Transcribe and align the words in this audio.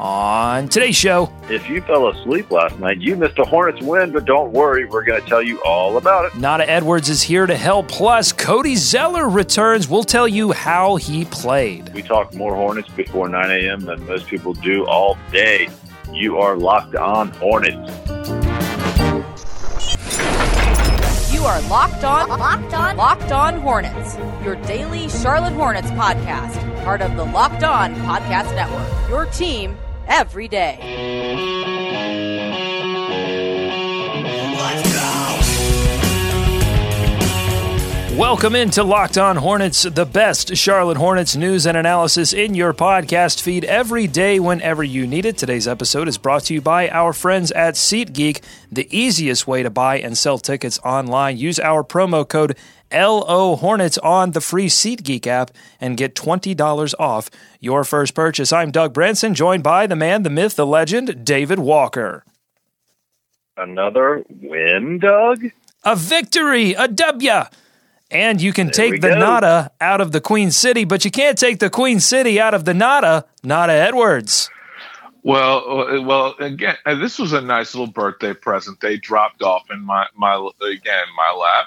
On 0.00 0.68
today's 0.68 0.94
show, 0.94 1.32
If 1.50 1.68
you 1.68 1.80
fell 1.80 2.08
asleep 2.08 2.52
last 2.52 2.78
night, 2.78 2.98
you 3.00 3.16
missed 3.16 3.36
a 3.40 3.44
Hornets 3.44 3.82
win, 3.82 4.12
but 4.12 4.26
don't 4.26 4.52
worry, 4.52 4.84
we're 4.84 5.02
going 5.02 5.20
to 5.20 5.26
tell 5.26 5.42
you 5.42 5.60
all 5.64 5.96
about 5.96 6.24
it. 6.26 6.36
Nada 6.36 6.68
Edwards 6.70 7.08
is 7.08 7.20
here 7.20 7.46
to 7.46 7.56
help. 7.56 7.88
Plus, 7.88 8.30
Cody 8.32 8.76
Zeller 8.76 9.28
returns. 9.28 9.88
We'll 9.88 10.04
tell 10.04 10.28
you 10.28 10.52
how 10.52 10.96
he 10.96 11.24
played. 11.24 11.92
We 11.94 12.02
talk 12.02 12.32
more 12.32 12.54
Hornets 12.54 12.88
before 12.90 13.28
9 13.28 13.50
a.m. 13.50 13.80
than 13.80 14.06
most 14.06 14.28
people 14.28 14.52
do 14.52 14.86
all 14.86 15.18
day. 15.32 15.68
You 16.12 16.38
are 16.38 16.56
locked 16.56 16.94
on 16.94 17.30
Hornets. 17.32 17.90
You 21.32 21.44
are 21.44 21.60
locked 21.62 22.04
on, 22.04 22.28
locked 22.28 22.72
on, 22.74 22.96
locked 22.96 23.32
on 23.32 23.60
Hornets. 23.60 24.16
Your 24.44 24.54
daily 24.62 25.08
Charlotte 25.08 25.54
Hornets 25.54 25.90
podcast, 25.90 26.84
part 26.84 27.00
of 27.02 27.16
the 27.16 27.24
Locked 27.24 27.64
On 27.64 27.94
Podcast 27.96 28.54
Network. 28.54 29.08
Your 29.08 29.26
team 29.26 29.76
every 30.08 30.48
day. 30.48 32.37
Welcome 38.18 38.56
into 38.56 38.82
Locked 38.82 39.16
On 39.16 39.36
Hornets, 39.36 39.84
the 39.84 40.04
best 40.04 40.56
Charlotte 40.56 40.96
Hornets 40.96 41.36
news 41.36 41.68
and 41.68 41.76
analysis 41.76 42.32
in 42.32 42.52
your 42.52 42.74
podcast 42.74 43.40
feed 43.40 43.64
every 43.64 44.08
day 44.08 44.40
whenever 44.40 44.82
you 44.82 45.06
need 45.06 45.24
it. 45.24 45.38
Today's 45.38 45.68
episode 45.68 46.08
is 46.08 46.18
brought 46.18 46.42
to 46.46 46.54
you 46.54 46.60
by 46.60 46.88
our 46.88 47.12
friends 47.12 47.52
at 47.52 47.74
SeatGeek, 47.74 48.42
the 48.72 48.88
easiest 48.90 49.46
way 49.46 49.62
to 49.62 49.70
buy 49.70 50.00
and 50.00 50.18
sell 50.18 50.36
tickets 50.36 50.80
online. 50.80 51.36
Use 51.36 51.60
our 51.60 51.84
promo 51.84 52.28
code 52.28 52.56
LO 52.92 53.54
Hornets 53.54 53.98
on 53.98 54.32
the 54.32 54.40
free 54.40 54.66
SeatGeek 54.66 55.28
app 55.28 55.52
and 55.80 55.96
get 55.96 56.16
$20 56.16 56.94
off 56.98 57.30
your 57.60 57.84
first 57.84 58.14
purchase. 58.14 58.52
I'm 58.52 58.72
Doug 58.72 58.92
Branson, 58.92 59.32
joined 59.32 59.62
by 59.62 59.86
the 59.86 59.94
man, 59.94 60.24
the 60.24 60.30
myth, 60.30 60.56
the 60.56 60.66
legend, 60.66 61.24
David 61.24 61.60
Walker. 61.60 62.24
Another 63.56 64.24
win, 64.28 64.98
Doug? 64.98 65.44
A 65.84 65.94
victory, 65.94 66.72
a 66.74 66.88
W. 66.88 67.44
And 68.10 68.40
you 68.40 68.52
can 68.52 68.68
we 68.68 68.72
take 68.72 69.00
the 69.00 69.08
go. 69.08 69.18
nada 69.18 69.70
out 69.80 70.00
of 70.00 70.12
the 70.12 70.20
Queen 70.20 70.50
City, 70.50 70.84
but 70.84 71.04
you 71.04 71.10
can't 71.10 71.38
take 71.38 71.58
the 71.58 71.68
Queen 71.68 72.00
City 72.00 72.40
out 72.40 72.54
of 72.54 72.64
the 72.64 72.72
nada, 72.72 73.26
Nada 73.42 73.72
Edwards. 73.72 74.48
Well, 75.22 75.82
uh, 75.82 76.00
well, 76.00 76.34
again, 76.38 76.76
uh, 76.86 76.94
this 76.94 77.18
was 77.18 77.34
a 77.34 77.40
nice 77.40 77.74
little 77.74 77.92
birthday 77.92 78.32
present 78.32 78.80
they 78.80 78.96
dropped 78.96 79.42
off 79.42 79.70
in 79.70 79.84
my 79.84 80.06
my 80.16 80.36
again 80.62 81.04
my 81.16 81.32
lap. 81.38 81.66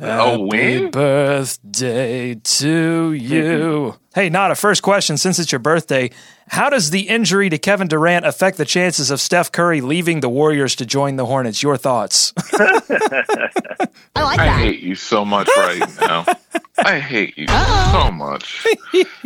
A 0.00 0.06
Happy 0.06 0.42
win? 0.42 0.90
birthday 0.92 2.36
to 2.36 3.12
you. 3.12 3.96
hey, 4.14 4.28
Nada, 4.30 4.54
first 4.54 4.82
question 4.82 5.16
since 5.16 5.40
it's 5.40 5.50
your 5.50 5.58
birthday, 5.58 6.10
how 6.46 6.70
does 6.70 6.90
the 6.90 7.08
injury 7.08 7.50
to 7.50 7.58
Kevin 7.58 7.88
Durant 7.88 8.24
affect 8.24 8.58
the 8.58 8.64
chances 8.64 9.10
of 9.10 9.20
Steph 9.20 9.50
Curry 9.50 9.80
leaving 9.80 10.20
the 10.20 10.28
Warriors 10.28 10.76
to 10.76 10.86
join 10.86 11.16
the 11.16 11.26
Hornets? 11.26 11.64
Your 11.64 11.76
thoughts? 11.76 12.32
I 12.52 13.88
like 14.14 14.38
I 14.38 14.48
hate 14.60 14.80
you 14.80 14.94
so 14.94 15.24
much 15.24 15.48
right 15.56 15.82
now. 16.00 16.24
I 16.78 17.00
hate 17.00 17.36
you 17.36 17.48
so 17.48 18.12
much. 18.12 18.66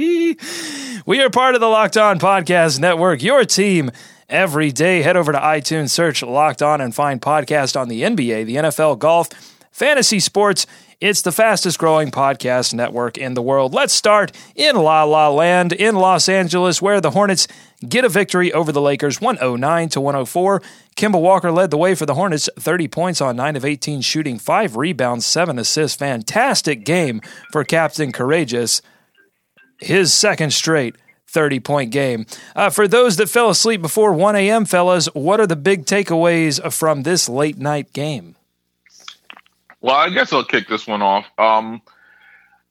we 1.06 1.20
are 1.20 1.28
part 1.28 1.54
of 1.54 1.60
the 1.60 1.68
Locked 1.68 1.98
On 1.98 2.18
Podcast 2.18 2.80
Network, 2.80 3.22
your 3.22 3.44
team 3.44 3.90
every 4.28 4.72
day. 4.72 5.02
Head 5.02 5.18
over 5.18 5.32
to 5.32 5.38
iTunes, 5.38 5.90
search 5.90 6.22
Locked 6.22 6.62
On, 6.62 6.80
and 6.80 6.94
find 6.94 7.20
podcast 7.20 7.78
on 7.78 7.88
the 7.88 8.02
NBA, 8.02 8.46
the 8.46 8.56
NFL, 8.56 8.98
golf, 8.98 9.28
fantasy 9.72 10.20
sports. 10.20 10.66
It's 11.00 11.22
the 11.22 11.32
fastest 11.32 11.80
growing 11.80 12.12
podcast 12.12 12.72
network 12.72 13.18
in 13.18 13.34
the 13.34 13.42
world. 13.42 13.74
Let's 13.74 13.92
start 13.92 14.30
in 14.54 14.76
La 14.76 15.02
La 15.02 15.28
Land 15.28 15.72
in 15.72 15.96
Los 15.96 16.28
Angeles, 16.28 16.80
where 16.80 17.00
the 17.00 17.10
Hornets 17.10 17.48
get 17.88 18.04
a 18.04 18.08
victory 18.08 18.52
over 18.52 18.70
the 18.70 18.80
Lakers 18.80 19.20
109 19.20 19.88
to 19.88 20.00
104. 20.00 20.62
Kemba 20.94 21.20
Walker 21.20 21.50
led 21.50 21.72
the 21.72 21.76
way 21.76 21.96
for 21.96 22.06
the 22.06 22.14
Hornets, 22.14 22.48
30 22.56 22.86
points 22.86 23.20
on 23.20 23.34
9 23.34 23.56
of 23.56 23.64
18 23.64 24.00
shooting, 24.02 24.38
5 24.38 24.76
rebounds, 24.76 25.26
7 25.26 25.58
assists. 25.58 25.96
Fantastic 25.96 26.84
game 26.84 27.20
for 27.50 27.64
Captain 27.64 28.12
Courageous 28.12 28.80
his 29.82 30.14
second 30.14 30.52
straight 30.52 30.96
30 31.28 31.60
point 31.60 31.90
game. 31.90 32.26
Uh, 32.54 32.70
for 32.70 32.86
those 32.86 33.16
that 33.16 33.28
fell 33.28 33.50
asleep 33.50 33.82
before 33.82 34.12
1 34.12 34.36
a.m., 34.36 34.64
fellas, 34.64 35.06
what 35.06 35.40
are 35.40 35.46
the 35.46 35.56
big 35.56 35.84
takeaways 35.84 36.72
from 36.72 37.02
this 37.02 37.28
late 37.28 37.58
night 37.58 37.92
game? 37.92 38.36
Well, 39.82 39.96
I 39.96 40.10
guess 40.10 40.32
I'll 40.32 40.44
kick 40.44 40.68
this 40.68 40.86
one 40.86 41.02
off. 41.02 41.26
Um, 41.38 41.82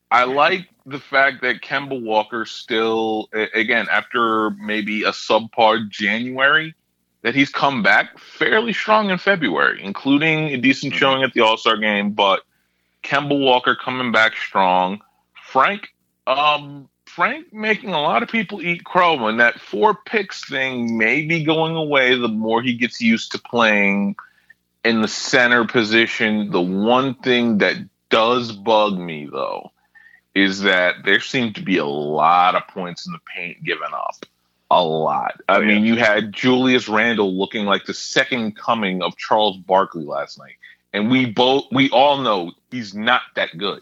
I 0.10 0.24
like 0.24 0.70
the 0.86 1.00
fact 1.00 1.42
that 1.42 1.62
Kemba 1.62 2.02
Walker 2.02 2.46
still, 2.46 3.30
again, 3.54 3.88
after 3.92 4.52
maybe 4.52 5.04
a 5.04 5.12
subpar 5.12 5.90
January, 5.90 6.74
that 7.22 7.36
he's 7.36 7.50
come 7.50 7.84
back 7.84 8.18
fairly 8.18 8.74
strong 8.74 9.10
in 9.10 9.18
February, 9.18 9.84
including 9.84 10.46
a 10.46 10.58
decent 10.58 10.96
showing 10.96 11.22
at 11.22 11.34
the 11.34 11.42
All 11.42 11.58
Star 11.58 11.78
game. 11.78 12.12
But 12.12 12.42
Kemba 13.04 13.38
Walker 13.38 13.76
coming 13.76 14.14
back 14.14 14.36
strong. 14.38 15.02
Frank, 15.34 15.90
um, 16.28 16.88
Frank 17.06 17.52
making 17.52 17.90
a 17.90 18.02
lot 18.02 18.24
of 18.24 18.30
people 18.30 18.62
eat 18.62 18.86
crow, 18.86 19.28
and 19.28 19.38
that 19.42 19.60
four 19.60 19.98
picks 20.06 20.48
thing 20.48 20.98
may 20.98 21.26
be 21.26 21.44
going 21.44 21.76
away 21.76 22.16
the 22.16 22.30
more 22.30 22.62
he 22.62 22.74
gets 22.74 23.02
used 23.02 23.34
to 23.34 23.38
playing 23.40 24.16
in 24.84 25.02
the 25.02 25.08
center 25.08 25.66
position. 25.66 26.52
The 26.52 26.62
one 26.62 27.16
thing 27.16 27.60
that 27.60 27.76
does 28.10 28.52
bug 28.52 28.98
me 28.98 29.28
though 29.32 29.72
is 30.36 30.62
that 30.62 30.96
there 31.04 31.20
seemed 31.20 31.56
to 31.56 31.62
be 31.62 31.78
a 31.78 31.86
lot 31.86 32.56
of 32.56 32.68
points 32.68 33.06
in 33.06 33.14
the 33.14 33.20
paint 33.36 33.64
given 33.64 33.94
up. 33.94 34.16
A 34.74 34.82
lot. 34.84 35.42
I 35.50 35.58
Oh, 35.58 35.60
yeah. 35.60 35.68
mean, 35.68 35.84
you 35.86 35.98
had 35.98 36.32
Julius 36.32 36.88
Randle 36.88 37.38
looking 37.38 37.66
like 37.66 37.86
the 37.86 37.94
second 37.94 38.56
coming 38.56 39.02
of 39.02 39.18
Charles 39.18 39.58
Barkley 39.58 40.06
last 40.06 40.40
night. 40.40 40.56
And 40.94 41.12
we 41.12 41.26
both 41.26 41.66
we 41.72 41.90
all 41.92 42.20
know 42.20 42.52
he's 42.70 42.94
not 42.96 43.22
that 43.36 43.58
good. 43.58 43.82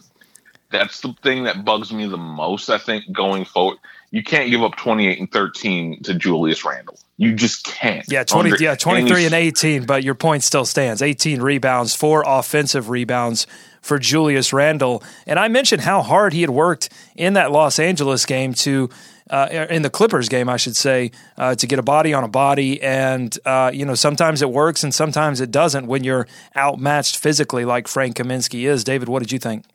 That's 0.70 1.00
the 1.00 1.14
thing 1.22 1.44
that 1.44 1.64
bugs 1.64 1.92
me 1.92 2.06
the 2.06 2.16
most, 2.16 2.70
I 2.70 2.78
think, 2.78 3.10
going 3.12 3.44
forward. 3.44 3.78
You 4.10 4.22
can't 4.22 4.50
give 4.50 4.62
up 4.62 4.76
28 4.76 5.18
and 5.18 5.30
13 5.30 6.02
to 6.04 6.14
Julius 6.14 6.64
Randle. 6.64 6.98
You 7.16 7.34
just 7.34 7.64
can't. 7.64 8.04
Yeah, 8.08 8.24
20, 8.24 8.52
Under 8.52 8.64
yeah, 8.64 8.74
23 8.74 9.26
and 9.26 9.34
18, 9.34 9.84
but 9.84 10.02
your 10.02 10.14
point 10.14 10.42
still 10.42 10.64
stands. 10.64 11.02
18 11.02 11.42
rebounds, 11.42 11.94
four 11.94 12.24
offensive 12.26 12.88
rebounds 12.88 13.46
for 13.82 13.98
Julius 13.98 14.52
Randle. 14.52 15.02
And 15.26 15.38
I 15.38 15.48
mentioned 15.48 15.82
how 15.82 16.02
hard 16.02 16.32
he 16.32 16.40
had 16.40 16.50
worked 16.50 16.88
in 17.14 17.34
that 17.34 17.52
Los 17.52 17.78
Angeles 17.78 18.24
game 18.24 18.54
to, 18.54 18.88
uh, 19.28 19.66
in 19.68 19.82
the 19.82 19.90
Clippers 19.90 20.28
game, 20.28 20.48
I 20.48 20.56
should 20.56 20.76
say, 20.76 21.10
uh, 21.36 21.54
to 21.56 21.66
get 21.66 21.78
a 21.78 21.82
body 21.82 22.14
on 22.14 22.24
a 22.24 22.28
body. 22.28 22.82
And, 22.82 23.36
uh, 23.44 23.70
you 23.72 23.84
know, 23.84 23.94
sometimes 23.94 24.40
it 24.40 24.50
works 24.50 24.82
and 24.82 24.94
sometimes 24.94 25.40
it 25.42 25.50
doesn't 25.50 25.86
when 25.86 26.04
you're 26.04 26.26
outmatched 26.56 27.18
physically 27.18 27.66
like 27.66 27.86
Frank 27.86 28.16
Kaminsky 28.16 28.66
is. 28.66 28.82
David, 28.82 29.08
what 29.08 29.20
did 29.20 29.30
you 29.30 29.38
think? 29.38 29.66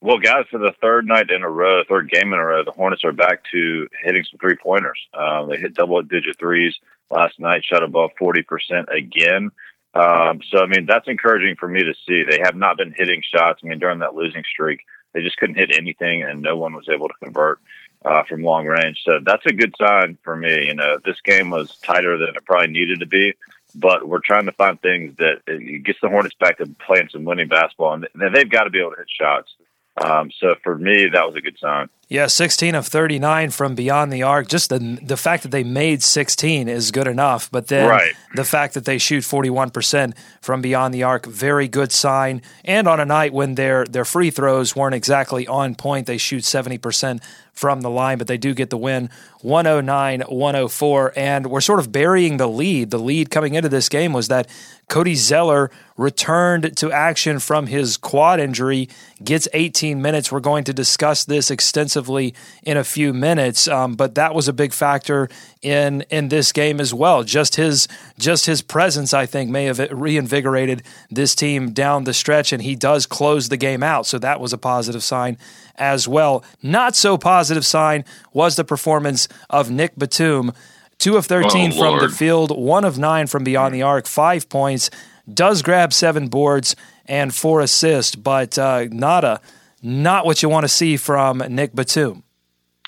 Well, 0.00 0.18
guys, 0.18 0.44
for 0.50 0.58
the 0.58 0.74
third 0.80 1.06
night 1.06 1.30
in 1.30 1.42
a 1.42 1.50
row, 1.50 1.82
third 1.88 2.10
game 2.10 2.32
in 2.32 2.38
a 2.38 2.44
row, 2.44 2.62
the 2.64 2.70
Hornets 2.70 3.04
are 3.04 3.12
back 3.12 3.40
to 3.52 3.88
hitting 4.02 4.24
some 4.24 4.38
three 4.38 4.56
pointers. 4.56 4.98
Uh, 5.14 5.46
they 5.46 5.56
hit 5.56 5.74
double 5.74 6.02
digit 6.02 6.38
threes 6.38 6.74
last 7.10 7.40
night, 7.40 7.64
shot 7.64 7.82
above 7.82 8.10
40% 8.20 8.88
again. 8.94 9.50
Um, 9.94 10.40
so, 10.50 10.58
I 10.58 10.66
mean, 10.66 10.84
that's 10.84 11.08
encouraging 11.08 11.56
for 11.56 11.68
me 11.68 11.82
to 11.82 11.94
see. 12.06 12.22
They 12.24 12.40
have 12.42 12.54
not 12.54 12.76
been 12.76 12.94
hitting 12.94 13.22
shots. 13.22 13.62
I 13.64 13.68
mean, 13.68 13.78
during 13.78 14.00
that 14.00 14.14
losing 14.14 14.44
streak, 14.44 14.80
they 15.14 15.22
just 15.22 15.38
couldn't 15.38 15.56
hit 15.56 15.74
anything, 15.74 16.22
and 16.22 16.42
no 16.42 16.56
one 16.58 16.74
was 16.74 16.90
able 16.90 17.08
to 17.08 17.14
convert 17.22 17.58
uh, 18.04 18.22
from 18.24 18.42
long 18.42 18.66
range. 18.66 19.00
So 19.02 19.20
that's 19.24 19.46
a 19.46 19.52
good 19.52 19.74
sign 19.80 20.18
for 20.22 20.36
me. 20.36 20.66
You 20.66 20.74
know, 20.74 20.98
this 21.04 21.20
game 21.22 21.48
was 21.48 21.76
tighter 21.78 22.18
than 22.18 22.36
it 22.36 22.44
probably 22.44 22.68
needed 22.68 23.00
to 23.00 23.06
be, 23.06 23.32
but 23.74 24.06
we're 24.06 24.20
trying 24.20 24.44
to 24.44 24.52
find 24.52 24.80
things 24.80 25.16
that 25.16 25.40
gets 25.84 25.98
the 26.02 26.10
Hornets 26.10 26.36
back 26.38 26.58
to 26.58 26.66
playing 26.86 27.08
some 27.10 27.24
winning 27.24 27.48
basketball, 27.48 27.94
and 27.94 28.06
they've 28.34 28.50
got 28.50 28.64
to 28.64 28.70
be 28.70 28.80
able 28.80 28.90
to 28.90 28.98
hit 28.98 29.08
shots. 29.08 29.54
Um, 30.02 30.30
so 30.40 30.54
for 30.62 30.76
me, 30.76 31.08
that 31.12 31.26
was 31.26 31.34
a 31.36 31.40
good 31.40 31.56
sign. 31.58 31.88
Yeah, 32.08 32.28
16 32.28 32.76
of 32.76 32.86
39 32.86 33.50
from 33.50 33.74
beyond 33.74 34.12
the 34.12 34.22
arc. 34.22 34.46
Just 34.46 34.68
the 34.70 34.98
the 35.02 35.16
fact 35.16 35.42
that 35.42 35.50
they 35.50 35.64
made 35.64 36.04
16 36.04 36.68
is 36.68 36.92
good 36.92 37.08
enough, 37.08 37.50
but 37.50 37.66
then 37.66 37.88
Right. 37.88 38.12
the 38.34 38.44
fact 38.44 38.74
that 38.74 38.84
they 38.84 38.98
shoot 38.98 39.24
41% 39.24 40.12
from 40.40 40.62
beyond 40.62 40.94
the 40.94 41.02
arc, 41.02 41.26
very 41.26 41.66
good 41.66 41.90
sign. 41.90 42.42
And 42.64 42.86
on 42.86 43.00
a 43.00 43.04
night 43.04 43.32
when 43.32 43.56
their 43.56 43.84
their 43.86 44.04
free 44.04 44.30
throws 44.30 44.76
weren't 44.76 44.94
exactly 44.94 45.48
on 45.48 45.74
point, 45.74 46.06
they 46.06 46.18
shoot 46.18 46.44
70% 46.44 47.20
from 47.52 47.80
the 47.80 47.90
line, 47.90 48.18
but 48.18 48.26
they 48.28 48.36
do 48.38 48.54
get 48.54 48.70
the 48.70 48.78
win 48.78 49.08
109 49.40 50.20
104. 50.28 51.12
And 51.16 51.46
we're 51.46 51.60
sort 51.60 51.80
of 51.80 51.90
burying 51.90 52.36
the 52.36 52.46
lead. 52.48 52.90
The 52.90 52.98
lead 52.98 53.30
coming 53.30 53.54
into 53.54 53.68
this 53.70 53.88
game 53.88 54.12
was 54.12 54.28
that 54.28 54.46
Cody 54.88 55.16
Zeller 55.16 55.70
returned 55.96 56.76
to 56.76 56.92
action 56.92 57.40
from 57.40 57.66
his 57.66 57.96
quad 57.96 58.38
injury, 58.38 58.88
gets 59.24 59.48
18 59.52 60.00
minutes. 60.00 60.30
We're 60.30 60.40
going 60.40 60.62
to 60.64 60.72
discuss 60.72 61.24
this 61.24 61.50
extensively 61.50 62.34
in 62.62 62.76
a 62.76 62.84
few 62.84 63.12
minutes, 63.12 63.66
um, 63.66 63.94
but 63.94 64.14
that 64.14 64.34
was 64.34 64.46
a 64.46 64.52
big 64.52 64.72
factor 64.72 65.28
in 65.60 66.02
in 66.02 66.28
this 66.28 66.52
game 66.52 66.80
as 66.80 66.94
well. 66.94 67.24
Just 67.24 67.56
his 67.56 67.88
just 68.16 68.46
his 68.46 68.62
presence, 68.62 69.12
I 69.12 69.26
think, 69.26 69.50
may 69.50 69.64
have 69.64 69.80
reinvigorated 69.90 70.84
this 71.10 71.34
team 71.34 71.72
down 71.72 72.04
the 72.04 72.14
stretch, 72.14 72.52
and 72.52 72.62
he 72.62 72.76
does 72.76 73.06
close 73.06 73.48
the 73.48 73.56
game 73.56 73.82
out. 73.82 74.06
So 74.06 74.18
that 74.18 74.40
was 74.40 74.52
a 74.52 74.58
positive 74.58 75.02
sign 75.02 75.36
as 75.74 76.06
well. 76.06 76.44
Not 76.62 76.94
so 76.94 77.18
positive 77.18 77.66
sign 77.66 78.04
was 78.32 78.54
the 78.54 78.64
performance 78.64 79.26
of 79.50 79.70
Nick 79.70 79.96
Batum. 79.96 80.52
Two 80.98 81.16
of 81.16 81.26
13 81.26 81.72
Oh, 81.72 81.78
from 81.78 81.98
the 81.98 82.14
field, 82.14 82.56
one 82.56 82.84
of 82.84 82.98
nine 82.98 83.26
from 83.26 83.44
beyond 83.44 83.74
the 83.74 83.82
arc, 83.82 84.06
five 84.06 84.48
points, 84.48 84.90
does 85.32 85.62
grab 85.62 85.92
seven 85.92 86.28
boards 86.28 86.74
and 87.06 87.34
four 87.34 87.60
assists, 87.60 88.14
but 88.16 88.58
uh, 88.58 88.86
not 88.90 89.24
a 89.24 89.40
not 89.82 90.24
what 90.24 90.42
you 90.42 90.48
want 90.48 90.64
to 90.64 90.68
see 90.68 90.96
from 90.96 91.38
Nick 91.48 91.74
Batum. 91.74 92.22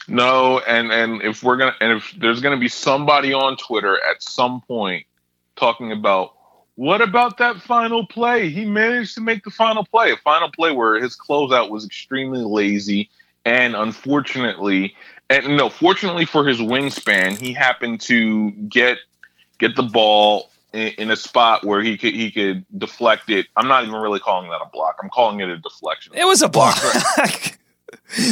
No, 0.08 0.60
and 0.60 0.90
and 0.90 1.22
if 1.22 1.42
we're 1.42 1.56
gonna 1.58 1.74
and 1.80 1.98
if 1.98 2.14
there's 2.18 2.40
gonna 2.40 2.56
be 2.56 2.68
somebody 2.68 3.32
on 3.34 3.56
Twitter 3.56 3.98
at 4.10 4.22
some 4.22 4.62
point 4.62 5.04
talking 5.56 5.92
about 5.92 6.34
what 6.76 7.02
about 7.02 7.38
that 7.38 7.56
final 7.60 8.06
play? 8.06 8.48
He 8.50 8.64
managed 8.64 9.16
to 9.16 9.20
make 9.20 9.42
the 9.42 9.50
final 9.50 9.84
play, 9.84 10.12
a 10.12 10.16
final 10.16 10.50
play 10.50 10.70
where 10.72 10.94
his 10.94 11.16
closeout 11.16 11.70
was 11.70 11.84
extremely 11.84 12.42
lazy, 12.44 13.10
and 13.48 13.74
unfortunately, 13.74 14.94
and 15.30 15.56
no, 15.56 15.70
fortunately 15.70 16.26
for 16.26 16.46
his 16.46 16.58
wingspan, 16.58 17.38
he 17.38 17.54
happened 17.54 18.00
to 18.02 18.50
get 18.50 18.98
get 19.58 19.74
the 19.74 19.82
ball 19.82 20.50
in, 20.74 20.88
in 20.98 21.10
a 21.10 21.16
spot 21.16 21.64
where 21.64 21.80
he 21.80 21.96
could 21.96 22.14
he 22.14 22.30
could 22.30 22.66
deflect 22.76 23.30
it. 23.30 23.46
I'm 23.56 23.66
not 23.66 23.84
even 23.84 23.98
really 23.98 24.20
calling 24.20 24.50
that 24.50 24.60
a 24.60 24.68
block. 24.70 24.98
I'm 25.02 25.08
calling 25.08 25.40
it 25.40 25.48
a 25.48 25.56
deflection. 25.56 26.12
It 26.14 26.26
was 26.26 26.42
a 26.42 26.48
block. 26.48 26.78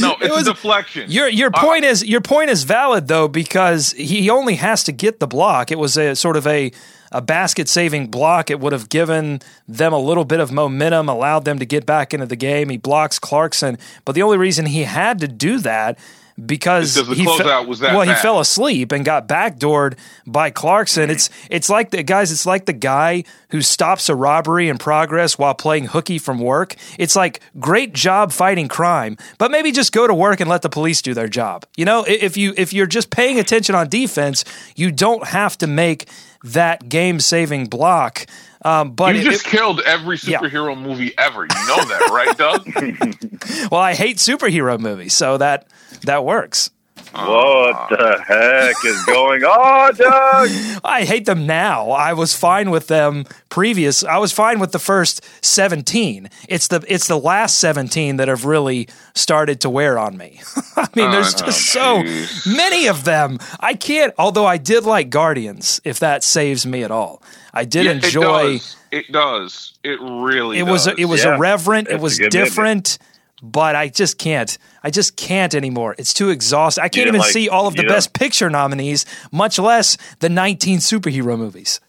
no, 0.00 0.16
it 0.20 0.30
was 0.30 0.46
a 0.46 0.52
deflection. 0.52 1.10
Your 1.10 1.28
your 1.28 1.50
Uh, 1.52 1.60
point 1.60 1.84
is 1.84 2.04
your 2.04 2.20
point 2.20 2.50
is 2.50 2.64
valid 2.64 3.08
though 3.08 3.28
because 3.28 3.92
he 3.92 4.28
only 4.30 4.56
has 4.56 4.84
to 4.84 4.92
get 4.92 5.20
the 5.20 5.26
block. 5.26 5.70
It 5.70 5.78
was 5.78 5.96
a 5.96 6.14
sort 6.14 6.36
of 6.36 6.46
a 6.46 6.72
a 7.12 7.20
basket 7.22 7.68
saving 7.68 8.08
block. 8.08 8.50
It 8.50 8.58
would 8.60 8.72
have 8.72 8.88
given 8.88 9.40
them 9.68 9.92
a 9.92 9.98
little 9.98 10.24
bit 10.24 10.40
of 10.40 10.50
momentum, 10.50 11.08
allowed 11.08 11.44
them 11.44 11.58
to 11.60 11.64
get 11.66 11.86
back 11.86 12.12
into 12.12 12.26
the 12.26 12.36
game. 12.36 12.68
He 12.68 12.76
blocks 12.78 13.18
Clarkson, 13.18 13.78
but 14.04 14.14
the 14.14 14.22
only 14.22 14.36
reason 14.38 14.66
he 14.66 14.82
had 14.82 15.20
to 15.20 15.28
do 15.28 15.58
that 15.60 15.98
because 16.44 16.94
he 16.94 17.24
fe- 17.24 17.64
was 17.64 17.78
that 17.80 17.94
well, 17.94 18.02
he 18.06 18.14
fell 18.14 18.40
asleep 18.40 18.92
and 18.92 19.04
got 19.04 19.26
backdoored 19.26 19.96
by 20.26 20.50
Clarkson. 20.50 21.08
It's 21.08 21.30
it's 21.50 21.70
like 21.70 21.90
the 21.90 22.02
guys. 22.02 22.30
It's 22.30 22.44
like 22.44 22.66
the 22.66 22.72
guy 22.72 23.24
who 23.50 23.62
stops 23.62 24.08
a 24.08 24.14
robbery 24.14 24.68
in 24.68 24.76
progress 24.76 25.38
while 25.38 25.54
playing 25.54 25.86
hooky 25.86 26.18
from 26.18 26.38
work. 26.38 26.74
It's 26.98 27.16
like 27.16 27.40
great 27.58 27.94
job 27.94 28.32
fighting 28.32 28.68
crime, 28.68 29.16
but 29.38 29.50
maybe 29.50 29.72
just 29.72 29.92
go 29.92 30.06
to 30.06 30.14
work 30.14 30.40
and 30.40 30.50
let 30.50 30.62
the 30.62 30.68
police 30.68 31.00
do 31.00 31.14
their 31.14 31.28
job. 31.28 31.64
You 31.76 31.84
know, 31.84 32.04
if 32.06 32.36
you 32.36 32.52
if 32.56 32.72
you're 32.72 32.86
just 32.86 33.10
paying 33.10 33.38
attention 33.38 33.74
on 33.74 33.88
defense, 33.88 34.44
you 34.74 34.92
don't 34.92 35.26
have 35.28 35.56
to 35.58 35.66
make 35.66 36.06
that 36.44 36.88
game 36.88 37.18
saving 37.20 37.66
block. 37.66 38.26
Um, 38.66 38.92
but 38.92 39.14
you 39.14 39.22
just 39.22 39.46
it- 39.46 39.50
killed 39.50 39.80
every 39.86 40.18
Yeah. 40.22 40.40
superhero 40.40 40.76
movie 40.80 41.14
ever. 41.16 41.42
You 41.42 41.66
know 41.68 41.84
that, 41.84 42.08
right, 42.10 42.36
Doug? 42.36 43.70
well, 43.70 43.80
I 43.80 43.94
hate 43.94 44.16
superhero 44.16 44.78
movies, 44.78 45.14
so 45.14 45.38
that 45.38 45.68
that 46.02 46.24
works. 46.24 46.70
What 47.16 47.88
the 47.90 48.22
heck 48.26 48.74
is 48.84 49.04
going 49.06 49.42
on, 49.44 49.94
Doug? 49.94 50.80
I 50.84 51.04
hate 51.04 51.24
them 51.26 51.46
now. 51.46 51.90
I 51.90 52.12
was 52.12 52.34
fine 52.36 52.70
with 52.70 52.88
them 52.88 53.24
previous. 53.48 54.04
I 54.04 54.18
was 54.18 54.32
fine 54.32 54.58
with 54.58 54.72
the 54.72 54.78
first 54.78 55.24
17. 55.44 56.28
It's 56.48 56.68
the 56.68 56.84
it's 56.88 57.08
the 57.08 57.18
last 57.18 57.58
17 57.58 58.16
that 58.16 58.28
have 58.28 58.44
really 58.44 58.88
started 59.14 59.60
to 59.62 59.70
wear 59.70 59.98
on 59.98 60.16
me. 60.16 60.40
I 60.76 60.88
mean, 60.94 61.10
there's 61.10 61.34
Oh, 61.40 61.46
just 61.46 61.66
so 61.72 62.02
jeez. 62.02 62.56
many 62.56 62.86
of 62.86 63.04
them. 63.04 63.38
I 63.60 63.74
can't 63.74 64.12
although 64.18 64.46
I 64.46 64.58
did 64.58 64.84
like 64.84 65.10
Guardians 65.10 65.80
if 65.84 65.98
that 66.00 66.22
saves 66.22 66.66
me 66.66 66.82
at 66.82 66.90
all. 66.90 67.22
I 67.54 67.64
did 67.64 67.86
Yeah, 67.86 67.92
enjoy 67.92 68.44
It 68.46 68.58
does. 68.58 68.76
It 68.92 69.12
does. 69.12 69.72
It 69.82 69.98
really. 70.00 70.58
it 70.58 70.62
was 70.64 70.84
does. 70.84 70.94
it 70.98 71.04
was 71.06 71.24
Yeah. 71.24 71.36
irreverent. 71.36 71.88
It 71.88 72.00
was 72.00 72.18
different. 72.18 72.98
Different. 73.38 73.52
But 73.52 73.76
I 73.76 73.88
just 73.88 74.18
can't. 74.18 74.56
I 74.82 74.90
just 74.90 75.16
can't 75.16 75.54
anymore. 75.54 75.94
It's 75.98 76.14
too 76.14 76.30
exhausting. 76.30 76.82
I 76.84 76.88
can't 76.88 77.08
even 77.08 77.20
like- 77.20 77.30
see 77.30 77.48
all 77.48 77.66
of 77.66 77.76
the 77.76 77.82
you 77.82 77.88
best 77.88 78.12
picture 78.12 78.48
nominees, 78.50 79.04
much 79.32 79.58
less 79.58 79.96
the 80.20 80.28
19 80.28 80.78
superhero 80.78 81.36
movies. 81.38 81.80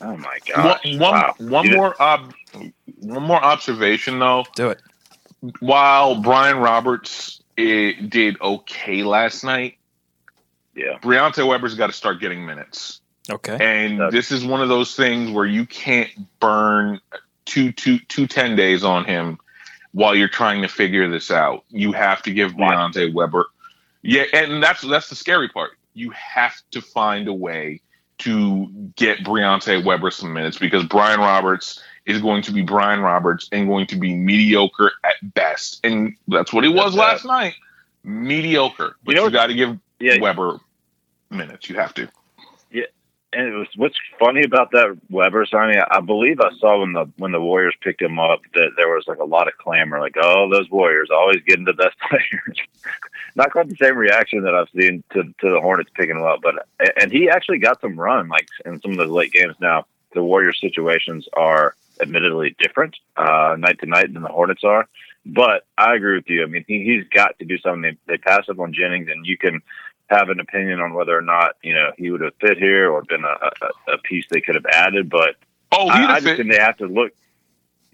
Oh 0.00 0.16
my 0.16 0.38
one, 0.54 0.98
one, 0.98 0.98
wow. 0.98 1.34
one 1.38 1.70
more 1.70 2.02
ob- 2.02 2.34
one 3.00 3.22
more 3.22 3.42
observation 3.42 4.18
though. 4.18 4.44
Do 4.54 4.68
it. 4.68 4.82
While 5.60 6.16
Brian 6.20 6.58
Roberts 6.58 7.40
eh, 7.56 7.92
did 8.08 8.40
okay 8.40 9.02
last 9.02 9.44
night, 9.44 9.78
didn't- 10.74 10.92
Yeah. 10.92 10.98
Briante 10.98 11.46
Weber's 11.46 11.74
got 11.74 11.86
to 11.86 11.92
start 11.92 12.20
getting 12.20 12.44
minutes. 12.44 13.00
Okay. 13.30 13.56
And 13.60 13.98
That's- 14.00 14.12
this 14.12 14.32
is 14.32 14.44
one 14.44 14.60
of 14.60 14.68
those 14.68 14.94
things 14.94 15.30
where 15.30 15.46
you 15.46 15.64
can't 15.66 16.10
burn 16.40 17.00
two, 17.46 17.72
two, 17.72 17.98
two 18.00 18.26
ten 18.26 18.56
days 18.56 18.84
on 18.84 19.04
him 19.04 19.38
while 19.92 20.14
you're 20.14 20.28
trying 20.28 20.62
to 20.62 20.68
figure 20.68 21.08
this 21.08 21.30
out. 21.30 21.64
You 21.68 21.92
have 21.92 22.22
to 22.22 22.32
give 22.32 22.52
Briante 22.52 23.12
Weber. 23.12 23.46
Yeah, 24.02 24.24
and 24.32 24.62
that's 24.62 24.82
that's 24.82 25.08
the 25.08 25.14
scary 25.14 25.48
part. 25.48 25.72
You 25.94 26.10
have 26.10 26.54
to 26.70 26.80
find 26.80 27.28
a 27.28 27.32
way 27.32 27.80
to 28.18 28.66
get 28.96 29.18
Briante 29.18 29.84
Weber 29.84 30.10
some 30.10 30.32
minutes 30.32 30.58
because 30.58 30.84
Brian 30.84 31.20
Roberts 31.20 31.82
is 32.06 32.20
going 32.20 32.42
to 32.42 32.52
be 32.52 32.62
Brian 32.62 33.00
Roberts 33.00 33.48
and 33.52 33.68
going 33.68 33.86
to 33.88 33.96
be 33.96 34.14
mediocre 34.14 34.92
at 35.04 35.16
best. 35.34 35.80
And 35.84 36.16
that's 36.26 36.52
what 36.52 36.64
he 36.64 36.70
was 36.70 36.94
last 36.94 37.24
night. 37.24 37.54
Mediocre. 38.02 38.96
But 39.04 39.12
You 39.12 39.16
know 39.16 39.26
you 39.26 39.30
got 39.32 39.48
to 39.48 39.54
give 39.54 39.78
Yeah. 40.00 40.18
Weber 40.20 40.58
minutes. 41.30 41.68
You 41.68 41.76
have 41.76 41.94
to. 41.94 42.08
And 43.30 43.46
it 43.46 43.54
was 43.54 43.68
what's 43.76 43.98
funny 44.18 44.42
about 44.42 44.70
that 44.70 44.96
Weber 45.10 45.44
signing. 45.44 45.82
I 45.90 46.00
believe 46.00 46.40
I 46.40 46.50
saw 46.58 46.80
when 46.80 46.94
the 46.94 47.10
when 47.18 47.32
the 47.32 47.40
Warriors 47.40 47.74
picked 47.82 48.00
him 48.00 48.18
up 48.18 48.40
that 48.54 48.70
there 48.76 48.88
was 48.88 49.04
like 49.06 49.18
a 49.18 49.24
lot 49.24 49.48
of 49.48 49.58
clamor, 49.58 50.00
like, 50.00 50.16
"Oh, 50.18 50.48
those 50.50 50.70
Warriors 50.70 51.10
always 51.12 51.42
getting 51.46 51.66
the 51.66 51.74
best 51.74 51.96
players." 52.08 52.58
Not 53.36 53.52
quite 53.52 53.68
the 53.68 53.76
same 53.76 53.98
reaction 53.98 54.44
that 54.44 54.54
I've 54.54 54.70
seen 54.74 55.04
to 55.12 55.24
to 55.24 55.50
the 55.50 55.60
Hornets 55.60 55.90
picking 55.94 56.16
him 56.16 56.22
up, 56.22 56.40
but 56.42 56.66
and 56.98 57.12
he 57.12 57.28
actually 57.28 57.58
got 57.58 57.82
some 57.82 58.00
run, 58.00 58.28
like 58.28 58.48
in 58.64 58.80
some 58.80 58.92
of 58.92 58.96
those 58.96 59.10
late 59.10 59.32
games. 59.32 59.56
Now 59.60 59.84
the 60.14 60.22
Warriors 60.22 60.58
situations 60.58 61.28
are 61.34 61.74
admittedly 62.00 62.56
different 62.58 62.96
uh, 63.16 63.56
night 63.58 63.78
to 63.80 63.86
night 63.86 64.14
than 64.14 64.22
the 64.22 64.28
Hornets 64.28 64.64
are, 64.64 64.88
but 65.26 65.66
I 65.76 65.94
agree 65.94 66.16
with 66.16 66.30
you. 66.30 66.42
I 66.42 66.46
mean, 66.46 66.64
he, 66.66 66.82
he's 66.82 67.06
got 67.08 67.38
to 67.38 67.44
do 67.44 67.58
something. 67.58 67.82
They, 67.82 68.12
they 68.12 68.18
pass 68.18 68.48
up 68.48 68.58
on 68.58 68.72
Jennings, 68.72 69.08
and 69.10 69.26
you 69.26 69.36
can 69.36 69.60
have 70.08 70.28
an 70.30 70.40
opinion 70.40 70.80
on 70.80 70.94
whether 70.94 71.16
or 71.16 71.22
not 71.22 71.56
you 71.62 71.74
know 71.74 71.92
he 71.96 72.10
would 72.10 72.20
have 72.20 72.34
fit 72.40 72.58
here 72.58 72.90
or 72.90 73.02
been 73.02 73.24
a, 73.24 73.64
a, 73.64 73.94
a 73.94 73.98
piece 73.98 74.24
they 74.30 74.40
could 74.40 74.54
have 74.54 74.66
added. 74.66 75.08
But 75.10 75.36
Oh, 75.70 75.88
I, 75.88 76.14
I 76.14 76.20
just 76.20 76.36
think 76.36 76.50
they 76.50 76.58
have 76.58 76.78
to 76.78 76.86
look. 76.86 77.12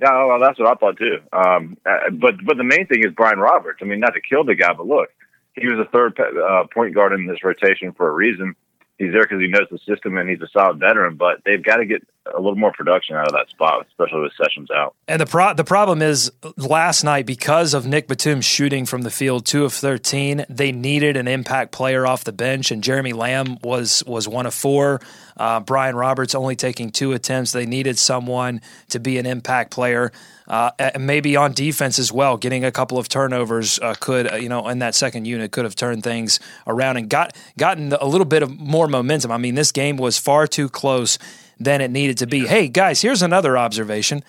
Yeah, 0.00 0.24
well, 0.26 0.40
that's 0.40 0.58
what 0.58 0.68
I 0.68 0.74
thought 0.74 0.98
too. 0.98 1.18
Um, 1.32 1.76
uh, 1.86 2.10
but 2.10 2.44
but 2.44 2.56
the 2.56 2.64
main 2.64 2.86
thing 2.86 3.04
is 3.04 3.12
Brian 3.12 3.38
Roberts. 3.38 3.80
I 3.82 3.86
mean, 3.86 4.00
not 4.00 4.14
to 4.14 4.20
kill 4.20 4.44
the 4.44 4.54
guy, 4.54 4.72
but 4.72 4.86
look, 4.86 5.08
he 5.54 5.66
was 5.66 5.78
a 5.78 5.90
third 5.90 6.18
uh, 6.18 6.64
point 6.72 6.94
guard 6.94 7.12
in 7.12 7.26
this 7.26 7.42
rotation 7.42 7.92
for 7.92 8.08
a 8.08 8.12
reason. 8.12 8.54
He's 8.98 9.12
there 9.12 9.22
because 9.22 9.40
he 9.40 9.48
knows 9.48 9.66
the 9.70 9.78
system 9.78 10.16
and 10.18 10.28
he's 10.28 10.40
a 10.40 10.48
solid 10.48 10.78
veteran. 10.78 11.16
But 11.16 11.42
they've 11.44 11.62
got 11.62 11.76
to 11.76 11.86
get 11.86 12.06
a 12.32 12.36
little 12.36 12.56
more 12.56 12.72
production 12.72 13.16
out 13.16 13.26
of 13.26 13.32
that 13.32 13.48
spot, 13.50 13.86
especially 13.88 14.22
with 14.22 14.32
Sessions 14.42 14.70
out. 14.70 14.94
And 15.06 15.20
the 15.20 15.26
pro- 15.26 15.54
the 15.54 15.64
problem 15.64 16.00
is 16.00 16.32
last 16.56 17.04
night 17.04 17.26
because 17.26 17.74
of 17.74 17.86
Nick 17.86 18.08
Batum 18.08 18.40
shooting 18.40 18.86
from 18.86 19.02
the 19.02 19.10
field 19.10 19.44
two 19.44 19.64
of 19.64 19.72
thirteen, 19.72 20.44
they 20.48 20.72
needed 20.72 21.16
an 21.16 21.28
impact 21.28 21.72
player 21.72 22.06
off 22.06 22.24
the 22.24 22.32
bench, 22.32 22.70
and 22.70 22.82
Jeremy 22.82 23.12
Lamb 23.12 23.58
was 23.62 24.02
was 24.06 24.26
one 24.26 24.46
of 24.46 24.54
four. 24.54 25.00
Uh, 25.36 25.60
Brian 25.60 25.96
Roberts 25.96 26.34
only 26.34 26.56
taking 26.56 26.90
two 26.90 27.12
attempts. 27.12 27.52
They 27.52 27.66
needed 27.66 27.98
someone 27.98 28.60
to 28.88 29.00
be 29.00 29.18
an 29.18 29.26
impact 29.26 29.72
player, 29.72 30.12
uh, 30.46 30.70
and 30.78 31.06
maybe 31.06 31.36
on 31.36 31.52
defense 31.52 31.98
as 31.98 32.12
well. 32.12 32.36
Getting 32.36 32.64
a 32.64 32.72
couple 32.72 32.98
of 32.98 33.08
turnovers 33.08 33.78
uh, 33.80 33.94
could 34.00 34.32
uh, 34.32 34.36
you 34.36 34.48
know 34.48 34.66
in 34.68 34.78
that 34.78 34.94
second 34.94 35.26
unit 35.26 35.52
could 35.52 35.64
have 35.64 35.76
turned 35.76 36.02
things 36.02 36.40
around 36.66 36.96
and 36.96 37.10
got 37.10 37.36
gotten 37.58 37.92
a 37.92 38.06
little 38.06 38.24
bit 38.24 38.42
of 38.42 38.58
more 38.58 38.88
momentum. 38.88 39.30
I 39.30 39.36
mean, 39.36 39.56
this 39.56 39.72
game 39.72 39.98
was 39.98 40.16
far 40.16 40.46
too 40.46 40.70
close 40.70 41.18
than 41.58 41.80
it 41.80 41.90
needed 41.90 42.18
to 42.18 42.26
be. 42.26 42.46
Hey 42.46 42.68
guys, 42.68 43.02
here's 43.02 43.22
another 43.22 43.56
observation 43.56 44.22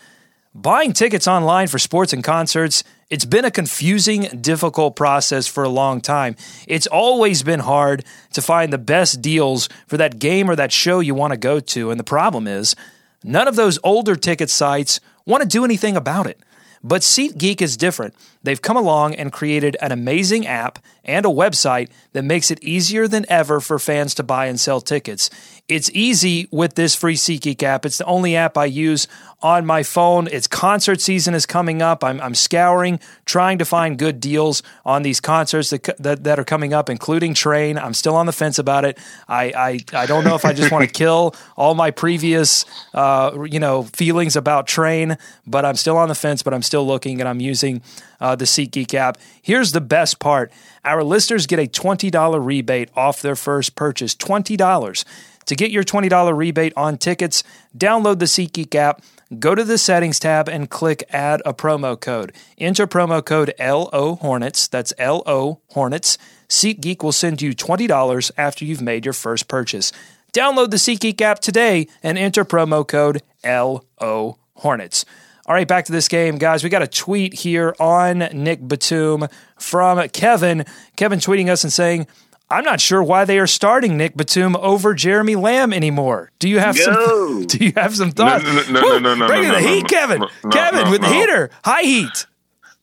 Buying 0.58 0.94
tickets 0.94 1.27
online 1.27 1.67
for 1.67 1.77
sports 1.77 2.13
and 2.13 2.24
concerts, 2.24 2.86
it's 3.10 3.25
been 3.25 3.44
a 3.44 3.51
confusing, 3.51 4.22
difficult 4.39 4.96
process 4.96 5.48
for 5.48 5.65
a 5.65 5.70
long 5.70 6.00
time. 6.00 6.38
It's 6.65 6.88
always 6.88 7.44
been 7.44 7.60
hard 7.60 8.05
to 8.32 8.41
find 8.41 8.72
the 8.72 8.77
best 8.77 9.22
deals 9.22 9.67
for 9.86 9.98
that 9.98 10.17
game 10.17 10.50
or 10.50 10.55
that 10.55 10.72
show 10.72 11.01
you 11.01 11.13
want 11.13 11.32
to 11.32 11.38
go 11.38 11.60
to. 11.60 11.91
And 11.91 12.00
the 12.00 12.05
problem 12.05 12.48
is, 12.48 12.74
none 13.22 13.50
of 13.50 13.58
those 13.58 13.79
older 13.84 14.15
ticket 14.15 14.50
sites 14.50 15.01
want 15.25 15.44
to 15.44 15.50
do 15.50 15.65
anything 15.65 15.98
about 15.98 16.25
it. 16.25 16.39
But 16.82 17.01
SeatGeek 17.01 17.62
is 17.62 17.75
different. 17.75 18.15
They've 18.45 18.61
come 18.61 18.77
along 18.77 19.15
and 19.15 19.31
created 19.31 19.75
an 19.81 19.91
amazing 19.91 20.45
app 20.47 20.79
and 21.03 21.25
a 21.25 21.29
website 21.29 21.89
that 22.13 22.23
makes 22.23 22.49
it 22.51 22.63
easier 22.63 23.07
than 23.07 23.25
ever 23.29 23.59
for 23.59 23.77
fans 23.77 24.15
to 24.15 24.23
buy 24.23 24.45
and 24.47 24.59
sell 24.59 24.81
tickets. 24.81 25.29
It's 25.67 25.89
easy 25.91 26.47
with 26.51 26.75
this 26.75 26.95
free 26.95 27.15
SeatGeek 27.15 27.63
app. 27.63 27.85
It's 27.85 27.97
the 27.97 28.05
only 28.05 28.35
app 28.35 28.57
I 28.57 28.65
use 28.65 29.07
on 29.41 29.65
my 29.65 29.83
phone. 29.83 30.27
It's 30.31 30.47
concert 30.47 31.01
season 31.01 31.33
is 31.33 31.45
coming 31.45 31.81
up. 31.81 32.03
I'm, 32.03 32.21
I'm 32.21 32.35
scouring, 32.35 32.99
trying 33.25 33.57
to 33.59 33.65
find 33.65 33.97
good 33.97 34.19
deals 34.19 34.63
on 34.85 35.01
these 35.01 35.19
concerts 35.19 35.71
that, 35.71 35.83
that, 35.99 36.23
that, 36.23 36.39
are 36.39 36.43
coming 36.43 36.73
up, 36.73 36.89
including 36.89 37.33
Train. 37.33 37.77
I'm 37.77 37.93
still 37.93 38.15
on 38.15 38.25
the 38.25 38.31
fence 38.31 38.59
about 38.59 38.85
it. 38.85 38.97
I, 39.27 39.79
I, 39.93 40.01
I 40.01 40.05
don't 40.05 40.23
know 40.23 40.35
if 40.35 40.45
I 40.45 40.53
just 40.53 40.71
want 40.71 40.85
to 40.87 40.91
kill 40.99 41.35
all 41.55 41.75
my 41.75 41.91
previous, 41.91 42.65
uh, 42.93 43.45
you 43.49 43.59
know, 43.59 43.83
feelings 43.83 44.35
about 44.35 44.67
Train, 44.67 45.17
but 45.45 45.65
I'm 45.65 45.75
still 45.75 45.97
on 45.97 46.09
the 46.09 46.15
fence, 46.15 46.43
but 46.43 46.53
I'm 46.53 46.63
still 46.63 46.85
looking 46.85 47.19
and 47.21 47.27
I'm 47.27 47.39
using 47.39 47.81
uh, 48.19 48.36
the 48.36 48.45
SeatGeek 48.45 48.93
app. 48.93 49.17
Here's 49.41 49.72
the 49.72 49.81
best 49.81 50.19
part. 50.19 50.51
Our 50.84 51.03
listeners 51.03 51.48
get 51.48 51.60
a 51.60 51.67
$20 51.67 52.45
rebate 52.45 52.89
off 52.95 53.22
their 53.22 53.36
first 53.36 53.75
purchase. 53.75 54.15
$20. 54.15 55.05
To 55.45 55.55
get 55.55 55.72
your 55.72 55.84
$20 55.84 56.36
rebate 56.36 56.74
on 56.75 56.98
tickets, 56.98 57.43
download 57.77 58.19
the 58.19 58.25
SeatGeek 58.25 58.74
app, 58.74 59.03
go 59.38 59.53
to 59.53 59.63
the 59.63 59.77
settings 59.77 60.19
tab, 60.19 60.50
and 60.50 60.69
click 60.69 61.03
add 61.10 61.41
a 61.45 61.53
promo 61.53 62.00
code. 62.00 62.34
Enter 62.57 62.88
promo 62.88 63.24
code 63.24 63.53
LO 63.60 64.15
Hornets. 64.15 64.67
That's 64.67 64.93
LO 65.00 65.62
Hornets. 65.69 66.17
SeatGeek 66.50 67.03
will 67.03 67.12
send 67.12 67.41
you 67.41 67.53
$20 67.53 68.31
after 68.38 68.65
you've 68.65 68.81
made 68.81 69.05
your 69.05 69.13
first 69.13 69.48
purchase. 69.48 69.91
Download 70.34 70.69
the 70.69 70.77
SeatGeek 70.77 71.22
app 71.22 71.39
today 71.39 71.88
and 72.03 72.17
enter 72.17 72.43
promo 72.43 72.88
code 72.88 73.22
LO 73.45 74.38
Hornets. 74.55 75.05
All 75.47 75.53
right, 75.53 75.67
back 75.67 75.85
to 75.85 75.91
this 75.91 76.07
game, 76.07 76.37
guys. 76.39 76.63
We 76.63 76.69
got 76.71 76.81
a 76.81 76.87
tweet 76.87 77.33
here 77.35 77.75
on 77.79 78.19
Nick 78.33 78.67
Batum 78.67 79.27
from 79.59 80.09
Kevin. 80.09 80.65
Kevin 80.95 81.19
tweeting 81.19 81.49
us 81.49 81.63
and 81.63 81.71
saying, 81.71 82.07
I'm 82.49 82.63
not 82.63 82.81
sure 82.81 83.03
why 83.03 83.25
they 83.25 83.37
are 83.37 83.45
starting 83.45 83.95
Nick 83.95 84.17
Batum 84.17 84.55
over 84.55 84.95
Jeremy 84.95 85.35
Lamb 85.35 85.71
anymore. 85.71 86.31
Do 86.39 86.49
you 86.49 86.57
have 86.59 86.75
no. 86.75 86.83
some? 86.83 87.45
Do 87.47 87.63
you 87.63 87.73
have 87.75 87.95
some 87.95 88.11
thoughts? 88.11 88.43
No, 88.43 88.53
no, 88.53 88.81
no, 88.81 88.99
no, 88.99 89.15
no, 89.15 89.27
Bring 89.27 89.43
no, 89.43 89.55
the 89.55 89.61
no, 89.61 89.67
heat, 89.67 89.81
no, 89.83 89.87
Kevin. 89.87 90.19
no, 90.19 90.49
Kevin 90.49 90.85
no, 90.85 90.91
with 90.91 91.01
no. 91.01 91.09
the 91.09 91.13
heater, 91.13 91.49
high 91.63 91.83
heat. 91.83 92.25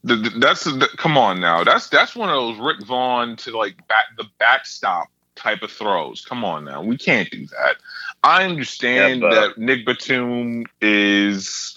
The, 0.04 0.16
the, 0.16 0.30
that's 0.30 0.64
the, 0.64 0.88
come 0.96 1.16
on 1.16 1.40
now. 1.40 1.64
That's 1.64 1.88
that's 1.88 2.14
one 2.14 2.28
of 2.28 2.34
those 2.34 2.58
Rick 2.58 2.84
Vaughn 2.86 3.36
to 3.36 3.56
like 3.56 3.76
back 3.88 4.06
the 4.16 4.24
backstop 4.38 5.08
type 5.36 5.62
of 5.62 5.70
throws. 5.72 6.24
Come 6.24 6.44
on 6.44 6.64
now, 6.64 6.82
we 6.82 6.96
can't 6.96 7.30
do 7.30 7.46
that. 7.46 7.76
I 8.22 8.44
understand 8.44 9.20
Yeah, 9.22 9.28
but- 9.28 9.34
that 9.34 9.58
Nick 9.58 9.84
Batum 9.86 10.64
is 10.80 11.76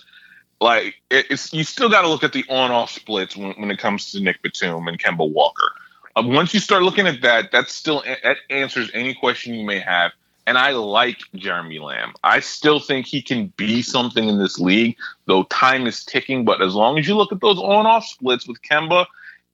like 0.61 0.95
it, 1.09 1.27
it's 1.29 1.53
you 1.53 1.63
still 1.63 1.89
got 1.89 2.01
to 2.01 2.07
look 2.07 2.23
at 2.23 2.33
the 2.33 2.45
on-off 2.49 2.91
splits 2.91 3.35
when, 3.35 3.53
when 3.53 3.71
it 3.71 3.77
comes 3.77 4.11
to 4.11 4.19
Nick 4.19 4.41
Batum 4.41 4.87
and 4.87 4.99
Kemba 4.99 5.29
Walker. 5.29 5.71
Uh, 6.15 6.23
once 6.25 6.53
you 6.53 6.59
start 6.59 6.83
looking 6.83 7.07
at 7.07 7.21
that, 7.21 7.51
that 7.51 7.69
still 7.69 8.03
that 8.23 8.37
answers 8.49 8.89
any 8.93 9.13
question 9.13 9.53
you 9.53 9.65
may 9.65 9.79
have. 9.79 10.11
And 10.47 10.59
I 10.59 10.71
like 10.71 11.17
Jeremy 11.33 11.79
Lamb. 11.79 12.13
I 12.23 12.39
still 12.39 12.79
think 12.79 13.07
he 13.07 13.19
can 13.21 13.47
be 13.57 13.81
something 13.81 14.29
in 14.29 14.37
this 14.37 14.59
league, 14.59 14.95
though 15.25 15.43
time 15.45 15.87
is 15.87 16.05
ticking. 16.05 16.45
But 16.45 16.61
as 16.61 16.75
long 16.75 16.99
as 16.99 17.07
you 17.07 17.15
look 17.15 17.31
at 17.31 17.41
those 17.41 17.57
on-off 17.57 18.05
splits 18.05 18.47
with 18.47 18.61
Kemba 18.61 19.07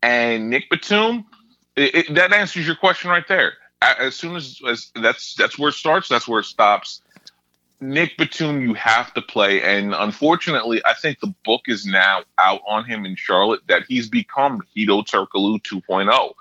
and 0.03 0.50
Nick 0.50 0.70
Batum, 0.70 1.25
it, 1.77 1.96
it, 1.96 2.15
that 2.15 2.34
answers 2.34 2.67
your 2.67 2.75
question 2.75 3.10
right 3.10 3.25
there. 3.29 3.53
As 3.81 4.15
soon 4.15 4.36
as, 4.36 4.60
as 4.67 4.91
that's 4.93 5.34
that's 5.36 5.58
where 5.58 5.70
it 5.70 5.75
starts, 5.75 6.10
that's 6.10 6.27
where 6.27 6.41
it 6.41 6.46
stops. 6.46 7.00
Nick 7.81 8.15
Batum, 8.15 8.61
you 8.61 8.75
have 8.75 9.11
to 9.15 9.21
play, 9.23 9.63
and 9.63 9.95
unfortunately, 9.95 10.81
I 10.85 10.93
think 10.93 11.19
the 11.19 11.33
book 11.43 11.63
is 11.67 11.85
now 11.85 12.21
out 12.38 12.61
on 12.67 12.85
him 12.85 13.05
in 13.05 13.15
Charlotte 13.15 13.61
that 13.67 13.83
he's 13.88 14.07
become 14.07 14.61
Hedo 14.77 15.03
Turkoglu 15.03 15.61
2.0. 15.63 16.33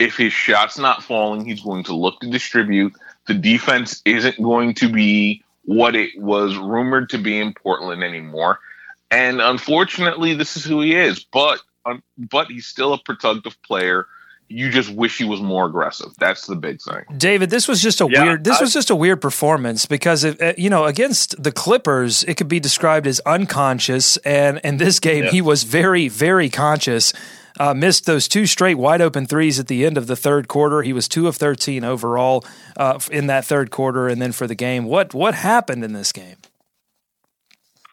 If 0.00 0.16
his 0.16 0.32
shot's 0.32 0.78
not 0.78 1.04
falling, 1.04 1.44
he's 1.44 1.60
going 1.60 1.84
to 1.84 1.94
look 1.94 2.20
to 2.20 2.30
distribute. 2.30 2.92
The 3.28 3.34
defense 3.34 4.02
isn't 4.04 4.42
going 4.42 4.74
to 4.74 4.88
be 4.88 5.44
what 5.64 5.94
it 5.94 6.20
was 6.20 6.56
rumored 6.56 7.10
to 7.10 7.18
be 7.18 7.38
in 7.38 7.54
Portland 7.54 8.02
anymore, 8.02 8.58
and 9.12 9.40
unfortunately, 9.40 10.34
this 10.34 10.56
is 10.56 10.64
who 10.64 10.80
he 10.80 10.96
is. 10.96 11.22
But 11.22 11.60
um, 11.84 12.02
but 12.18 12.48
he's 12.48 12.66
still 12.66 12.92
a 12.92 12.98
productive 12.98 13.60
player. 13.62 14.06
You 14.52 14.68
just 14.68 14.90
wish 14.92 15.16
he 15.16 15.24
was 15.24 15.40
more 15.40 15.66
aggressive. 15.66 16.08
That's 16.18 16.46
the 16.46 16.56
big 16.56 16.82
thing. 16.82 17.04
David, 17.16 17.50
this 17.50 17.68
was 17.68 17.80
just 17.80 18.00
a 18.00 18.08
Yeah, 18.10 18.24
weird. 18.24 18.44
This 18.44 18.58
I- 18.58 18.62
was 18.62 18.72
just 18.72 18.90
a 18.90 18.96
weird 18.96 19.20
performance 19.20 19.86
because 19.86 20.24
if, 20.24 20.42
uh, 20.42 20.54
you 20.58 20.68
know 20.68 20.86
against 20.86 21.40
the 21.40 21.52
Clippers, 21.52 22.24
it 22.24 22.34
could 22.36 22.48
be 22.48 22.58
described 22.58 23.06
as 23.06 23.20
unconscious, 23.24 24.16
and 24.18 24.58
in 24.64 24.78
this 24.78 24.98
game, 24.98 25.24
Yeah. 25.24 25.30
he 25.30 25.40
was 25.40 25.62
very, 25.62 26.08
very 26.08 26.48
conscious. 26.50 27.12
Uh, 27.58 27.74
missed 27.74 28.06
those 28.06 28.26
two 28.26 28.46
straight 28.46 28.76
wide 28.78 29.00
open 29.02 29.26
threes 29.26 29.60
at 29.60 29.66
the 29.68 29.84
end 29.86 29.98
of 29.98 30.06
the 30.06 30.16
third 30.16 30.48
quarter. 30.48 30.82
He 30.82 30.92
was 30.92 31.06
two 31.08 31.28
of 31.28 31.36
thirteen 31.36 31.84
overall 31.84 32.44
uh, 32.76 32.98
in 33.12 33.26
that 33.28 33.44
third 33.44 33.70
quarter, 33.70 34.08
and 34.08 34.20
then 34.20 34.32
for 34.32 34.46
the 34.46 34.54
game, 34.54 34.84
what 34.84 35.14
what 35.14 35.34
happened 35.34 35.84
in 35.84 35.92
this 35.92 36.10
game? 36.10 36.36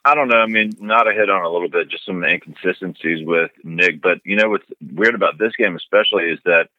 I 0.08 0.16
don't 0.16 0.30
know. 0.30 0.38
I 0.38 0.46
mean, 0.46 0.72
not 0.80 1.10
a 1.10 1.14
hit 1.14 1.30
on 1.30 1.44
a 1.44 1.50
little 1.50 1.68
bit, 1.68 1.90
just 1.90 2.06
some 2.06 2.24
inconsistencies 2.24 3.28
with 3.28 3.52
Nick. 3.66 4.02
But 4.02 4.22
you 4.24 4.38
know, 4.38 4.50
what's 4.50 4.66
weird 4.94 5.16
about 5.16 5.38
this 5.38 5.54
game, 5.58 5.76
especially, 5.76 6.32
is 6.32 6.40
that 6.46 6.70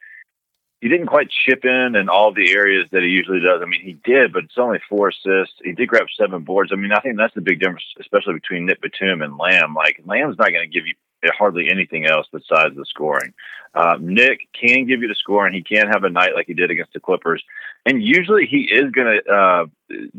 he 0.81 0.89
didn't 0.89 1.09
quite 1.09 1.29
chip 1.29 1.67
in 1.67 1.95
in 1.95 2.09
all 2.09 2.33
the 2.33 2.51
areas 2.53 2.89
that 2.91 3.03
he 3.03 3.09
usually 3.09 3.41
does. 3.41 3.61
I 3.63 3.67
mean, 3.67 3.83
he 3.83 3.99
did, 4.03 4.33
but 4.33 4.45
it's 4.45 4.57
only 4.57 4.79
four 4.89 5.09
assists. 5.09 5.57
He 5.63 5.73
did 5.73 5.89
grab 5.89 6.07
seven 6.19 6.43
boards. 6.43 6.71
I 6.73 6.77
mean, 6.77 6.93
I 6.93 7.01
think 7.01 7.19
that's 7.19 7.35
the 7.35 7.43
big 7.43 7.61
difference, 7.61 7.85
especially 8.01 8.35
between 8.35 8.65
Nick 8.65 8.81
Batum 8.81 9.21
and 9.21 9.37
Lamb. 9.37 9.75
Like 9.75 10.01
Lamb's 10.07 10.39
not 10.39 10.51
going 10.51 10.67
to 10.67 10.73
give 10.73 10.87
you 10.87 10.95
hardly 11.25 11.71
anything 11.71 12.07
else 12.07 12.27
besides 12.33 12.77
the 12.77 12.85
scoring. 12.85 13.33
Uh, 13.75 13.97
Nick 14.01 14.49
can 14.53 14.87
give 14.87 15.03
you 15.03 15.09
the 15.09 15.15
score, 15.15 15.47
and 15.47 15.55
he 15.55 15.63
can 15.63 15.89
have 15.89 16.05
a 16.05 16.11
night 16.11 16.35
like 16.35 16.47
he 16.47 16.55
did 16.55 16.71
against 16.71 16.93
the 16.93 17.01
Clippers. 17.01 17.43
And 17.85 18.03
usually, 18.03 18.47
he 18.47 18.63
is 18.63 18.91
going 18.91 19.21
to, 19.21 19.33
uh, 19.33 19.67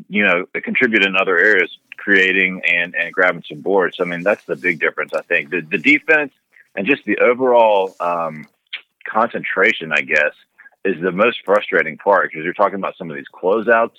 you 0.08 0.26
know, 0.26 0.46
contribute 0.64 1.06
in 1.06 1.16
other 1.16 1.38
areas, 1.38 1.76
creating 1.98 2.62
and 2.66 2.96
and 2.96 3.14
grabbing 3.14 3.44
some 3.48 3.62
boards. 3.62 3.98
I 4.00 4.06
mean, 4.06 4.24
that's 4.24 4.46
the 4.46 4.56
big 4.56 4.80
difference. 4.80 5.14
I 5.14 5.22
think 5.22 5.50
the 5.50 5.62
the 5.62 5.78
defense 5.78 6.32
and 6.76 6.86
just 6.86 7.04
the 7.06 7.18
overall 7.18 7.96
um, 8.00 8.48
concentration, 9.06 9.92
I 9.92 10.02
guess, 10.02 10.34
is 10.86 11.02
the 11.02 11.12
most 11.12 11.40
frustrating 11.44 11.98
part 11.98 12.30
because 12.30 12.44
you're 12.44 12.54
talking 12.54 12.80
about 12.80 12.96
some 12.98 13.10
of 13.10 13.18
these 13.18 13.28
closeouts. 13.34 13.98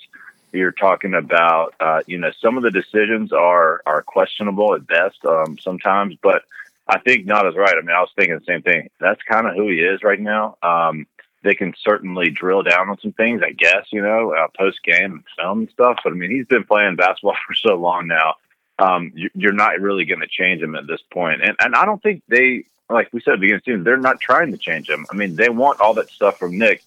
You're 0.53 0.71
talking 0.71 1.13
about, 1.13 1.75
uh, 1.79 2.01
you 2.07 2.17
know, 2.17 2.31
some 2.41 2.57
of 2.57 2.63
the 2.63 2.71
decisions 2.71 3.31
are 3.31 3.81
are 3.85 4.01
questionable 4.01 4.75
at 4.75 4.87
best 4.87 5.23
um, 5.25 5.57
sometimes, 5.59 6.15
but 6.21 6.43
I 6.91 6.99
think 6.99 7.25
not 7.25 7.47
as 7.47 7.55
right. 7.55 7.73
I 7.73 7.79
mean, 7.79 7.95
I 7.95 8.01
was 8.01 8.11
thinking 8.17 8.35
the 8.35 8.45
same 8.45 8.63
thing. 8.63 8.89
That's 8.99 9.21
kind 9.23 9.47
of 9.47 9.55
who 9.55 9.69
he 9.69 9.79
is 9.79 10.03
right 10.03 10.19
now. 10.19 10.57
Um, 10.61 11.07
they 11.41 11.55
can 11.55 11.73
certainly 11.81 12.29
drill 12.29 12.63
down 12.63 12.89
on 12.89 12.99
some 12.99 13.13
things, 13.13 13.41
I 13.41 13.51
guess, 13.51 13.85
you 13.93 14.01
know, 14.01 14.33
uh, 14.33 14.47
post 14.57 14.83
game 14.83 15.13
and 15.13 15.23
film 15.37 15.59
and 15.59 15.69
stuff. 15.69 15.99
But 16.03 16.11
I 16.11 16.15
mean, 16.17 16.31
he's 16.31 16.47
been 16.47 16.65
playing 16.65 16.97
basketball 16.97 17.37
for 17.47 17.53
so 17.53 17.75
long 17.75 18.07
now. 18.07 18.35
Um, 18.77 19.13
you, 19.15 19.29
you're 19.33 19.53
not 19.53 19.79
really 19.79 20.03
going 20.03 20.19
to 20.19 20.27
change 20.27 20.61
him 20.61 20.75
at 20.75 20.85
this 20.85 20.99
point. 21.13 21.41
And 21.41 21.55
and 21.59 21.75
I 21.75 21.85
don't 21.85 22.03
think 22.03 22.23
they, 22.27 22.65
like 22.89 23.07
we 23.13 23.21
said 23.21 23.35
at 23.35 23.37
the 23.37 23.41
beginning 23.41 23.55
of 23.55 23.63
the 23.63 23.71
season, 23.71 23.83
they're 23.85 23.95
not 23.95 24.19
trying 24.19 24.51
to 24.51 24.57
change 24.57 24.89
him. 24.89 25.05
I 25.09 25.15
mean, 25.15 25.35
they 25.37 25.47
want 25.47 25.79
all 25.79 25.93
that 25.93 26.09
stuff 26.09 26.39
from 26.39 26.57
Nick. 26.57 26.83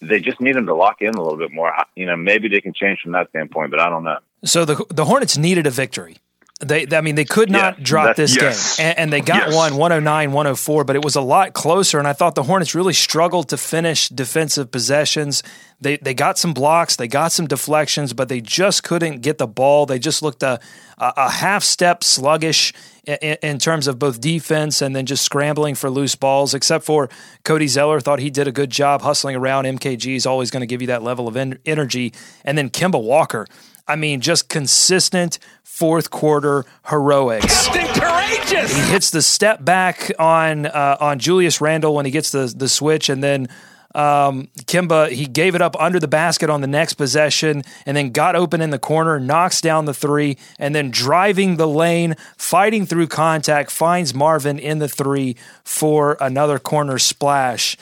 They 0.00 0.20
just 0.20 0.40
need 0.40 0.56
him 0.56 0.66
to 0.66 0.74
lock 0.74 1.02
in 1.02 1.14
a 1.14 1.22
little 1.22 1.38
bit 1.38 1.52
more. 1.52 1.70
You 1.96 2.06
know, 2.06 2.16
maybe 2.16 2.48
they 2.48 2.62
can 2.62 2.72
change 2.72 3.00
from 3.02 3.12
that 3.12 3.28
standpoint, 3.28 3.70
but 3.70 3.80
I 3.80 3.90
don't 3.90 4.04
know. 4.04 4.18
So 4.44 4.64
the 4.64 4.86
the 4.88 5.04
Hornets 5.04 5.36
needed 5.36 5.66
a 5.66 5.70
victory. 5.70 6.16
They, 6.60 6.86
I 6.92 7.00
mean, 7.00 7.16
they 7.16 7.24
could 7.24 7.50
not 7.50 7.78
Yeah, 7.78 7.84
drop 7.84 8.16
this 8.16 8.36
Yes. 8.40 8.76
game, 8.76 8.86
and, 8.86 8.98
and 8.98 9.12
they 9.12 9.20
got 9.20 9.48
Yes. 9.48 9.54
one 9.56 9.76
109, 9.76 10.30
104, 10.30 10.84
but 10.84 10.94
it 10.94 11.04
was 11.04 11.16
a 11.16 11.20
lot 11.20 11.52
closer. 11.52 11.98
And 11.98 12.06
I 12.06 12.12
thought 12.12 12.36
the 12.36 12.44
Hornets 12.44 12.76
really 12.76 12.92
struggled 12.92 13.48
to 13.48 13.56
finish 13.56 14.08
defensive 14.08 14.70
possessions. 14.70 15.42
They 15.80 15.96
they 15.96 16.14
got 16.14 16.38
some 16.38 16.54
blocks, 16.54 16.94
they 16.94 17.08
got 17.08 17.32
some 17.32 17.48
deflections, 17.48 18.12
but 18.12 18.28
they 18.28 18.40
just 18.40 18.84
couldn't 18.84 19.20
get 19.20 19.38
the 19.38 19.48
ball. 19.48 19.84
They 19.84 19.98
just 19.98 20.22
looked 20.22 20.44
a 20.44 20.60
a, 20.96 21.12
a 21.16 21.30
half 21.30 21.64
step 21.64 22.04
sluggish 22.04 22.72
in, 23.04 23.16
in 23.42 23.58
terms 23.58 23.88
of 23.88 23.98
both 23.98 24.20
defense 24.20 24.80
and 24.80 24.94
then 24.94 25.06
just 25.06 25.24
scrambling 25.24 25.74
for 25.74 25.90
loose 25.90 26.14
balls. 26.14 26.54
Except 26.54 26.84
for 26.84 27.10
Cody 27.42 27.66
Zeller, 27.66 27.98
thought 28.00 28.20
he 28.20 28.30
did 28.30 28.46
a 28.46 28.52
good 28.52 28.70
job 28.70 29.02
hustling 29.02 29.34
around. 29.34 29.64
MKG 29.64 30.14
is 30.14 30.24
always 30.24 30.52
going 30.52 30.60
to 30.60 30.66
give 30.68 30.80
you 30.80 30.86
that 30.86 31.02
level 31.02 31.26
of 31.26 31.36
en- 31.36 31.58
energy, 31.66 32.12
and 32.44 32.56
then 32.56 32.70
Kemba 32.70 33.02
Walker. 33.02 33.46
I 33.86 33.96
mean, 33.96 34.20
just 34.20 34.48
consistent 34.48 35.38
fourth 35.62 36.10
quarter 36.10 36.64
heroics. 36.88 37.66
He 37.66 38.92
hits 38.92 39.10
the 39.10 39.22
step 39.22 39.64
back 39.64 40.10
on 40.18 40.66
uh, 40.66 40.96
on 41.00 41.18
Julius 41.18 41.60
Randle 41.60 41.94
when 41.94 42.04
he 42.04 42.10
gets 42.10 42.30
the 42.30 42.52
the 42.56 42.68
switch, 42.68 43.08
and 43.08 43.22
then 43.22 43.48
Um, 43.96 44.48
Kemba, 44.66 45.08
he 45.10 45.24
gave 45.26 45.54
it 45.54 45.62
up 45.62 45.76
under 45.78 46.00
the 46.00 46.08
basket 46.08 46.50
on 46.50 46.60
the 46.62 46.66
next 46.66 46.94
possession 46.94 47.62
and 47.86 47.96
then 47.96 48.10
got 48.10 48.34
open 48.34 48.60
in 48.60 48.70
the 48.70 48.78
corner, 48.78 49.20
knocks 49.20 49.60
down 49.60 49.84
the 49.84 49.94
three, 49.94 50.36
and 50.58 50.74
then 50.74 50.90
driving 50.90 51.58
the 51.58 51.68
lane, 51.68 52.16
fighting 52.36 52.86
through 52.86 53.06
contact, 53.06 53.70
finds 53.70 54.12
Marvin 54.12 54.58
in 54.58 54.80
the 54.80 54.88
three 54.88 55.36
for 55.62 56.16
another 56.20 56.58
corner 56.58 56.98
splash. 56.98 57.76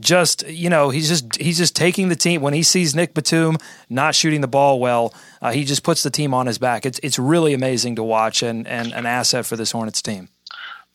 Just 0.00 0.46
you 0.48 0.70
know, 0.70 0.90
he's 0.90 1.08
just 1.08 1.36
he's 1.36 1.58
just 1.58 1.76
taking 1.76 2.08
the 2.08 2.16
team 2.16 2.40
when 2.42 2.52
he 2.52 2.62
sees 2.62 2.94
Nick 2.94 3.14
Batum 3.14 3.58
not 3.88 4.14
shooting 4.14 4.40
the 4.40 4.48
ball 4.48 4.80
well. 4.80 5.14
Uh, 5.40 5.52
he 5.52 5.64
just 5.64 5.82
puts 5.82 6.02
the 6.02 6.10
team 6.10 6.34
on 6.34 6.46
his 6.46 6.58
back. 6.58 6.84
It's 6.84 6.98
it's 7.02 7.18
really 7.18 7.54
amazing 7.54 7.96
to 7.96 8.02
watch 8.02 8.42
and 8.42 8.66
and 8.66 8.92
an 8.92 9.06
asset 9.06 9.46
for 9.46 9.56
this 9.56 9.72
Hornets 9.72 10.02
team 10.02 10.28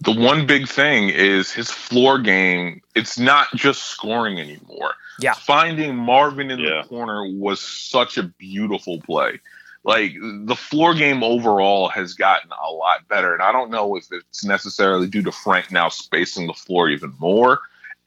the 0.01 0.11
one 0.13 0.45
big 0.45 0.67
thing 0.67 1.09
is 1.09 1.51
his 1.51 1.69
floor 1.69 2.19
game. 2.19 2.81
It's 2.95 3.19
not 3.19 3.47
just 3.55 3.83
scoring 3.83 4.39
anymore. 4.39 4.93
Yeah. 5.19 5.33
Finding 5.33 5.95
Marvin 5.95 6.51
in 6.51 6.59
yeah. 6.59 6.81
the 6.81 6.87
corner 6.87 7.27
was 7.27 7.59
such 7.59 8.17
a 8.17 8.23
beautiful 8.23 9.01
play. 9.01 9.41
Like 9.83 10.13
the 10.21 10.55
floor 10.55 10.93
game 10.93 11.23
overall 11.23 11.89
has 11.89 12.13
gotten 12.13 12.51
a 12.51 12.71
lot 12.71 13.07
better. 13.07 13.33
And 13.33 13.41
I 13.41 13.51
don't 13.51 13.71
know 13.71 13.95
if 13.95 14.07
it's 14.11 14.45
necessarily 14.45 15.07
due 15.07 15.23
to 15.23 15.31
Frank 15.31 15.71
now 15.71 15.89
spacing 15.89 16.47
the 16.47 16.53
floor 16.53 16.89
even 16.89 17.13
more. 17.19 17.59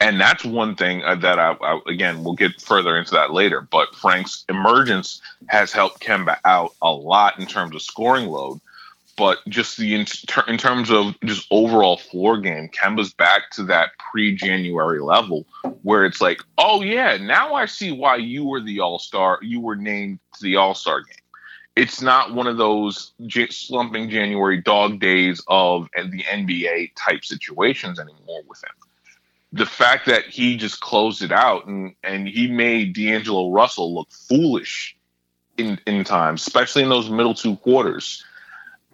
And 0.03 0.21
that's 0.21 0.45
one 0.45 0.75
thing 0.75 1.03
uh, 1.05 1.15
that 1.17 1.39
I, 1.39 1.53
I 1.53 1.81
again, 1.87 2.25
we'll 2.25 2.35
get 2.35 2.61
further 2.61 2.97
into 2.97 3.13
that 3.13 3.33
later. 3.33 3.61
But 3.61 3.95
Frank's 3.95 4.45
emergence 4.49 5.23
has 5.47 5.73
helped 5.73 6.01
Kemba 6.01 6.39
out 6.45 6.75
a 6.83 6.91
lot 6.93 7.39
in 7.39 7.47
terms 7.47 7.75
of 7.75 7.83
scoring 7.83 8.27
load 8.27 8.61
but 9.17 9.39
just 9.49 9.77
the 9.77 9.95
in, 9.95 10.05
ter- 10.05 10.45
in, 10.49 10.57
terms 10.57 10.91
of 10.91 11.15
just 11.25 11.47
overall 11.51 11.97
floor 11.97 12.39
game, 12.39 12.69
Kemba's 12.69 13.13
back 13.13 13.51
to 13.53 13.65
that 13.65 13.91
pre-January 13.99 15.01
level 15.01 15.47
where 15.83 16.05
it's 16.05 16.21
like, 16.21 16.41
oh 16.59 16.83
yeah, 16.83 17.17
now 17.19 17.55
I 17.55 17.67
see 17.67 17.93
why 17.93 18.17
you 18.17 18.45
were 18.45 18.61
the 18.61 18.81
All 18.81 18.99
Star, 18.99 19.39
you 19.43 19.61
were 19.61 19.77
named 19.77 20.19
to 20.35 20.43
the 20.43 20.57
All 20.57 20.75
Star 20.75 21.03
game. 21.03 21.17
It's 21.77 22.03
not 22.03 22.35
one 22.35 22.47
of 22.47 22.59
those 22.59 23.13
j- 23.27 23.49
slumping 23.49 24.11
January 24.11 24.61
dog 24.61 25.01
days 25.01 25.43
of 25.49 25.89
the 25.95 26.23
NBA 26.23 26.93
type 26.97 27.25
situations 27.25 27.99
anymore 27.99 28.43
with 28.47 28.63
him. 28.63 28.92
The 29.53 29.67
fact 29.67 30.07
that 30.07 30.25
he 30.25 30.57
just 30.57 30.81
closed 30.81 31.23
it 31.23 31.33
out 31.33 31.67
and 31.67 31.95
and 32.03 32.27
he 32.27 32.49
made 32.49 32.95
D'Angelo 32.95 33.51
Russell 33.51 33.95
look 33.95 34.11
foolish 34.11 34.97
in 35.57 35.79
in 35.87 36.05
times, 36.05 36.47
especially 36.47 36.83
in 36.83 36.89
those 36.89 37.11
middle 37.11 37.35
two 37.35 37.57
quarters 37.57 38.25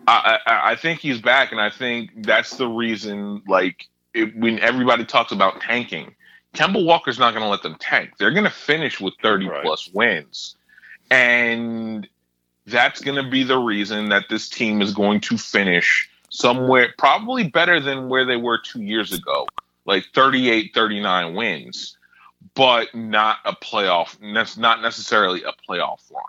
I, 0.08 0.38
I, 0.46 0.72
I 0.72 0.76
think 0.76 1.00
he's 1.00 1.20
back, 1.20 1.52
and 1.52 1.60
I 1.60 1.70
think 1.70 2.10
that's 2.24 2.56
the 2.56 2.66
reason. 2.66 3.42
Like 3.46 3.88
it, 4.14 4.34
when 4.36 4.58
everybody 4.60 5.04
talks 5.04 5.32
about 5.32 5.60
tanking, 5.60 6.14
Kemba 6.54 6.84
Walker's 6.84 7.18
not 7.18 7.32
going 7.32 7.42
to 7.42 7.48
let 7.48 7.62
them 7.62 7.76
tank. 7.78 8.12
They're 8.18 8.30
going 8.30 8.44
to 8.44 8.50
finish 8.50 9.00
with 9.00 9.14
thirty 9.22 9.46
right. 9.46 9.62
plus 9.62 9.90
wins, 9.92 10.56
and 11.10 12.08
that's 12.66 13.02
going 13.02 13.22
to 13.22 13.30
be 13.30 13.42
the 13.42 13.58
reason 13.58 14.08
that 14.08 14.24
this 14.30 14.48
team 14.48 14.80
is 14.80 14.94
going 14.94 15.20
to 15.20 15.36
finish 15.36 16.08
somewhere 16.30 16.94
probably 16.96 17.48
better 17.48 17.78
than 17.80 18.08
where 18.08 18.24
they 18.24 18.36
were 18.36 18.58
two 18.58 18.82
years 18.82 19.12
ago, 19.12 19.46
like 19.88 20.04
38, 20.14 20.72
39 20.74 21.34
wins, 21.34 21.96
but 22.54 22.94
not 22.94 23.38
a 23.46 23.54
playoff. 23.54 24.16
That's 24.34 24.58
not 24.58 24.82
necessarily 24.82 25.42
a 25.42 25.52
playoff 25.68 26.00
run. 26.12 26.22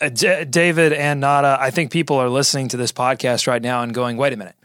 Uh, 0.00 0.08
D- 0.10 0.44
David 0.44 0.92
and 0.92 1.20
Nada, 1.20 1.56
I 1.58 1.70
think 1.70 1.90
people 1.90 2.16
are 2.16 2.28
listening 2.28 2.68
to 2.68 2.76
this 2.76 2.92
podcast 2.92 3.46
right 3.46 3.62
now 3.62 3.82
and 3.82 3.94
going, 3.94 4.18
"Wait 4.18 4.34
a 4.34 4.36
minute, 4.36 4.56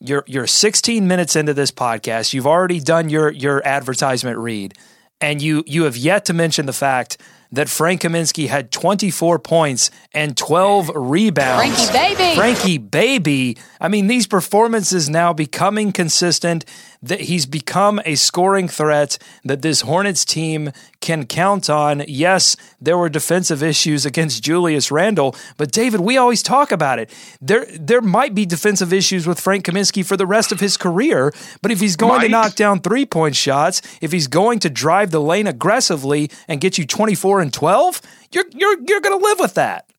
you're 0.00 0.24
you're 0.26 0.46
16 0.46 1.08
minutes 1.08 1.34
into 1.34 1.54
this 1.54 1.72
podcast. 1.72 2.34
You've 2.34 2.46
already 2.46 2.78
done 2.78 3.08
your 3.08 3.30
your 3.30 3.66
advertisement 3.66 4.36
read, 4.36 4.74
and 5.20 5.40
you 5.40 5.64
you 5.66 5.84
have 5.84 5.96
yet 5.96 6.26
to 6.26 6.34
mention 6.34 6.66
the 6.66 6.72
fact 6.74 7.16
that 7.52 7.68
Frank 7.68 8.02
Kaminsky 8.02 8.48
had 8.48 8.70
24 8.70 9.38
points 9.38 9.90
and 10.12 10.36
12 10.36 10.90
rebounds. 10.94 11.90
Frankie 11.90 12.16
baby. 12.16 12.36
Frankie 12.36 12.78
baby. 12.78 13.56
I 13.80 13.88
mean, 13.88 14.06
these 14.06 14.26
performances 14.26 15.08
now 15.08 15.32
becoming 15.32 15.92
consistent. 15.92 16.64
That 17.02 17.22
he's 17.22 17.46
become 17.46 17.98
a 18.04 18.14
scoring 18.14 18.68
threat 18.68 19.16
that 19.42 19.62
this 19.62 19.80
Hornets 19.80 20.22
team 20.22 20.70
can 21.00 21.24
count 21.24 21.70
on. 21.70 22.04
Yes, 22.06 22.56
there 22.78 22.98
were 22.98 23.08
defensive 23.08 23.62
issues 23.62 24.04
against 24.04 24.42
Julius 24.42 24.90
Randle, 24.90 25.34
but 25.56 25.72
David, 25.72 26.00
we 26.00 26.18
always 26.18 26.42
talk 26.42 26.70
about 26.70 26.98
it. 26.98 27.10
There, 27.40 27.66
there 27.70 28.02
might 28.02 28.34
be 28.34 28.44
defensive 28.44 28.92
issues 28.92 29.26
with 29.26 29.40
Frank 29.40 29.64
Kaminsky 29.64 30.04
for 30.04 30.18
the 30.18 30.26
rest 30.26 30.52
of 30.52 30.60
his 30.60 30.76
career, 30.76 31.32
but 31.62 31.70
if 31.70 31.80
he's 31.80 31.96
going 31.96 32.18
might. 32.18 32.24
to 32.24 32.28
knock 32.28 32.54
down 32.54 32.80
three 32.80 33.06
point 33.06 33.34
shots, 33.34 33.80
if 34.02 34.12
he's 34.12 34.26
going 34.26 34.58
to 34.58 34.68
drive 34.68 35.10
the 35.10 35.22
lane 35.22 35.46
aggressively 35.46 36.30
and 36.48 36.60
get 36.60 36.76
you 36.76 36.86
24 36.86 37.39
and 37.40 37.52
12, 37.52 38.00
you're 38.32 38.44
you're 38.52 38.76
you're 38.86 39.00
going 39.00 39.18
to 39.18 39.24
live 39.24 39.38
with 39.40 39.54
that. 39.54 39.90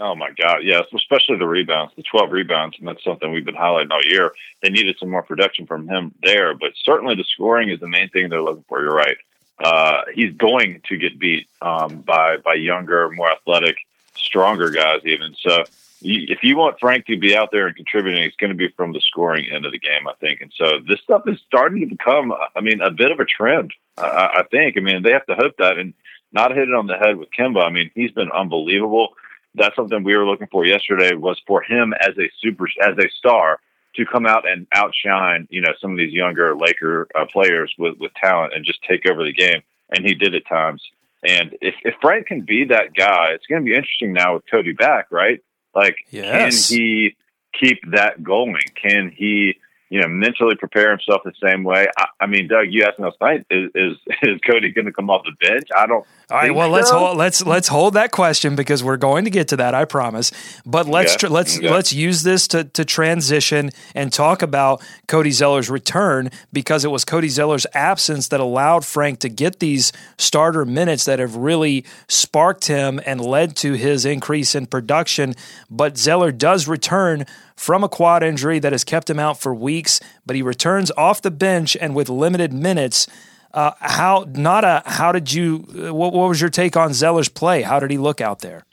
Oh 0.00 0.14
my 0.14 0.30
God, 0.30 0.60
yes, 0.62 0.86
especially 0.94 1.36
the 1.36 1.46
rebounds, 1.46 1.92
the 1.96 2.02
12 2.02 2.32
rebounds, 2.32 2.78
and 2.78 2.88
that's 2.88 3.04
something 3.04 3.30
we've 3.30 3.44
been 3.44 3.54
highlighting 3.54 3.90
all 3.90 4.00
year. 4.04 4.32
They 4.62 4.70
needed 4.70 4.96
some 4.98 5.10
more 5.10 5.22
production 5.22 5.66
from 5.66 5.86
him 5.86 6.14
there, 6.22 6.54
but 6.54 6.72
certainly 6.82 7.14
the 7.14 7.24
scoring 7.24 7.68
is 7.68 7.80
the 7.80 7.88
main 7.88 8.08
thing 8.08 8.30
they're 8.30 8.42
looking 8.42 8.64
for. 8.68 8.80
You're 8.80 8.94
right. 8.94 9.16
Uh, 9.62 10.02
he's 10.14 10.34
going 10.34 10.80
to 10.88 10.96
get 10.96 11.18
beat 11.18 11.46
um, 11.60 12.00
by 12.00 12.38
by 12.38 12.54
younger, 12.54 13.10
more 13.10 13.30
athletic, 13.30 13.76
stronger 14.16 14.70
guys, 14.70 15.00
even. 15.04 15.34
So, 15.38 15.64
if 16.00 16.42
you 16.42 16.56
want 16.56 16.80
Frank 16.80 17.06
to 17.06 17.18
be 17.18 17.36
out 17.36 17.50
there 17.52 17.66
and 17.66 17.76
contributing, 17.76 18.24
it's 18.24 18.36
going 18.36 18.50
to 18.50 18.56
be 18.56 18.68
from 18.68 18.92
the 18.92 19.00
scoring 19.00 19.46
end 19.52 19.66
of 19.66 19.72
the 19.72 19.78
game, 19.78 20.08
I 20.08 20.14
think. 20.20 20.40
And 20.40 20.52
so, 20.56 20.80
this 20.88 21.00
stuff 21.00 21.28
is 21.28 21.38
starting 21.46 21.80
to 21.80 21.86
become, 21.86 22.32
I 22.56 22.60
mean, 22.62 22.80
a 22.80 22.90
bit 22.90 23.12
of 23.12 23.20
a 23.20 23.26
trend. 23.26 23.74
I, 23.98 24.38
I 24.38 24.42
think. 24.50 24.78
I 24.78 24.80
mean, 24.80 25.02
they 25.02 25.12
have 25.12 25.26
to 25.26 25.34
hope 25.34 25.58
that 25.58 25.78
and 25.78 25.92
not 26.32 26.54
hit 26.54 26.68
it 26.68 26.74
on 26.74 26.86
the 26.86 26.96
head 26.96 27.16
with 27.16 27.28
Kemba. 27.38 27.64
I 27.64 27.70
mean, 27.70 27.90
he's 27.94 28.12
been 28.12 28.30
unbelievable 28.30 29.14
that's 29.54 29.76
something 29.76 30.02
we 30.02 30.16
were 30.16 30.26
looking 30.26 30.48
for 30.48 30.64
yesterday 30.64 31.14
was 31.14 31.40
for 31.46 31.62
him 31.62 31.92
as 32.00 32.16
a 32.18 32.30
super 32.40 32.66
as 32.82 32.96
a 32.98 33.08
star 33.10 33.58
to 33.94 34.06
come 34.06 34.24
out 34.24 34.48
and 34.48 34.66
outshine 34.72 35.46
you 35.50 35.60
know 35.60 35.72
some 35.80 35.92
of 35.92 35.98
these 35.98 36.12
younger 36.12 36.56
Laker 36.56 37.08
uh, 37.14 37.26
players 37.30 37.74
with 37.78 37.98
with 37.98 38.12
talent 38.14 38.54
and 38.54 38.64
just 38.64 38.82
take 38.82 39.06
over 39.06 39.24
the 39.24 39.32
game. 39.32 39.62
And 39.94 40.06
he 40.06 40.14
did 40.14 40.34
at 40.34 40.46
times. 40.46 40.82
And 41.26 41.56
if 41.60 41.74
if 41.84 41.94
Frank 42.00 42.26
can 42.26 42.42
be 42.42 42.64
that 42.64 42.94
guy, 42.94 43.32
it's 43.32 43.46
going 43.46 43.62
to 43.62 43.66
be 43.66 43.76
interesting 43.76 44.12
now 44.12 44.34
with 44.34 44.44
Cody 44.50 44.72
back, 44.72 45.06
right? 45.10 45.40
Like, 45.74 45.96
yes. 46.10 46.68
can 46.68 46.78
he 46.78 47.16
keep 47.52 47.78
that 47.92 48.22
going? 48.22 48.56
Can 48.74 49.12
he 49.14 49.58
you 49.92 50.00
know, 50.00 50.08
mentally 50.08 50.54
prepare 50.54 50.88
himself 50.88 51.20
the 51.22 51.34
same 51.46 51.64
way. 51.64 51.86
I, 51.98 52.06
I 52.22 52.26
mean, 52.26 52.48
Doug, 52.48 52.68
you 52.70 52.82
asked 52.82 52.98
me 52.98 53.04
last 53.04 53.20
night, 53.20 53.44
is 53.50 53.70
is, 53.74 53.98
is 54.22 54.40
Cody 54.40 54.72
going 54.72 54.86
to 54.86 54.92
come 54.92 55.10
off 55.10 55.22
the 55.24 55.46
bench? 55.46 55.68
I 55.76 55.86
don't. 55.86 56.06
All 56.30 56.38
right, 56.38 56.54
well, 56.54 56.68
so. 56.68 56.72
let's 56.72 56.90
hold 56.90 57.18
let's 57.18 57.46
let's 57.46 57.68
hold 57.68 57.92
that 57.92 58.10
question 58.10 58.56
because 58.56 58.82
we're 58.82 58.96
going 58.96 59.26
to 59.26 59.30
get 59.30 59.48
to 59.48 59.56
that. 59.58 59.74
I 59.74 59.84
promise. 59.84 60.32
But 60.64 60.86
let's 60.86 61.14
tr- 61.16 61.26
let's 61.26 61.60
let's 61.60 61.92
use 61.92 62.22
this 62.22 62.48
to 62.48 62.64
to 62.64 62.86
transition 62.86 63.70
and 63.94 64.10
talk 64.10 64.40
about 64.40 64.82
Cody 65.08 65.30
Zeller's 65.30 65.68
return 65.68 66.30
because 66.54 66.86
it 66.86 66.90
was 66.90 67.04
Cody 67.04 67.28
Zeller's 67.28 67.66
absence 67.74 68.28
that 68.28 68.40
allowed 68.40 68.86
Frank 68.86 69.18
to 69.18 69.28
get 69.28 69.58
these 69.58 69.92
starter 70.16 70.64
minutes 70.64 71.04
that 71.04 71.18
have 71.18 71.36
really 71.36 71.84
sparked 72.08 72.66
him 72.66 72.98
and 73.04 73.20
led 73.20 73.56
to 73.56 73.74
his 73.74 74.06
increase 74.06 74.54
in 74.54 74.64
production. 74.64 75.34
But 75.68 75.98
Zeller 75.98 76.32
does 76.32 76.66
return 76.66 77.26
from 77.56 77.84
a 77.84 77.88
quad 77.88 78.22
injury 78.22 78.58
that 78.58 78.72
has 78.72 78.84
kept 78.84 79.08
him 79.08 79.18
out 79.18 79.38
for 79.38 79.54
weeks, 79.54 80.00
but 80.26 80.36
he 80.36 80.42
returns 80.42 80.90
off 80.96 81.22
the 81.22 81.30
bench 81.30 81.76
and 81.80 81.94
with 81.94 82.08
limited 82.08 82.52
minutes. 82.52 83.06
Uh, 83.54 83.72
how 83.80 84.24
Nada? 84.28 84.82
How 84.86 85.12
did 85.12 85.32
you? 85.32 85.58
What, 85.92 86.12
what 86.12 86.28
was 86.28 86.40
your 86.40 86.50
take 86.50 86.76
on 86.76 86.94
Zeller's 86.94 87.28
play? 87.28 87.62
How 87.62 87.78
did 87.80 87.90
he 87.90 87.98
look 87.98 88.20
out 88.20 88.40
there? 88.40 88.64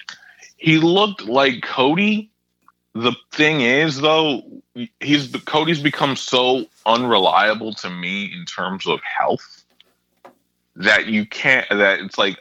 He 0.58 0.78
looked 0.78 1.26
like 1.26 1.62
Cody. 1.62 2.30
The 2.94 3.14
thing 3.32 3.62
is, 3.62 4.02
though, 4.02 4.42
he's 5.00 5.32
Cody's 5.46 5.82
become 5.82 6.16
so 6.16 6.66
unreliable 6.86 7.74
to 7.76 7.90
me 7.90 8.32
in 8.34 8.46
terms 8.46 8.88
of 8.88 9.00
health 9.04 9.64
that 10.76 11.08
you 11.08 11.26
can't. 11.26 11.68
That 11.70 12.00
it's 12.00 12.18
like 12.18 12.38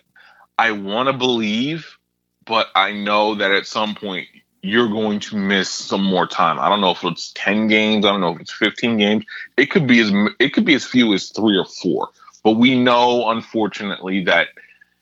I 0.58 0.72
want 0.72 1.08
to 1.08 1.12
believe, 1.12 1.98
but 2.46 2.68
I 2.74 2.92
know 2.92 3.34
that 3.34 3.50
at 3.50 3.66
some 3.66 3.94
point 3.94 4.28
you're 4.62 4.88
going 4.88 5.20
to 5.20 5.36
miss 5.36 5.70
some 5.70 6.02
more 6.02 6.26
time. 6.26 6.58
I 6.58 6.68
don't 6.68 6.80
know 6.80 6.90
if 6.90 7.04
it's 7.04 7.32
10 7.34 7.68
games, 7.68 8.04
I 8.04 8.10
don't 8.10 8.20
know 8.20 8.34
if 8.34 8.40
it's 8.40 8.52
15 8.52 8.96
games. 8.96 9.24
It 9.56 9.66
could 9.66 9.86
be 9.86 10.00
as 10.00 10.10
it 10.38 10.52
could 10.52 10.64
be 10.64 10.74
as 10.74 10.84
few 10.84 11.12
as 11.14 11.28
3 11.30 11.56
or 11.56 11.64
4. 11.64 12.08
But 12.42 12.52
we 12.52 12.78
know 12.78 13.30
unfortunately 13.30 14.24
that 14.24 14.48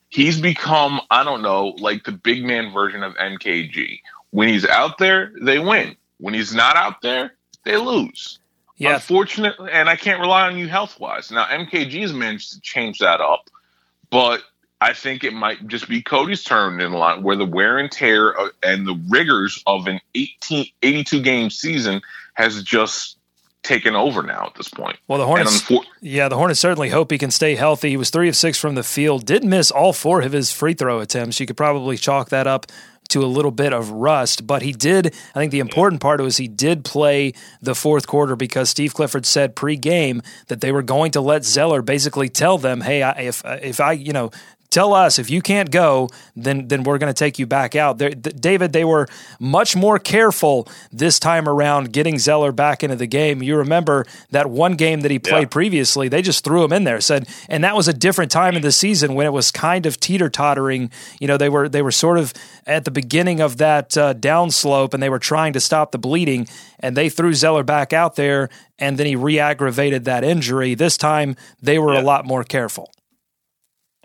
he's 0.09 0.41
become, 0.41 1.01
I 1.11 1.25
don't 1.25 1.43
know, 1.43 1.69
like 1.79 2.05
the 2.05 2.13
big 2.13 2.45
man 2.45 2.73
version 2.73 3.03
of 3.03 3.15
MKG. 3.15 4.01
When 4.31 4.49
he's 4.49 4.67
out 4.67 4.99
there, 4.99 5.33
they 5.41 5.59
win. 5.59 5.97
When 6.19 6.35
he's 6.35 6.55
not 6.55 6.77
out 6.77 7.03
there, 7.03 7.35
they 7.65 7.77
lose. 7.77 8.39
Yeah. 8.77 8.95
Unfortunately, 8.95 9.71
and 9.73 9.89
I 9.89 9.97
can't 9.97 10.21
rely 10.21 10.47
on 10.47 10.59
you 10.59 10.69
health 10.69 11.01
wise. 11.01 11.31
Now 11.31 11.47
MKG 11.47 12.03
has 12.03 12.13
managed 12.13 12.53
to 12.53 12.61
change 12.61 12.99
that 12.99 13.21
up, 13.21 13.49
but 14.11 14.43
I 14.81 14.93
think 14.93 15.25
it 15.25 15.33
might 15.33 15.67
just 15.69 15.89
be 15.89 16.03
Cody's 16.03 16.45
turn 16.45 16.81
in 16.81 16.93
line 16.93 17.23
where 17.23 17.37
the 17.37 17.47
wear 17.47 17.79
and 17.79 17.91
tear 17.91 18.35
and 18.63 18.87
the 18.87 19.01
rigors 19.09 19.63
of 19.67 19.87
an 19.87 20.01
18, 20.15 20.67
82 20.83 21.23
game 21.23 21.51
season 21.51 22.03
has 22.35 22.63
just 22.63 23.17
taken 23.63 23.97
over 23.97 24.23
now 24.23 24.47
at 24.47 24.55
this 24.55 24.69
point. 24.69 24.97
Well, 25.09 25.19
the 25.19 25.27
Hornets, 25.27 25.63
unfor- 25.63 25.85
yeah, 26.01 26.29
the 26.29 26.37
Hornets 26.37 26.61
certainly 26.61 26.91
hope 26.91 27.11
he 27.11 27.19
can 27.19 27.31
stay 27.31 27.57
healthy. 27.57 27.91
He 27.91 27.97
was 27.97 28.11
three 28.11 28.29
of 28.29 28.37
six 28.37 28.59
from 28.59 28.75
the 28.75 28.83
field, 28.83 29.27
did 29.27 29.45
miss 29.45 29.71
all 29.71 29.93
four 29.93 30.21
of 30.21 30.33
his 30.33 30.53
free 30.53 30.75
throw 30.75 31.01
attempts. 31.01 31.41
You 31.41 31.47
could 31.47 31.57
probably 31.57 31.97
chalk 31.97 32.29
that 32.29 32.47
up 32.47 32.67
to 33.09 33.25
a 33.25 33.27
little 33.27 33.51
bit 33.51 33.73
of 33.73 33.91
rust, 33.91 34.47
but 34.47 34.63
he 34.63 34.73
did. 34.73 35.07
I 35.35 35.39
think 35.39 35.53
the 35.53 35.61
important 35.61 36.01
part 36.01 36.21
was 36.21 36.37
he 36.37 36.49
did 36.49 36.85
play 36.85 37.35
the 37.61 37.75
fourth 37.75 38.07
quarter 38.07 38.37
because 38.37 38.71
Steve 38.71 38.95
Clifford 38.95 39.27
said 39.27 39.55
pre-game 39.55 40.23
that 40.49 40.61
they 40.61 40.73
were 40.73 40.83
going 40.83 41.13
to 41.13 41.21
let 41.21 41.45
Zeller 41.45 41.83
basically 41.83 42.29
tell 42.29 42.59
them, 42.59 42.81
"Hey, 42.81 43.03
I, 43.03 43.13
if 43.13 43.43
if 43.45 43.81
I 43.81 43.93
you 43.93 44.13
know 44.13 44.31
tell 44.77 44.93
us 44.93 45.19
if 45.19 45.31
you 45.31 45.41
can't 45.41 45.71
go, 45.71 46.07
then 46.37 46.69
then 46.69 46.83
we're 46.83 46.99
going 46.99 47.13
to 47.13 47.19
take 47.19 47.39
you 47.39 47.47
back 47.47 47.75
out. 47.75 47.99
Th- 47.99 48.15
David, 48.21 48.75
they 48.75 48.85
were 48.85 49.09
much 49.41 49.75
more 49.75 49.99
careful 49.99 50.69
this 50.93 51.19
time 51.19 51.49
around 51.49 51.95
getting 51.95 52.19
Zeller 52.19 52.53
back 52.53 52.85
into 52.85 52.95
the 52.97 53.07
game. 53.07 53.43
You 53.43 53.57
remember 53.57 54.05
that 54.33 54.51
one 54.51 54.75
game 54.75 55.01
that 55.01 55.11
he 55.11 55.19
played 55.19 55.49
yeah. 55.49 55.59
previously? 55.59 56.09
They 56.09 56.21
just 56.21 56.45
threw 56.45 56.63
him 56.63 56.75
in 56.75 56.85
there. 56.85 57.01
Said, 57.01 57.27
and 57.49 57.65
that 57.65 57.75
was 57.75 57.89
a 57.89 57.95
different 57.95 58.31
time 58.31 58.55
in 58.55 58.61
the 58.61 58.71
season 58.71 59.15
when 59.15 59.27
it 59.27 59.33
was 59.33 59.51
kind 59.51 59.87
of 59.87 59.99
teeter 59.99 60.29
tottering. 60.29 60.91
You 61.21 61.27
know, 61.27 61.39
they 61.39 61.49
were 61.49 61.71
they 61.71 61.81
were 61.81 61.91
sort 61.91 62.19
of 62.19 62.35
at 62.67 62.85
the 62.85 62.91
beginning 62.91 63.41
of 63.41 63.57
that 63.57 63.97
uh, 63.97 64.13
downslope, 64.13 64.93
and 64.93 65.03
they 65.03 65.09
were 65.09 65.19
trying 65.19 65.55
to 65.55 65.61
stop 65.61 65.91
the 65.93 65.99
bleeding. 65.99 66.49
And 66.81 66.95
they 66.95 67.09
threw 67.09 67.33
Zeller 67.33 67.65
back 67.65 67.95
out 67.95 68.17
there, 68.17 68.51
and 68.79 68.99
then 68.99 69.07
he 69.07 69.17
re-aggravated 69.17 70.05
that 70.05 70.23
injury. 70.23 70.75
This 70.75 70.99
time, 70.99 71.35
they 71.63 71.79
were 71.79 71.95
yeah. 71.95 72.03
a 72.03 72.05
lot 72.05 72.27
more 72.27 72.45
careful 72.45 72.91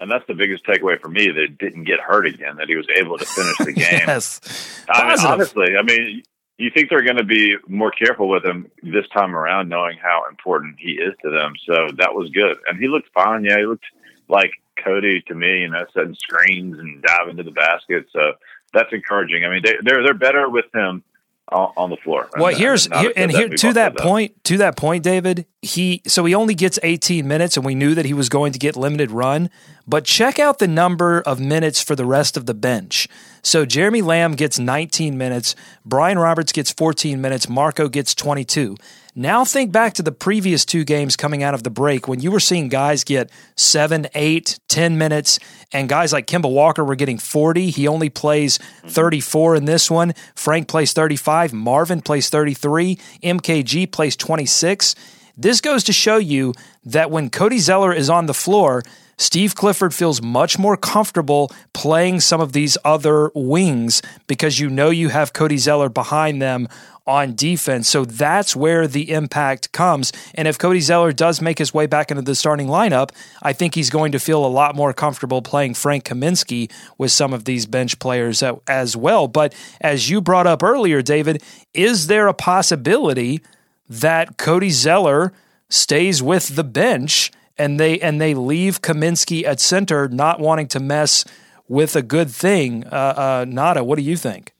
and 0.01 0.09
that's 0.09 0.25
the 0.27 0.33
biggest 0.33 0.65
takeaway 0.65 0.99
for 0.99 1.09
me 1.09 1.27
that 1.27 1.37
it 1.37 1.57
didn't 1.59 1.83
get 1.83 1.99
hurt 1.99 2.25
again, 2.25 2.57
that 2.57 2.67
he 2.67 2.75
was 2.75 2.87
able 2.97 3.17
to 3.19 3.25
finish 3.25 3.57
the 3.59 3.65
game. 3.71 4.03
yes. 4.07 4.41
I 4.89 5.07
mean, 5.07 5.25
honestly, 5.25 5.77
I 5.77 5.83
mean, 5.83 6.23
you 6.57 6.71
think 6.73 6.89
they're 6.89 7.03
going 7.03 7.17
to 7.17 7.23
be 7.23 7.55
more 7.67 7.91
careful 7.91 8.27
with 8.27 8.43
him 8.43 8.69
this 8.81 9.07
time 9.13 9.35
around, 9.35 9.69
knowing 9.69 9.97
how 10.01 10.23
important 10.29 10.75
he 10.79 10.93
is 10.93 11.13
to 11.23 11.29
them. 11.29 11.53
So 11.65 11.89
that 11.97 12.15
was 12.15 12.29
good, 12.31 12.57
and 12.67 12.79
he 12.79 12.87
looked 12.87 13.09
fine. 13.13 13.45
Yeah, 13.45 13.59
he 13.59 13.65
looked 13.65 13.85
like 14.27 14.51
Cody 14.83 15.21
to 15.27 15.35
me, 15.35 15.61
you 15.61 15.69
know, 15.69 15.85
setting 15.93 16.15
screens 16.15 16.79
and 16.79 17.03
diving 17.03 17.37
to 17.37 17.43
the 17.43 17.51
basket. 17.51 18.07
So 18.11 18.33
that's 18.73 18.91
encouraging. 18.91 19.45
I 19.45 19.49
mean, 19.49 19.61
they, 19.63 19.75
they're 19.83 20.03
they're 20.03 20.13
better 20.15 20.49
with 20.49 20.65
him 20.73 21.03
on 21.51 21.89
the 21.89 21.97
floor. 21.97 22.30
Well, 22.38 22.47
and, 22.47 22.58
here's 22.58 22.88
and, 22.88 22.95
here, 22.95 23.13
and 23.15 23.32
here 23.32 23.49
to 23.49 23.73
that 23.73 23.97
point, 23.97 24.43
to 24.45 24.58
that 24.58 24.77
point, 24.77 25.04
David. 25.04 25.45
He 25.62 26.01
so 26.08 26.25
he 26.25 26.34
only 26.34 26.56
gets 26.56 26.80
18 26.82 27.27
minutes, 27.27 27.58
and 27.58 27.65
we 27.65 27.75
knew 27.75 27.93
that 27.93 28.06
he 28.06 28.13
was 28.13 28.30
going 28.30 28.54
to 28.54 28.60
get 28.60 28.75
limited 28.75 29.12
run. 29.12 29.49
But 29.88 30.06
check 30.06 30.39
out 30.39 30.60
the 30.60 30.67
number 30.67 31.21
of 31.21 31.39
minutes 31.39 31.82
for 31.82 31.95
the 31.95 32.06
rest 32.06 32.38
of 32.38 32.45
the 32.45 32.54
bench. 32.54 33.08
So 33.41 33.65
Jeremy 33.65 34.01
Lamb 34.01 34.34
gets 34.34 34.60
19 34.60 35.17
minutes, 35.17 35.56
Brian 35.86 36.19
Roberts 36.19 36.51
gets 36.51 36.71
14 36.71 37.19
minutes, 37.19 37.49
Marco 37.49 37.89
gets 37.89 38.15
22. 38.15 38.77
Now 39.13 39.43
think 39.43 39.74
back 39.74 39.93
to 39.95 40.04
the 40.04 40.13
previous 40.13 40.63
two 40.63 40.86
games 40.86 41.17
coming 41.17 41.43
out 41.43 41.54
of 41.54 41.63
the 41.63 41.69
break 41.69 42.08
when 42.08 42.21
you 42.21 42.32
were 42.32 42.39
seeing 42.39 42.69
guys 42.69 43.04
get 43.04 43.30
seven, 43.58 44.08
eight, 44.15 44.58
10 44.69 44.97
minutes, 44.97 45.38
and 45.74 45.89
guys 45.89 46.13
like 46.13 46.28
Kemba 46.28 46.50
Walker 46.50 46.86
were 46.86 46.95
getting 46.95 47.17
40. 47.17 47.71
He 47.71 47.89
only 47.89 48.10
plays 48.10 48.58
mm-hmm. 48.58 48.88
34 48.88 49.56
in 49.58 49.65
this 49.65 49.91
one. 49.91 50.13
Frank 50.34 50.69
plays 50.69 50.93
35. 50.93 51.52
Marvin 51.52 52.02
plays 52.02 52.30
33. 52.30 52.95
MKG 53.21 53.91
plays 53.91 54.15
26. 54.15 54.95
This 55.36 55.60
goes 55.60 55.84
to 55.86 55.93
show 55.93 56.15
you 56.15 56.54
that 56.86 57.12
when 57.12 57.30
Cody 57.30 57.60
Zeller 57.60 57.91
is 57.93 58.10
on 58.10 58.28
the 58.28 58.34
floor, 58.34 58.82
Steve 59.21 59.54
Clifford 59.54 59.93
feels 59.93 60.19
much 60.19 60.58
more 60.58 60.76
comfortable 60.76 61.52
playing 61.74 62.19
some 62.21 62.41
of 62.41 62.54
these 62.54 62.76
other 62.84 63.30
wings 63.36 64.02
because 64.26 64.60
you 64.60 64.67
know 64.67 64.89
you 64.89 65.10
have 65.10 65.32
Cody 65.32 65.58
Zeller 65.58 65.89
behind 65.89 66.41
them 66.41 66.67
on 67.07 67.35
defense. 67.35 67.89
So 67.89 68.05
that's 68.05 68.55
where 68.55 68.87
the 68.87 69.11
impact 69.11 69.71
comes. 69.71 70.11
And 70.35 70.47
if 70.47 70.57
Cody 70.57 70.79
Zeller 70.79 71.11
does 71.11 71.41
make 71.41 71.57
his 71.57 71.73
way 71.73 71.87
back 71.87 72.11
into 72.11 72.21
the 72.21 72.35
starting 72.35 72.67
lineup, 72.67 73.11
I 73.41 73.53
think 73.53 73.75
he's 73.75 73.89
going 73.89 74.11
to 74.11 74.19
feel 74.19 74.45
a 74.45 74.47
lot 74.47 74.75
more 74.75 74.93
comfortable 74.93 75.41
playing 75.41 75.73
Frank 75.73 76.05
Kaminsky 76.05 76.71
with 76.97 77.11
some 77.11 77.33
of 77.33 77.45
these 77.45 77.65
bench 77.65 77.99
players 77.99 78.43
as 78.67 78.95
well. 78.95 79.27
But 79.27 79.53
as 79.79 80.09
you 80.09 80.21
brought 80.21 80.47
up 80.47 80.61
earlier, 80.61 81.01
David, 81.01 81.43
is 81.73 82.07
there 82.07 82.27
a 82.27 82.33
possibility 82.33 83.41
that 83.89 84.37
Cody 84.37 84.69
Zeller 84.69 85.33
stays 85.69 86.21
with 86.21 86.55
the 86.55 86.63
bench 86.63 87.31
and 87.57 87.79
they 87.79 87.99
and 87.99 88.21
they 88.21 88.33
leave 88.33 88.81
Kaminsky 88.81 89.43
at 89.43 89.59
center, 89.59 90.07
not 90.07 90.39
wanting 90.39 90.67
to 90.69 90.79
mess 90.79 91.25
with 91.67 91.95
a 91.95 92.01
good 92.01 92.29
thing? 92.29 92.85
Uh, 92.85 92.89
uh, 92.89 93.45
Nada, 93.47 93.83
what 93.83 93.97
do 93.97 94.03
you 94.03 94.15
think? 94.15 94.53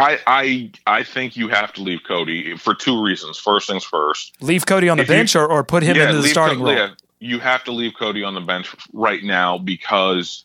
I, 0.00 0.18
I 0.26 0.70
I 0.86 1.02
think 1.02 1.36
you 1.36 1.48
have 1.48 1.72
to 1.74 1.82
leave 1.82 2.00
Cody 2.06 2.56
for 2.56 2.74
two 2.74 3.02
reasons. 3.02 3.38
First 3.38 3.68
things 3.68 3.84
first. 3.84 4.34
Leave 4.40 4.66
Cody 4.66 4.88
on 4.88 4.98
the 4.98 5.04
bench 5.04 5.34
you, 5.34 5.40
or, 5.40 5.48
or 5.48 5.64
put 5.64 5.82
him 5.82 5.96
yeah, 5.96 6.10
into 6.10 6.22
the 6.22 6.28
starting 6.28 6.58
Co- 6.58 6.64
role. 6.64 6.74
Yeah, 6.74 6.90
you 7.18 7.38
have 7.38 7.64
to 7.64 7.72
leave 7.72 7.94
Cody 7.98 8.22
on 8.22 8.34
the 8.34 8.40
bench 8.40 8.74
right 8.92 9.22
now 9.22 9.58
because 9.58 10.44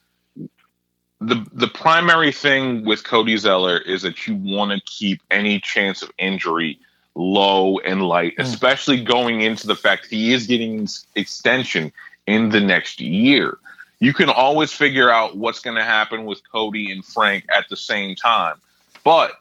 the 1.22 1.46
the 1.54 1.68
primary 1.68 2.32
thing 2.32 2.86
with 2.86 3.04
Cody 3.04 3.38
Zeller 3.38 3.78
is 3.78 4.02
that 4.02 4.28
you 4.28 4.36
want 4.36 4.72
to 4.72 4.82
keep 4.86 5.22
any 5.32 5.60
chance 5.60 6.02
of 6.02 6.12
injury 6.18 6.78
low 7.15 7.80
and 7.80 8.04
light, 8.04 8.36
mm. 8.38 8.44
especially 8.44 9.04
going 9.04 9.41
into 9.41 9.68
the 9.68 9.76
fact 9.76 10.08
he 10.08 10.34
is 10.34 10.48
getting 10.48 10.88
extension 11.15 11.91
in 12.28 12.50
the 12.50 12.60
next 12.60 13.00
year. 13.00 13.58
You 14.00 14.13
can 14.13 14.30
always 14.30 14.74
figure 14.74 15.10
out 15.10 15.38
what's 15.38 15.62
going 15.62 15.78
to 15.78 15.84
happen 15.84 16.26
with 16.26 16.41
Cody 16.52 16.91
and 16.91 17.04
Frank 17.04 17.46
at 17.56 17.70
the 17.70 17.78
same 17.78 18.15
time. 18.15 18.58
But 19.06 19.32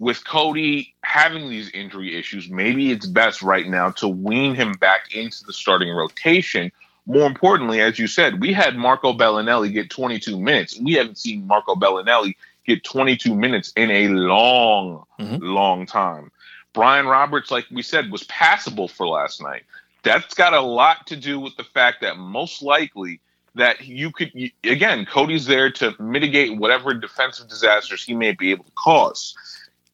with 0.00 0.24
Cody 0.24 0.94
having 1.04 1.50
these 1.50 1.70
injury 1.70 2.18
issues, 2.18 2.48
maybe 2.48 2.90
it's 2.90 3.06
best 3.06 3.42
right 3.42 3.68
now 3.68 3.90
to 3.90 4.08
wean 4.08 4.54
him 4.54 4.72
back 4.72 5.14
into 5.14 5.44
the 5.44 5.52
starting 5.52 5.90
rotation. 5.90 6.72
More 7.04 7.26
importantly, 7.26 7.82
as 7.82 7.98
you 7.98 8.06
said, 8.06 8.40
we 8.40 8.52
had 8.52 8.76
Marco 8.76 9.12
Belinelli 9.12 9.70
get 9.72 9.90
22 9.90 10.40
minutes. 10.40 10.80
We 10.80 10.94
haven't 10.94 11.18
seen 11.18 11.46
Marco 11.46 11.74
Belinelli 11.74 12.34
get 12.66 12.82
22 12.82 13.34
minutes 13.34 13.72
in 13.76 13.90
a 13.90 14.08
long, 14.08 15.04
mm-hmm. 15.18 15.44
long 15.44 15.84
time. 15.84 16.32
Brian 16.72 17.06
Roberts, 17.06 17.50
like 17.50 17.66
we 17.70 17.82
said, 17.82 18.10
was 18.10 18.24
passable 18.24 18.88
for 18.88 19.06
last 19.06 19.42
night. 19.42 19.64
That's 20.02 20.32
got 20.32 20.54
a 20.54 20.62
lot 20.62 21.06
to 21.08 21.16
do 21.16 21.38
with 21.38 21.56
the 21.56 21.64
fact 21.64 22.00
that 22.00 22.16
most 22.16 22.62
likely 22.62 23.20
that 23.54 23.84
you 23.84 24.12
could 24.12 24.32
again, 24.64 25.04
Cody's 25.04 25.44
there 25.44 25.70
to 25.72 25.94
mitigate 26.00 26.56
whatever 26.56 26.94
defensive 26.94 27.48
disasters 27.48 28.02
he 28.02 28.14
may 28.14 28.32
be 28.32 28.52
able 28.52 28.64
to 28.64 28.72
cause. 28.72 29.34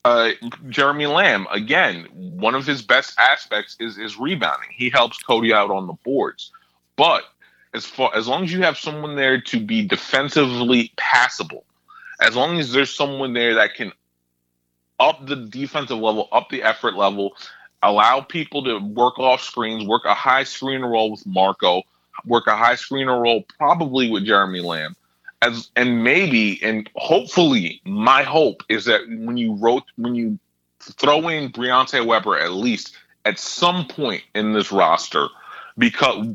Uh, 0.07 0.31
Jeremy 0.69 1.07
Lamb, 1.07 1.49
again, 1.51 2.07
one 2.15 2.55
of 2.55 2.65
his 2.65 2.81
best 2.81 3.19
aspects 3.19 3.77
is 3.81 3.99
is 3.99 4.17
rebounding. 4.17 4.69
He 4.71 4.89
helps 4.89 5.21
Cody 5.21 5.53
out 5.53 5.73
on 5.73 5.89
the 5.89 5.95
boards. 6.05 6.53
But 6.95 7.25
as 7.75 7.87
far 7.87 8.15
as 8.15 8.29
long 8.29 8.45
as 8.45 8.53
you 8.53 8.63
have 8.63 8.79
someone 8.79 9.17
there 9.17 9.41
to 9.41 9.59
be 9.59 9.85
defensively 9.85 10.93
passable, 10.97 11.65
as 12.21 12.37
long 12.37 12.61
as 12.61 12.71
there's 12.71 12.95
someone 12.95 13.33
there 13.33 13.57
that 13.57 13.75
can 13.75 13.91
up 15.01 15.27
the 15.27 15.35
defensive 15.35 15.99
level, 15.99 16.29
up 16.31 16.51
the 16.51 16.63
effort 16.63 16.95
level, 16.95 17.37
allow 17.83 18.21
people 18.21 18.63
to 18.63 18.79
work 18.79 19.19
off 19.19 19.43
screens, 19.43 19.85
work 19.89 20.05
a 20.05 20.15
high 20.15 20.45
screen 20.45 20.83
roll 20.83 21.11
with 21.11 21.27
Marco, 21.27 21.83
work 22.25 22.47
a 22.47 22.57
high 22.57 22.75
screener 22.77 23.21
role 23.21 23.45
probably 23.59 24.09
with 24.09 24.25
Jeremy 24.25 24.61
Lamb 24.61 24.95
as 25.47 25.71
and 25.77 26.03
maybe 26.03 26.63
and 26.63 26.91
hopefully 26.97 27.81
my 27.85 28.23
hope 28.23 28.63
is 28.69 28.85
that 28.87 29.03
when 29.09 29.37
you 29.37 29.55
wrote 29.55 29.85
when 29.97 30.15
you 30.15 30.39
throw 30.81 31.29
in 31.29 31.51
Briante 31.51 32.05
Weber 32.05 32.39
at 32.39 32.53
least 32.53 32.97
at 33.25 33.39
some 33.39 33.87
point 33.87 34.23
in 34.35 34.53
this 34.53 34.73
roster 34.73 35.29
because 35.79 36.27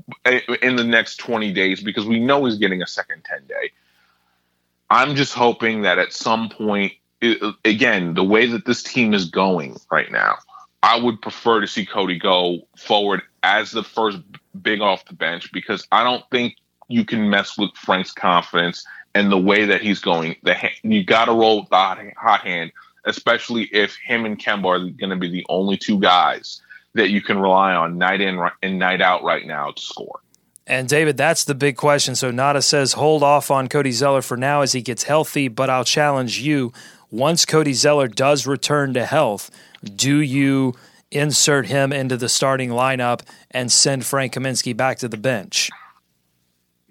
in 0.61 0.75
the 0.75 0.83
next 0.83 1.17
20 1.17 1.51
days 1.51 1.81
because 1.81 2.05
we 2.05 2.19
know 2.19 2.45
he's 2.45 2.57
getting 2.57 2.81
a 2.81 2.87
second 2.87 3.23
10 3.25 3.47
day. 3.47 3.71
I'm 4.89 5.15
just 5.15 5.33
hoping 5.33 5.81
that 5.83 5.99
at 5.99 6.13
some 6.13 6.49
point 6.49 6.93
again 7.65 8.13
the 8.13 8.23
way 8.23 8.45
that 8.47 8.65
this 8.65 8.81
team 8.81 9.13
is 9.13 9.25
going 9.25 9.77
right 9.91 10.11
now 10.11 10.35
i 10.81 10.99
would 10.99 11.21
prefer 11.21 11.61
to 11.61 11.67
see 11.67 11.85
cody 11.85 12.17
go 12.17 12.67
forward 12.75 13.21
as 13.43 13.69
the 13.69 13.83
first 13.83 14.17
big 14.63 14.81
off 14.81 15.05
the 15.05 15.13
bench 15.13 15.51
because 15.51 15.87
i 15.91 16.03
don't 16.03 16.27
think 16.31 16.55
you 16.91 17.05
can 17.05 17.29
mess 17.29 17.57
with 17.57 17.71
Frank's 17.75 18.11
confidence 18.11 18.85
and 19.13 19.31
the 19.31 19.37
way 19.37 19.65
that 19.65 19.81
he's 19.81 19.99
going. 19.99 20.35
The 20.43 20.55
you 20.83 21.03
got 21.03 21.25
to 21.25 21.31
roll 21.31 21.61
with 21.61 21.69
the 21.69 21.75
hot, 21.75 21.99
hot 22.17 22.41
hand, 22.41 22.71
especially 23.05 23.63
if 23.65 23.95
him 24.05 24.25
and 24.25 24.39
Kemba 24.39 24.65
are 24.65 24.79
going 24.79 25.09
to 25.09 25.15
be 25.15 25.29
the 25.29 25.45
only 25.49 25.77
two 25.77 25.99
guys 25.99 26.61
that 26.93 27.09
you 27.09 27.21
can 27.21 27.39
rely 27.39 27.73
on 27.73 27.97
night 27.97 28.21
in 28.21 28.39
and 28.61 28.79
night 28.79 29.01
out 29.01 29.23
right 29.23 29.45
now 29.45 29.71
to 29.71 29.81
score. 29.81 30.19
And 30.67 30.87
David, 30.87 31.17
that's 31.17 31.43
the 31.43 31.55
big 31.55 31.75
question. 31.75 32.15
So 32.15 32.31
Nada 32.31 32.61
says 32.61 32.93
hold 32.93 33.23
off 33.23 33.49
on 33.51 33.67
Cody 33.67 33.91
Zeller 33.91 34.21
for 34.21 34.37
now 34.37 34.61
as 34.61 34.73
he 34.73 34.81
gets 34.81 35.03
healthy, 35.03 35.47
but 35.47 35.69
I'll 35.69 35.83
challenge 35.83 36.39
you. 36.39 36.71
Once 37.09 37.45
Cody 37.45 37.73
Zeller 37.73 38.07
does 38.07 38.47
return 38.47 38.93
to 38.93 39.05
health, 39.05 39.51
do 39.83 40.21
you 40.21 40.75
insert 41.11 41.67
him 41.67 41.91
into 41.91 42.15
the 42.15 42.29
starting 42.29 42.69
lineup 42.69 43.21
and 43.49 43.69
send 43.71 44.05
Frank 44.05 44.33
Kaminsky 44.33 44.75
back 44.75 44.97
to 44.99 45.09
the 45.09 45.17
bench? 45.17 45.69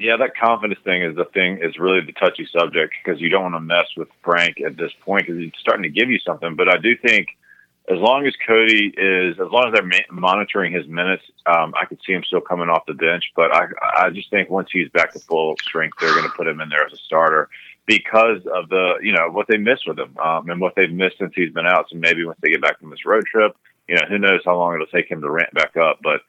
Yeah, 0.01 0.17
that 0.17 0.35
confidence 0.35 0.81
thing 0.83 1.03
is 1.03 1.15
the 1.15 1.27
thing 1.27 1.59
is 1.63 1.79
really 1.79 2.01
the 2.01 2.13
touchy 2.13 2.49
subject 2.51 2.95
because 3.05 3.21
you 3.21 3.29
don't 3.29 3.43
want 3.43 3.55
to 3.55 3.61
mess 3.61 3.85
with 3.99 4.09
Frank 4.25 4.59
at 4.65 4.79
this 4.79 4.91
point 5.03 5.27
because 5.27 5.39
he's 5.39 5.53
starting 5.61 5.83
to 5.83 5.91
give 5.91 6.09
you 6.11 6.19
something. 6.21 6.57
But 6.57 6.71
I 6.71 6.79
do 6.79 6.97
think 6.97 7.29
as 7.87 7.99
long 7.99 8.27
as 8.27 8.35
Cody 8.47 8.95
is, 8.97 9.39
as 9.39 9.49
long 9.53 9.69
as 9.69 9.75
they're 9.75 10.07
monitoring 10.11 10.73
his 10.73 10.87
minutes, 10.87 11.25
um, 11.45 11.75
I 11.79 11.85
could 11.85 11.99
see 12.07 12.15
him 12.15 12.25
still 12.25 12.41
coming 12.41 12.71
off 12.71 12.87
the 12.87 12.95
bench. 12.95 13.31
But 13.37 13.55
I, 13.55 13.67
I 13.95 14.09
just 14.09 14.31
think 14.31 14.49
once 14.49 14.71
he's 14.73 14.89
back 14.89 15.13
to 15.13 15.19
full 15.19 15.57
strength, 15.61 15.99
they're 16.01 16.15
going 16.15 16.25
to 16.25 16.35
put 16.35 16.47
him 16.47 16.63
in 16.63 16.71
there 16.71 16.87
as 16.87 16.95
a 16.95 16.97
starter 16.97 17.51
because 17.85 18.41
of 18.55 18.71
the, 18.71 18.95
you 19.03 19.13
know, 19.13 19.29
what 19.29 19.49
they 19.49 19.59
missed 19.59 19.87
with 19.87 19.99
him 19.99 20.17
um, 20.17 20.49
and 20.49 20.63
what 20.63 20.77
they've 20.77 20.91
missed 20.91 21.19
since 21.19 21.35
he's 21.37 21.53
been 21.53 21.67
out. 21.67 21.91
So 21.91 21.97
maybe 21.97 22.25
once 22.25 22.39
they 22.41 22.53
get 22.53 22.63
back 22.63 22.81
from 22.81 22.89
this 22.89 23.05
road 23.05 23.27
trip, 23.27 23.55
you 23.87 23.97
know, 23.97 24.07
who 24.09 24.17
knows 24.17 24.41
how 24.47 24.57
long 24.57 24.73
it'll 24.73 24.87
take 24.87 25.11
him 25.11 25.21
to 25.21 25.31
ramp 25.31 25.53
back 25.53 25.77
up. 25.77 25.99
But 26.03 26.23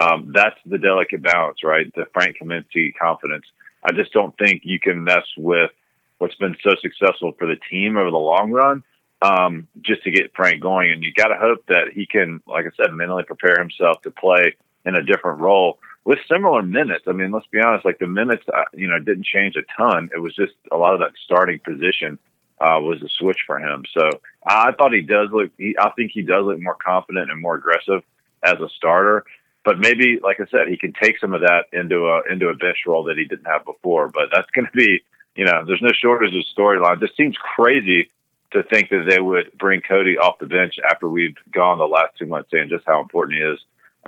um, 0.00 0.32
that's 0.34 0.58
the 0.66 0.78
delicate 0.78 1.22
balance, 1.22 1.58
right? 1.64 1.92
The 1.94 2.06
Frank 2.12 2.36
Kaminsky 2.40 2.92
confidence. 3.00 3.44
I 3.82 3.92
just 3.92 4.12
don't 4.12 4.36
think 4.38 4.62
you 4.64 4.78
can 4.78 5.04
mess 5.04 5.24
with 5.36 5.70
what's 6.18 6.34
been 6.36 6.56
so 6.62 6.70
successful 6.80 7.32
for 7.38 7.46
the 7.46 7.56
team 7.70 7.96
over 7.96 8.10
the 8.10 8.16
long 8.16 8.50
run 8.50 8.82
um, 9.22 9.68
just 9.82 10.02
to 10.04 10.10
get 10.10 10.34
Frank 10.34 10.62
going. 10.62 10.92
And 10.92 11.02
you 11.02 11.12
got 11.12 11.28
to 11.28 11.36
hope 11.36 11.64
that 11.68 11.92
he 11.92 12.06
can, 12.06 12.40
like 12.46 12.66
I 12.66 12.70
said, 12.76 12.92
mentally 12.92 13.24
prepare 13.24 13.56
himself 13.58 14.02
to 14.02 14.10
play 14.10 14.56
in 14.84 14.94
a 14.94 15.02
different 15.02 15.40
role 15.40 15.78
with 16.04 16.18
similar 16.30 16.62
minutes. 16.62 17.04
I 17.06 17.12
mean, 17.12 17.30
let's 17.30 17.46
be 17.46 17.60
honest, 17.60 17.84
like 17.84 17.98
the 17.98 18.06
minutes, 18.06 18.44
uh, 18.52 18.64
you 18.72 18.88
know, 18.88 18.98
didn't 18.98 19.26
change 19.26 19.56
a 19.56 19.62
ton. 19.76 20.10
It 20.14 20.20
was 20.20 20.34
just 20.34 20.54
a 20.72 20.76
lot 20.76 20.94
of 20.94 21.00
that 21.00 21.12
starting 21.24 21.60
position 21.60 22.18
uh, 22.60 22.78
was 22.80 23.02
a 23.02 23.08
switch 23.08 23.38
for 23.46 23.58
him. 23.58 23.84
So 23.96 24.08
I 24.46 24.72
thought 24.72 24.92
he 24.92 25.02
does 25.02 25.28
look, 25.32 25.50
he, 25.58 25.76
I 25.78 25.90
think 25.90 26.12
he 26.12 26.22
does 26.22 26.44
look 26.44 26.60
more 26.60 26.76
confident 26.76 27.30
and 27.30 27.40
more 27.40 27.56
aggressive 27.56 28.02
as 28.42 28.54
a 28.54 28.68
starter. 28.76 29.24
But 29.68 29.78
maybe, 29.78 30.18
like 30.22 30.40
I 30.40 30.46
said, 30.50 30.68
he 30.68 30.78
can 30.78 30.94
take 30.94 31.18
some 31.20 31.34
of 31.34 31.42
that 31.42 31.64
into 31.74 32.06
a 32.06 32.22
into 32.32 32.48
a 32.48 32.54
bench 32.54 32.78
role 32.86 33.04
that 33.04 33.18
he 33.18 33.26
didn't 33.26 33.44
have 33.44 33.66
before. 33.66 34.08
But 34.08 34.30
that's 34.32 34.50
going 34.52 34.64
to 34.64 34.72
be, 34.72 35.00
you 35.36 35.44
know, 35.44 35.62
there's 35.66 35.82
no 35.82 35.92
shortage 35.92 36.34
of 36.34 36.42
storyline. 36.56 37.00
This 37.00 37.10
seems 37.18 37.36
crazy 37.54 38.10
to 38.52 38.62
think 38.62 38.88
that 38.88 39.04
they 39.06 39.20
would 39.20 39.52
bring 39.58 39.82
Cody 39.82 40.16
off 40.16 40.38
the 40.38 40.46
bench 40.46 40.76
after 40.90 41.06
we've 41.06 41.36
gone 41.52 41.76
the 41.76 41.84
last 41.84 42.16
two 42.18 42.24
months 42.24 42.50
saying 42.50 42.70
just 42.70 42.84
how 42.86 43.02
important 43.02 43.36
he 43.36 43.44
is, 43.44 43.58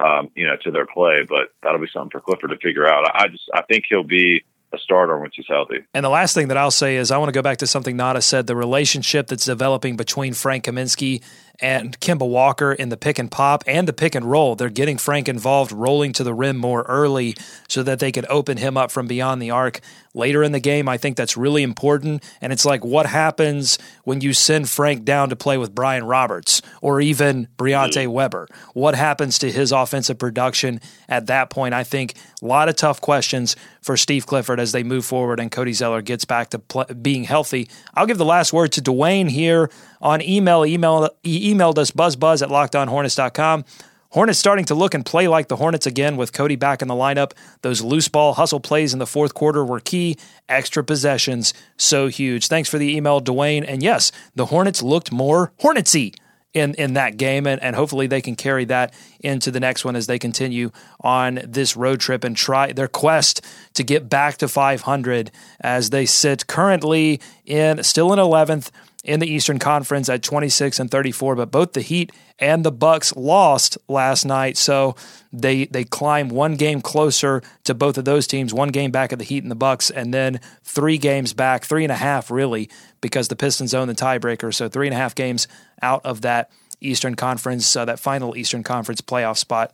um, 0.03 0.31
you 0.35 0.47
know, 0.47 0.57
to 0.63 0.71
their 0.71 0.87
play. 0.87 1.27
But 1.29 1.53
that'll 1.63 1.79
be 1.79 1.91
something 1.93 2.11
for 2.11 2.23
Clifford 2.23 2.49
to 2.49 2.57
figure 2.57 2.87
out. 2.87 3.05
I 3.15 3.29
just 3.29 3.45
I 3.53 3.61
think 3.61 3.85
he'll 3.87 4.03
be 4.03 4.43
a 4.73 4.79
starter 4.79 5.19
once 5.19 5.35
he's 5.37 5.47
healthy. 5.47 5.85
And 5.93 6.05
the 6.05 6.11
last 6.11 6.35
thing 6.35 6.49
that 6.49 6.57
I'll 6.57 6.71
say 6.71 6.97
is 6.97 7.11
I 7.11 7.19
want 7.19 7.29
to 7.29 7.37
go 7.37 7.43
back 7.43 7.59
to 7.59 7.67
something 7.67 7.97
Nada 7.97 8.23
said: 8.23 8.47
the 8.47 8.57
relationship 8.57 9.27
that's 9.27 9.45
developing 9.45 9.97
between 9.97 10.33
Frank 10.33 10.65
Kaminsky 10.65 11.23
and 11.61 11.99
Kemba 12.01 12.29
Walker 12.29 12.73
in 12.73 12.89
the 12.89 12.97
pick 12.97 13.19
and 13.19 13.31
pop 13.31 13.63
and 13.67 13.87
the 13.87 13.93
pick 13.93 14.15
and 14.15 14.25
roll. 14.25 14.55
They're 14.55 14.71
getting 14.71 14.99
Frank 14.99 15.29
involved, 15.29 15.73
rolling 15.73 16.13
to 16.15 16.25
the 16.25 16.35
rim 16.35 16.57
more 16.57 16.83
early 16.83 17.37
so 17.69 17.83
that 17.83 17.99
they 17.99 18.13
can 18.13 18.27
open 18.29 18.57
him 18.57 18.77
up 18.77 18.91
from 18.91 19.07
beyond 19.07 19.41
the 19.41 19.51
arc 19.51 19.81
later 20.15 20.43
in 20.43 20.53
the 20.53 20.61
game. 20.61 20.89
I 20.89 20.97
think 20.97 21.17
that's 21.17 21.37
really 21.37 21.63
important. 21.63 22.25
And 22.41 22.53
it's 22.53 22.65
like, 22.65 22.85
what 22.85 23.07
happens 23.07 23.79
when 24.05 24.21
you 24.21 24.33
send 24.33 24.69
Frank 24.69 25.05
down 25.05 25.29
to 25.29 25.37
play 25.37 25.59
with 25.59 25.75
Brian 25.75 26.05
Roberts 26.05 26.63
or 26.81 27.01
even 27.01 27.49
Briante 27.57 28.05
mm-hmm. 28.05 28.13
Weber? 28.13 28.49
What 28.75 28.95
happens 28.95 29.39
to 29.41 29.51
his 29.51 29.73
offensive 29.73 30.19
production 30.19 30.81
at 31.09 31.27
that 31.27 31.51
point? 31.51 31.75
I 31.75 31.85
think 31.85 32.15
a 32.43 32.47
lot 32.47 32.69
of 32.69 32.77
tough 32.77 33.01
questions 33.01 33.55
for 33.83 33.97
Steve 33.97 34.27
Clifford 34.27 34.61
as 34.61 34.73
they 34.73 34.83
move 34.83 35.05
forward 35.05 35.41
and 35.41 35.51
Cody 35.51 35.73
Zeller 35.73 36.03
gets 36.03 36.25
back 36.25 36.51
to 36.51 36.59
play, 36.59 36.87
being 37.01 37.25
healthy. 37.25 37.69
I'll 37.95 38.07
give 38.07 38.19
the 38.19 38.25
last 38.25 38.53
word 38.53 38.73
to 38.73 38.83
Dwayne 38.83 39.29
here 39.29 39.71
on 40.01 40.23
email. 40.23 40.65
Email 40.67 41.09
he 41.23 41.50
emailed 41.55 41.79
us 41.79 41.91
buzzbuzz 41.91 42.43
at 42.43 42.49
lockedonhornets.com. 42.49 43.65
Hornets 44.11 44.41
starting 44.41 44.65
to 44.65 44.75
look 44.75 44.95
and 44.95 45.07
play 45.07 45.29
like 45.29 45.47
the 45.47 45.57
Hornets 45.57 45.87
again 45.87 46.17
with 46.17 46.33
Cody 46.33 46.57
back 46.57 46.83
in 46.83 46.89
the 46.89 46.95
lineup. 46.95 47.31
Those 47.63 47.81
loose 47.81 48.09
ball 48.09 48.35
hustle 48.35 48.59
plays 48.59 48.93
in 48.93 48.99
the 48.99 49.07
fourth 49.07 49.35
quarter 49.35 49.65
were 49.65 49.79
key. 49.79 50.17
Extra 50.49 50.83
possessions, 50.83 51.55
so 51.77 52.09
huge. 52.09 52.49
Thanks 52.49 52.69
for 52.69 52.79
the 52.79 52.97
email, 52.97 53.21
Dwayne. 53.21 53.65
And 53.67 53.85
yes, 53.85 54.11
the 54.35 54.47
Hornets 54.47 54.83
looked 54.83 55.13
more 55.13 55.53
Hornetsy 55.61 56.17
in, 56.53 56.75
in 56.75 56.95
that 56.95 57.17
game, 57.19 57.47
and, 57.47 57.63
and 57.63 57.77
hopefully 57.77 58.09
they 58.09 58.21
can 58.21 58.35
carry 58.35 58.65
that 58.65 58.93
into 59.21 59.53
the 59.53 59.61
next 59.61 59.85
one 59.85 59.95
as 59.95 60.09
they 60.09 60.19
continue 60.19 60.73
on 61.01 61.41
this 61.47 61.77
road 61.77 62.01
trip 62.01 62.25
and 62.25 62.37
try 62.37 62.73
their 62.73 62.89
quest 62.89 63.45
to 63.75 63.85
get 63.85 64.09
back 64.09 64.39
to 64.39 64.49
500 64.49 65.31
as 65.61 65.91
they 65.91 66.05
sit 66.05 66.49
currently 66.49 67.21
in 67.47 67.83
still 67.85 68.13
in 68.13 68.19
11th 68.19 68.71
in 69.03 69.21
the 69.21 69.27
Eastern 69.27 69.59
Conference 69.59 70.09
at 70.09 70.23
26 70.23 70.79
and 70.79 70.91
34, 70.91 71.35
but 71.35 71.51
both 71.51 71.73
the 71.73 71.81
Heat 71.81 72.13
and 72.39 72.65
the 72.65 72.73
Bucks 72.73 73.15
lost 73.17 73.79
last 73.89 74.25
night, 74.25 74.57
so 74.57 74.95
they 75.33 75.67
they 75.67 75.85
climb 75.85 76.29
one 76.29 76.57
game 76.57 76.83
closer 76.83 77.43
to 77.65 77.75
both 77.75 77.97
of 77.97 78.05
those 78.05 78.27
teams, 78.27 78.53
one 78.53 78.69
game 78.69 78.91
back 78.91 79.13
of 79.13 79.19
the 79.19 79.25
Heat 79.25 79.43
and 79.43 79.51
the 79.51 79.57
Bucks, 79.57 79.91
and 79.91 80.13
then 80.13 80.41
three 80.63 80.99
games 80.99 81.33
back, 81.33 81.65
three 81.65 81.85
and 81.85 81.93
a 81.93 81.97
half 81.97 82.31
really, 82.31 82.69
because 83.01 83.29
the 83.29 83.37
Pistons 83.37 83.75
own 83.75 83.89
the 83.89 83.95
tiebreaker, 83.95 84.53
so 84.53 84.69
three 84.69 84.87
and 84.87 84.95
a 84.95 84.99
half 84.99 85.15
games 85.15 85.49
out 85.83 86.05
of 86.05 86.21
that 86.21 86.51
Eastern 86.81 87.15
Conference, 87.15 87.75
uh, 87.77 87.85
that 87.85 88.01
final 88.01 88.37
Eastern 88.37 88.63
Conference 88.63 89.01
playoff 89.01 89.39
spot. 89.39 89.73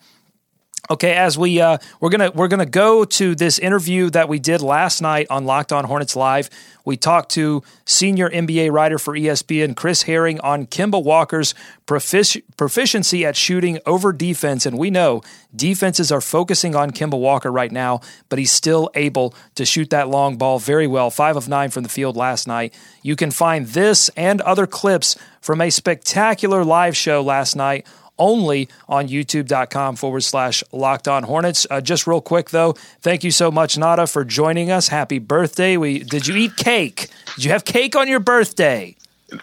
Okay, 0.89 1.15
as 1.15 1.37
we 1.37 1.61
uh, 1.61 1.79
we're 2.01 2.11
gonna 2.11 2.31
we're 2.31 2.47
gonna 2.47 2.65
go 2.65 3.05
to 3.05 3.35
this 3.35 3.59
interview 3.59 4.09
that 4.11 4.29
we 4.29 4.39
did 4.39 4.61
last 4.63 5.03
night 5.03 5.27
on 5.31 5.45
Locked 5.45 5.73
On 5.73 5.85
Hornets 5.85 6.15
Live. 6.15 6.49
We 6.85 6.97
talked 6.97 7.33
to 7.33 7.65
senior 7.85 8.31
NBA 8.31 8.71
writer 8.71 8.97
for 8.97 9.15
ESPN 9.15 9.75
Chris 9.75 10.03
Herring 10.03 10.39
on 10.41 10.67
Kemba 10.67 11.03
Walker's 11.03 11.57
profic- 11.89 12.45
proficiency 12.57 13.25
at 13.25 13.35
shooting 13.35 13.81
over 13.85 14.13
defense, 14.13 14.65
and 14.65 14.79
we 14.79 14.91
know 14.91 15.23
defenses 15.57 16.13
are 16.13 16.21
focusing 16.21 16.77
on 16.77 16.93
Kemba 16.93 17.19
Walker 17.19 17.51
right 17.51 17.73
now, 17.73 18.01
but 18.29 18.39
he's 18.39 18.53
still 18.53 18.89
able 18.95 19.35
to 19.57 19.65
shoot 19.65 19.91
that 19.91 20.09
long 20.09 20.37
ball 20.37 20.61
very 20.61 20.87
well. 20.87 21.11
Five 21.11 21.37
of 21.37 21.49
nine 21.49 21.71
from 21.71 21.83
the 21.83 21.89
field 21.89 22.17
last 22.17 22.47
night. 22.47 22.73
You 23.03 23.17
can 23.17 23.33
find 23.33 23.67
this 23.67 24.09
and 24.11 24.41
other 24.43 24.69
clips 24.69 25.17
from 25.41 25.61
a 25.61 25.71
spectacular 25.71 26.65
live 26.65 26.97
show 26.97 27.21
last 27.23 27.57
night 27.57 27.85
only 28.19 28.69
on 28.89 29.09
youtube.com 29.09 29.97
forward 29.97 30.23
slash 30.23 30.63
locked 30.73 31.09
on 31.09 31.25
hornets. 31.25 31.67
Uh, 31.71 31.81
just 31.81 32.07
real 32.07 32.21
quick 32.21 32.51
though, 32.51 32.73
thank 33.01 33.25
you 33.25 33.31
so 33.31 33.51
much, 33.51 33.77
Nada, 33.79 34.07
for 34.07 34.25
joining 34.25 34.71
us. 34.71 34.89
Happy 34.89 35.19
birthday. 35.19 35.77
We 35.77 36.01
did 36.01 36.27
you 36.27 36.37
eat 36.37 36.57
cake? 36.57 37.09
Did 37.37 37.45
you 37.45 37.51
have 37.51 37.65
cake 37.65 37.97
on 37.97 38.09
your 38.09 38.21
birthday? 38.21 38.97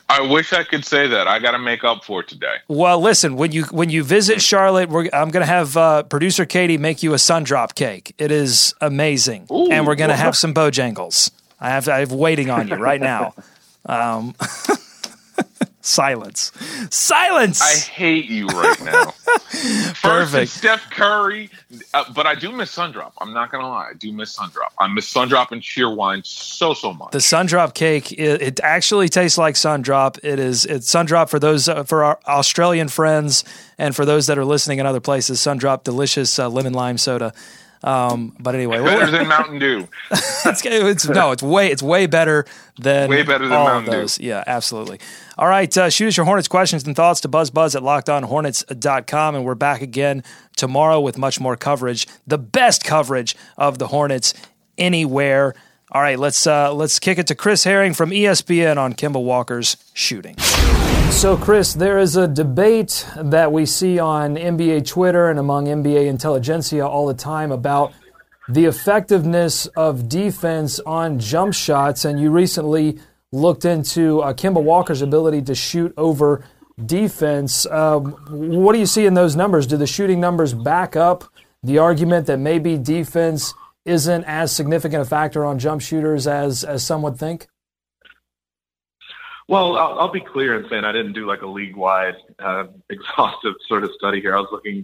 I 0.07 0.21
wish 0.21 0.53
I 0.53 0.63
could 0.63 0.85
say 0.85 1.07
that. 1.07 1.27
I 1.27 1.39
got 1.39 1.51
to 1.51 1.59
make 1.59 1.83
up 1.83 2.05
for 2.05 2.23
today. 2.23 2.55
Well, 2.69 3.01
listen, 3.01 3.35
when 3.35 3.51
you 3.51 3.63
when 3.65 3.89
you 3.89 4.03
visit 4.03 4.41
Charlotte, 4.41 4.89
I'm 5.13 5.29
going 5.29 5.41
to 5.41 5.45
have 5.45 5.75
uh, 5.75 6.03
producer 6.03 6.45
Katie 6.45 6.77
make 6.77 7.03
you 7.03 7.13
a 7.13 7.19
sun 7.19 7.43
drop 7.43 7.75
cake. 7.75 8.15
It 8.17 8.31
is 8.31 8.73
amazing, 8.79 9.47
Ooh, 9.51 9.69
and 9.69 9.85
we're 9.85 9.95
going 9.95 10.09
to 10.09 10.15
have 10.15 10.37
some 10.37 10.53
Bojangles. 10.53 11.31
I 11.59 11.69
have 11.69 11.89
I 11.89 11.99
have 11.99 12.11
waiting 12.11 12.49
on 12.49 12.67
you 12.67 12.75
right 12.75 13.01
now. 13.01 13.33
Um, 13.85 14.33
Silence. 15.85 16.53
Silence. 16.91 17.61
I 17.61 17.75
hate 17.91 18.29
you 18.29 18.47
right 18.47 18.81
now. 18.83 19.13
Perfect. 20.01 20.49
Steph 20.49 20.89
Curry, 20.89 21.49
uh, 21.93 22.05
but 22.13 22.25
I 22.25 22.35
do 22.35 22.53
miss 22.53 22.73
Sundrop. 22.73 23.11
I'm 23.19 23.33
not 23.33 23.51
gonna 23.51 23.67
lie. 23.67 23.89
I 23.89 23.93
do 23.93 24.13
miss 24.13 24.37
Sundrop. 24.37 24.71
I 24.79 24.87
miss 24.87 25.13
Sundrop 25.13 25.51
and 25.51 25.61
Cheerwine 25.61 26.25
so 26.25 26.73
so 26.73 26.93
much. 26.93 27.11
The 27.11 27.17
Sundrop 27.17 27.73
cake. 27.73 28.13
It, 28.13 28.41
it 28.41 28.59
actually 28.63 29.09
tastes 29.09 29.37
like 29.37 29.55
Sundrop. 29.55 30.17
It 30.23 30.39
is. 30.39 30.63
It's 30.65 30.89
Sundrop 30.89 31.29
for 31.29 31.37
those 31.37 31.67
uh, 31.67 31.83
for 31.83 32.05
our 32.05 32.19
Australian 32.27 32.87
friends 32.87 33.43
and 33.77 33.93
for 33.93 34.05
those 34.05 34.27
that 34.27 34.37
are 34.37 34.45
listening 34.45 34.79
in 34.79 34.85
other 34.85 35.01
places. 35.01 35.39
Sundrop 35.39 35.83
delicious 35.83 36.39
uh, 36.39 36.47
lemon 36.47 36.71
lime 36.71 36.97
soda. 36.97 37.33
Um, 37.83 38.33
but 38.39 38.55
anyway, 38.55 38.81
better 38.81 39.11
than 39.11 39.27
Mountain 39.27 39.59
Dew. 39.59 39.87
it's, 40.11 40.65
it's, 40.65 41.07
no, 41.07 41.31
it's 41.31 41.43
way 41.43 41.69
it's 41.69 41.83
way 41.83 42.05
better 42.05 42.45
than 42.79 43.09
way 43.09 43.23
better 43.23 43.47
than 43.47 43.59
Mountain 43.59 43.91
those. 43.91 44.15
Dew. 44.15 44.27
Yeah, 44.27 44.43
absolutely. 44.47 44.99
All 45.37 45.47
right, 45.47 45.75
uh, 45.77 45.89
shoot 45.89 46.07
us 46.07 46.17
your 46.17 46.25
Hornets 46.25 46.47
questions 46.47 46.85
and 46.87 46.95
thoughts 46.95 47.19
to 47.21 47.29
buzzbuzz 47.29 47.75
at 47.75 47.81
lockedonhornets.com, 47.81 49.35
and 49.35 49.43
we're 49.43 49.55
back 49.55 49.81
again 49.81 50.23
tomorrow 50.55 51.01
with 51.01 51.17
much 51.17 51.39
more 51.39 51.57
coverage, 51.57 52.07
the 52.25 52.37
best 52.37 52.85
coverage 52.85 53.35
of 53.57 53.79
the 53.79 53.87
Hornets 53.87 54.33
anywhere. 54.77 55.53
All 55.91 56.01
right, 56.01 56.17
let's 56.17 56.47
uh, 56.47 56.73
let's 56.73 56.99
kick 56.99 57.17
it 57.17 57.27
to 57.27 57.35
Chris 57.35 57.65
Herring 57.65 57.93
from 57.93 58.11
ESPN 58.11 58.77
on 58.77 58.93
Kemba 58.93 59.21
Walker's 59.21 59.75
shooting. 59.93 60.35
So, 61.13 61.37
Chris, 61.37 61.73
there 61.73 61.99
is 61.99 62.17
a 62.17 62.27
debate 62.27 63.07
that 63.15 63.53
we 63.53 63.65
see 63.65 63.97
on 63.97 64.35
NBA 64.35 64.85
Twitter 64.85 65.29
and 65.29 65.39
among 65.39 65.67
NBA 65.67 66.07
intelligentsia 66.07 66.85
all 66.85 67.07
the 67.07 67.13
time 67.13 67.49
about 67.53 67.93
the 68.49 68.65
effectiveness 68.65 69.65
of 69.67 70.09
defense 70.09 70.81
on 70.81 71.19
jump 71.19 71.53
shots. 71.53 72.03
And 72.03 72.19
you 72.19 72.29
recently 72.29 72.99
looked 73.31 73.63
into 73.63 74.19
uh, 74.19 74.33
Kemba 74.33 74.61
Walker's 74.61 75.01
ability 75.01 75.43
to 75.43 75.55
shoot 75.55 75.93
over 75.95 76.43
defense. 76.85 77.65
Uh, 77.67 77.99
what 77.99 78.73
do 78.73 78.79
you 78.79 78.85
see 78.85 79.05
in 79.05 79.13
those 79.13 79.33
numbers? 79.33 79.65
Do 79.65 79.77
the 79.77 79.87
shooting 79.87 80.19
numbers 80.19 80.53
back 80.53 80.97
up 80.97 81.23
the 81.63 81.77
argument 81.77 82.27
that 82.27 82.37
maybe 82.37 82.77
defense 82.77 83.53
isn't 83.85 84.25
as 84.25 84.53
significant 84.53 85.03
a 85.03 85.05
factor 85.05 85.45
on 85.45 85.57
jump 85.57 85.81
shooters 85.81 86.27
as, 86.27 86.65
as 86.65 86.85
some 86.85 87.01
would 87.01 87.17
think? 87.17 87.47
Well, 89.53 89.77
I'll, 89.77 89.99
I'll, 89.99 90.11
be 90.11 90.19
clear 90.19 90.59
in 90.59 90.67
saying 90.67 90.83
I 90.83 90.91
didn't 90.91 91.13
do 91.13 91.27
like 91.27 91.43
a 91.43 91.47
league-wide 91.47 92.15
uh, 92.39 92.65
exhaustive 92.89 93.53
sort 93.67 93.83
of 93.83 93.91
study 93.95 94.19
here. 94.19 94.35
I 94.35 94.39
was 94.39 94.49
looking 94.51 94.83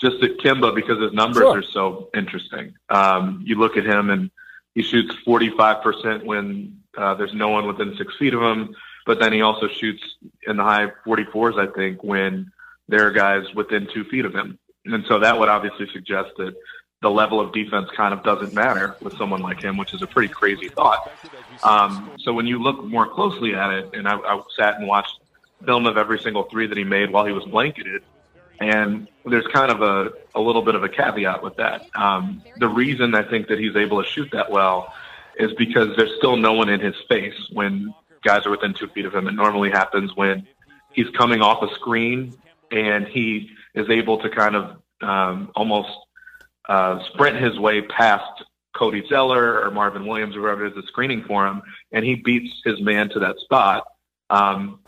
just 0.00 0.22
at 0.22 0.38
Kemba 0.38 0.72
because 0.72 1.02
his 1.02 1.12
numbers 1.12 1.42
sure. 1.42 1.58
are 1.58 1.62
so 1.62 2.10
interesting. 2.14 2.74
Um, 2.90 3.42
you 3.44 3.56
look 3.56 3.76
at 3.76 3.84
him 3.84 4.10
and 4.10 4.30
he 4.76 4.82
shoots 4.82 5.14
45% 5.26 6.24
when 6.24 6.80
uh, 6.96 7.14
there's 7.14 7.34
no 7.34 7.48
one 7.48 7.66
within 7.66 7.96
six 7.96 8.14
feet 8.16 8.34
of 8.34 8.42
him, 8.42 8.76
but 9.04 9.18
then 9.18 9.32
he 9.32 9.42
also 9.42 9.66
shoots 9.66 10.02
in 10.46 10.58
the 10.58 10.62
high 10.62 10.92
44s, 11.04 11.58
I 11.58 11.72
think, 11.74 12.04
when 12.04 12.52
there 12.86 13.08
are 13.08 13.10
guys 13.10 13.52
within 13.54 13.88
two 13.92 14.04
feet 14.04 14.24
of 14.24 14.32
him. 14.32 14.60
And 14.84 15.04
so 15.08 15.18
that 15.18 15.36
would 15.36 15.48
obviously 15.48 15.88
suggest 15.92 16.30
that 16.36 16.54
the 17.04 17.10
level 17.10 17.38
of 17.38 17.52
defense 17.52 17.90
kind 17.94 18.14
of 18.14 18.22
doesn't 18.22 18.54
matter 18.54 18.96
with 19.02 19.14
someone 19.18 19.42
like 19.42 19.60
him, 19.60 19.76
which 19.76 19.92
is 19.92 20.00
a 20.00 20.06
pretty 20.06 20.32
crazy 20.32 20.70
thought. 20.70 21.12
Um, 21.62 22.10
so 22.18 22.32
when 22.32 22.46
you 22.46 22.58
look 22.58 22.82
more 22.82 23.06
closely 23.06 23.54
at 23.54 23.70
it, 23.74 23.90
and 23.92 24.08
I, 24.08 24.16
I 24.16 24.40
sat 24.56 24.78
and 24.78 24.88
watched 24.88 25.20
film 25.66 25.84
of 25.86 25.98
every 25.98 26.18
single 26.18 26.44
three 26.44 26.66
that 26.66 26.78
he 26.78 26.82
made 26.82 27.10
while 27.10 27.26
he 27.26 27.32
was 27.32 27.44
blanketed, 27.44 28.02
and 28.58 29.06
there's 29.26 29.46
kind 29.48 29.70
of 29.70 29.82
a, 29.82 30.12
a 30.34 30.40
little 30.40 30.62
bit 30.62 30.76
of 30.76 30.82
a 30.82 30.88
caveat 30.88 31.42
with 31.42 31.56
that. 31.56 31.90
Um, 31.94 32.42
the 32.56 32.68
reason 32.70 33.14
I 33.14 33.22
think 33.22 33.48
that 33.48 33.58
he's 33.58 33.76
able 33.76 34.02
to 34.02 34.08
shoot 34.08 34.30
that 34.32 34.50
well 34.50 34.90
is 35.38 35.52
because 35.58 35.94
there's 35.98 36.16
still 36.16 36.38
no 36.38 36.54
one 36.54 36.70
in 36.70 36.80
his 36.80 36.94
face 37.06 37.34
when 37.52 37.92
guys 38.22 38.46
are 38.46 38.50
within 38.50 38.72
two 38.72 38.88
feet 38.88 39.04
of 39.04 39.14
him. 39.14 39.28
It 39.28 39.32
normally 39.32 39.70
happens 39.70 40.16
when 40.16 40.46
he's 40.90 41.10
coming 41.10 41.42
off 41.42 41.62
a 41.62 41.74
screen 41.74 42.34
and 42.70 43.06
he 43.06 43.50
is 43.74 43.90
able 43.90 44.22
to 44.22 44.30
kind 44.30 44.56
of 44.56 44.78
um, 45.02 45.50
almost 45.54 45.90
uh, 46.68 47.02
sprint 47.12 47.36
his 47.36 47.58
way 47.58 47.82
past 47.82 48.44
Cody 48.74 49.04
Zeller 49.08 49.62
or 49.64 49.70
Marvin 49.70 50.06
Williams 50.06 50.36
or 50.36 50.40
whoever 50.40 50.66
it 50.66 50.76
is 50.76 50.84
screening 50.88 51.24
for 51.24 51.46
him, 51.46 51.62
and 51.92 52.04
he 52.04 52.16
beats 52.16 52.52
his 52.64 52.80
man 52.80 53.08
to 53.10 53.20
that 53.20 53.38
spot. 53.38 53.84
Um, 54.30 54.80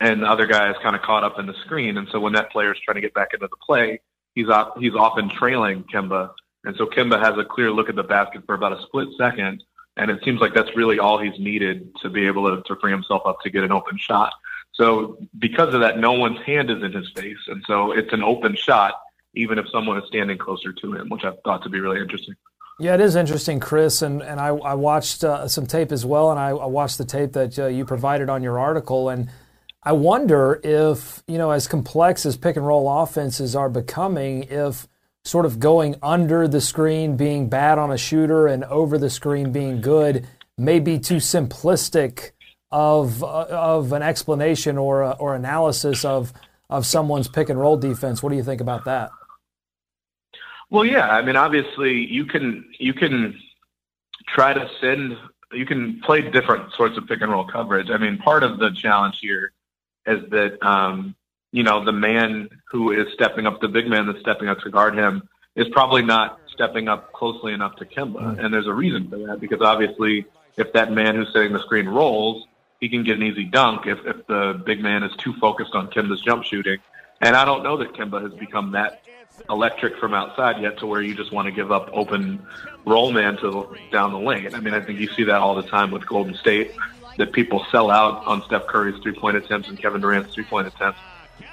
and 0.00 0.22
the 0.22 0.26
other 0.26 0.46
guy 0.46 0.70
is 0.70 0.76
kind 0.82 0.96
of 0.96 1.02
caught 1.02 1.24
up 1.24 1.38
in 1.38 1.46
the 1.46 1.54
screen, 1.64 1.96
and 1.96 2.08
so 2.10 2.18
when 2.20 2.32
that 2.34 2.50
player 2.50 2.72
is 2.72 2.80
trying 2.84 2.96
to 2.96 3.00
get 3.00 3.14
back 3.14 3.28
into 3.32 3.46
the 3.46 3.56
play, 3.64 4.00
he's 4.34 4.48
op- 4.48 4.78
he's 4.78 4.94
often 4.94 5.28
trailing 5.28 5.84
Kemba, 5.84 6.30
and 6.64 6.76
so 6.76 6.86
Kemba 6.86 7.22
has 7.22 7.38
a 7.38 7.44
clear 7.44 7.70
look 7.70 7.88
at 7.88 7.94
the 7.94 8.02
basket 8.02 8.42
for 8.44 8.54
about 8.54 8.72
a 8.72 8.82
split 8.82 9.08
second, 9.16 9.62
and 9.96 10.10
it 10.10 10.22
seems 10.24 10.40
like 10.40 10.54
that's 10.54 10.74
really 10.76 10.98
all 10.98 11.18
he's 11.18 11.38
needed 11.38 11.94
to 12.02 12.10
be 12.10 12.26
able 12.26 12.56
to, 12.56 12.62
to 12.62 12.80
free 12.80 12.90
himself 12.90 13.22
up 13.24 13.40
to 13.42 13.50
get 13.50 13.62
an 13.62 13.72
open 13.72 13.96
shot. 13.96 14.32
So 14.72 15.18
because 15.38 15.72
of 15.74 15.80
that, 15.80 15.98
no 15.98 16.12
one's 16.12 16.40
hand 16.40 16.70
is 16.70 16.82
in 16.82 16.92
his 16.92 17.10
face, 17.14 17.38
and 17.46 17.62
so 17.66 17.92
it's 17.92 18.12
an 18.12 18.22
open 18.22 18.56
shot, 18.56 18.94
even 19.34 19.58
if 19.58 19.66
someone 19.72 19.98
is 19.98 20.04
standing 20.08 20.38
closer 20.38 20.72
to 20.72 20.94
him, 20.94 21.08
which 21.08 21.24
I 21.24 21.32
thought 21.44 21.62
to 21.64 21.68
be 21.68 21.80
really 21.80 22.00
interesting. 22.00 22.34
Yeah, 22.78 22.94
it 22.94 23.00
is 23.00 23.16
interesting, 23.16 23.60
Chris, 23.60 24.02
and 24.02 24.22
and 24.22 24.40
I, 24.40 24.48
I 24.48 24.74
watched 24.74 25.24
uh, 25.24 25.46
some 25.46 25.66
tape 25.66 25.92
as 25.92 26.04
well, 26.04 26.30
and 26.30 26.40
I, 26.40 26.48
I 26.48 26.66
watched 26.66 26.98
the 26.98 27.04
tape 27.04 27.32
that 27.32 27.58
uh, 27.58 27.66
you 27.66 27.84
provided 27.84 28.28
on 28.28 28.42
your 28.42 28.58
article, 28.58 29.08
and 29.08 29.28
I 29.82 29.92
wonder 29.92 30.60
if 30.64 31.22
you 31.26 31.38
know, 31.38 31.50
as 31.50 31.68
complex 31.68 32.24
as 32.24 32.36
pick 32.36 32.56
and 32.56 32.66
roll 32.66 33.02
offenses 33.02 33.54
are 33.54 33.68
becoming, 33.68 34.44
if 34.44 34.88
sort 35.24 35.46
of 35.46 35.60
going 35.60 35.96
under 36.02 36.48
the 36.48 36.60
screen 36.60 37.16
being 37.16 37.48
bad 37.48 37.78
on 37.78 37.92
a 37.92 37.98
shooter 37.98 38.46
and 38.46 38.64
over 38.64 38.98
the 38.98 39.10
screen 39.10 39.52
being 39.52 39.80
good 39.80 40.26
may 40.58 40.80
be 40.80 40.98
too 40.98 41.16
simplistic 41.16 42.32
of 42.70 43.22
uh, 43.22 43.46
of 43.50 43.92
an 43.92 44.02
explanation 44.02 44.78
or 44.78 45.02
uh, 45.02 45.12
or 45.12 45.34
analysis 45.34 46.04
of 46.04 46.32
of 46.70 46.86
someone's 46.86 47.28
pick 47.28 47.48
and 47.48 47.60
roll 47.60 47.76
defense. 47.76 48.22
What 48.22 48.30
do 48.30 48.36
you 48.36 48.42
think 48.42 48.60
about 48.60 48.86
that? 48.86 49.10
Well, 50.72 50.86
yeah, 50.86 51.06
I 51.06 51.20
mean, 51.20 51.36
obviously, 51.36 52.10
you 52.10 52.24
can 52.24 52.64
you 52.78 52.94
can 52.94 53.38
try 54.26 54.54
to 54.54 54.70
send 54.80 55.18
you 55.52 55.66
can 55.66 56.00
play 56.00 56.22
different 56.22 56.72
sorts 56.72 56.96
of 56.96 57.06
pick 57.06 57.20
and 57.20 57.30
roll 57.30 57.44
coverage. 57.44 57.90
I 57.90 57.98
mean, 57.98 58.16
part 58.16 58.42
of 58.42 58.58
the 58.58 58.70
challenge 58.70 59.18
here 59.20 59.52
is 60.06 60.30
that 60.30 60.66
um, 60.66 61.14
you 61.52 61.62
know 61.62 61.84
the 61.84 61.92
man 61.92 62.48
who 62.70 62.90
is 62.90 63.12
stepping 63.12 63.46
up, 63.46 63.60
the 63.60 63.68
big 63.68 63.86
man 63.86 64.06
that's 64.06 64.20
stepping 64.20 64.48
up 64.48 64.60
to 64.60 64.70
guard 64.70 64.94
him, 64.94 65.28
is 65.56 65.68
probably 65.68 66.00
not 66.00 66.40
stepping 66.54 66.88
up 66.88 67.12
closely 67.12 67.52
enough 67.52 67.76
to 67.76 67.84
Kemba, 67.84 68.42
and 68.42 68.54
there's 68.54 68.66
a 68.66 68.72
reason 68.72 69.10
for 69.10 69.18
that 69.26 69.40
because 69.40 69.60
obviously, 69.60 70.24
if 70.56 70.72
that 70.72 70.90
man 70.90 71.16
who's 71.16 71.30
setting 71.34 71.52
the 71.52 71.60
screen 71.60 71.86
rolls, 71.86 72.46
he 72.80 72.88
can 72.88 73.04
get 73.04 73.18
an 73.18 73.24
easy 73.24 73.44
dunk 73.44 73.86
if, 73.86 73.98
if 74.06 74.26
the 74.26 74.58
big 74.64 74.80
man 74.80 75.02
is 75.02 75.14
too 75.16 75.34
focused 75.34 75.74
on 75.74 75.88
Kemba's 75.88 76.22
jump 76.22 76.44
shooting. 76.44 76.78
And 77.20 77.36
I 77.36 77.44
don't 77.44 77.62
know 77.62 77.76
that 77.76 77.92
Kemba 77.92 78.22
has 78.22 78.32
become 78.32 78.72
that 78.72 79.02
electric 79.48 79.98
from 79.98 80.14
outside 80.14 80.60
yet 80.60 80.78
to 80.78 80.86
where 80.86 81.02
you 81.02 81.14
just 81.14 81.32
want 81.32 81.46
to 81.46 81.52
give 81.52 81.70
up 81.72 81.90
open 81.92 82.44
roll 82.84 83.12
man 83.12 83.36
to 83.38 83.76
down 83.90 84.12
the 84.12 84.18
lane. 84.18 84.54
I 84.54 84.60
mean, 84.60 84.74
I 84.74 84.80
think 84.80 84.98
you 84.98 85.08
see 85.08 85.24
that 85.24 85.40
all 85.40 85.54
the 85.54 85.62
time 85.62 85.90
with 85.90 86.06
Golden 86.06 86.34
State 86.34 86.72
that 87.18 87.32
people 87.32 87.64
sell 87.70 87.90
out 87.90 88.26
on 88.26 88.42
Steph 88.44 88.66
Curry's 88.66 89.00
three 89.02 89.14
point 89.14 89.36
attempts 89.36 89.68
and 89.68 89.78
Kevin 89.78 90.00
Durant's 90.00 90.34
three 90.34 90.44
point 90.44 90.66
attempts. 90.66 91.00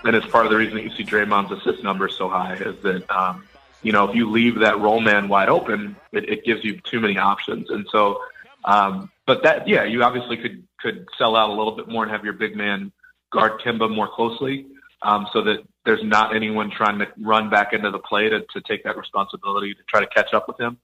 And 0.04 0.16
it's 0.16 0.28
part 0.28 0.46
of 0.46 0.52
the 0.52 0.58
reason 0.58 0.76
that 0.76 0.84
you 0.84 0.92
see 0.92 1.04
Draymond's 1.04 1.52
assist 1.52 1.84
number 1.84 2.08
so 2.08 2.30
high 2.30 2.56
is 2.56 2.82
that, 2.84 3.10
um, 3.10 3.44
you 3.82 3.92
know, 3.92 4.08
if 4.08 4.16
you 4.16 4.30
leave 4.30 4.60
that 4.60 4.80
roll 4.80 5.02
man 5.02 5.28
wide 5.28 5.50
open, 5.50 5.96
it, 6.12 6.30
it 6.30 6.46
gives 6.46 6.64
you 6.64 6.80
too 6.82 7.00
many 7.00 7.18
options. 7.18 7.70
And 7.70 7.86
so, 7.92 8.22
um, 8.66 9.12
but 9.26 9.44
that, 9.44 9.68
yeah, 9.68 9.84
you 9.84 10.04
obviously 10.04 10.38
could 10.38 10.64
could 10.80 11.08
sell 11.18 11.36
out 11.36 11.50
a 11.50 11.54
little 11.54 11.76
bit 11.76 11.88
more 11.88 12.04
and 12.04 12.12
have 12.12 12.24
your 12.24 12.34
big 12.34 12.56
man 12.56 12.92
guard 13.32 13.60
Kemba 13.62 13.94
more 13.94 14.08
closely, 14.08 14.66
um, 15.02 15.28
so 15.34 15.42
that 15.42 15.60
there's 15.90 16.04
not 16.04 16.36
anyone 16.36 16.70
trying 16.70 17.00
to 17.00 17.08
run 17.18 17.50
back 17.50 17.74
into 17.74 17.90
the 17.90 17.98
play 17.98 18.30
to, 18.30 18.42
to 18.42 18.62
take 18.62 18.84
that 18.84 18.96
responsibility 18.96 19.74
to 19.74 19.82
try 19.90 20.00
to 20.00 20.06
catch 20.06 20.36
up 20.36 20.48
with 20.48 20.60
him. 20.60 20.78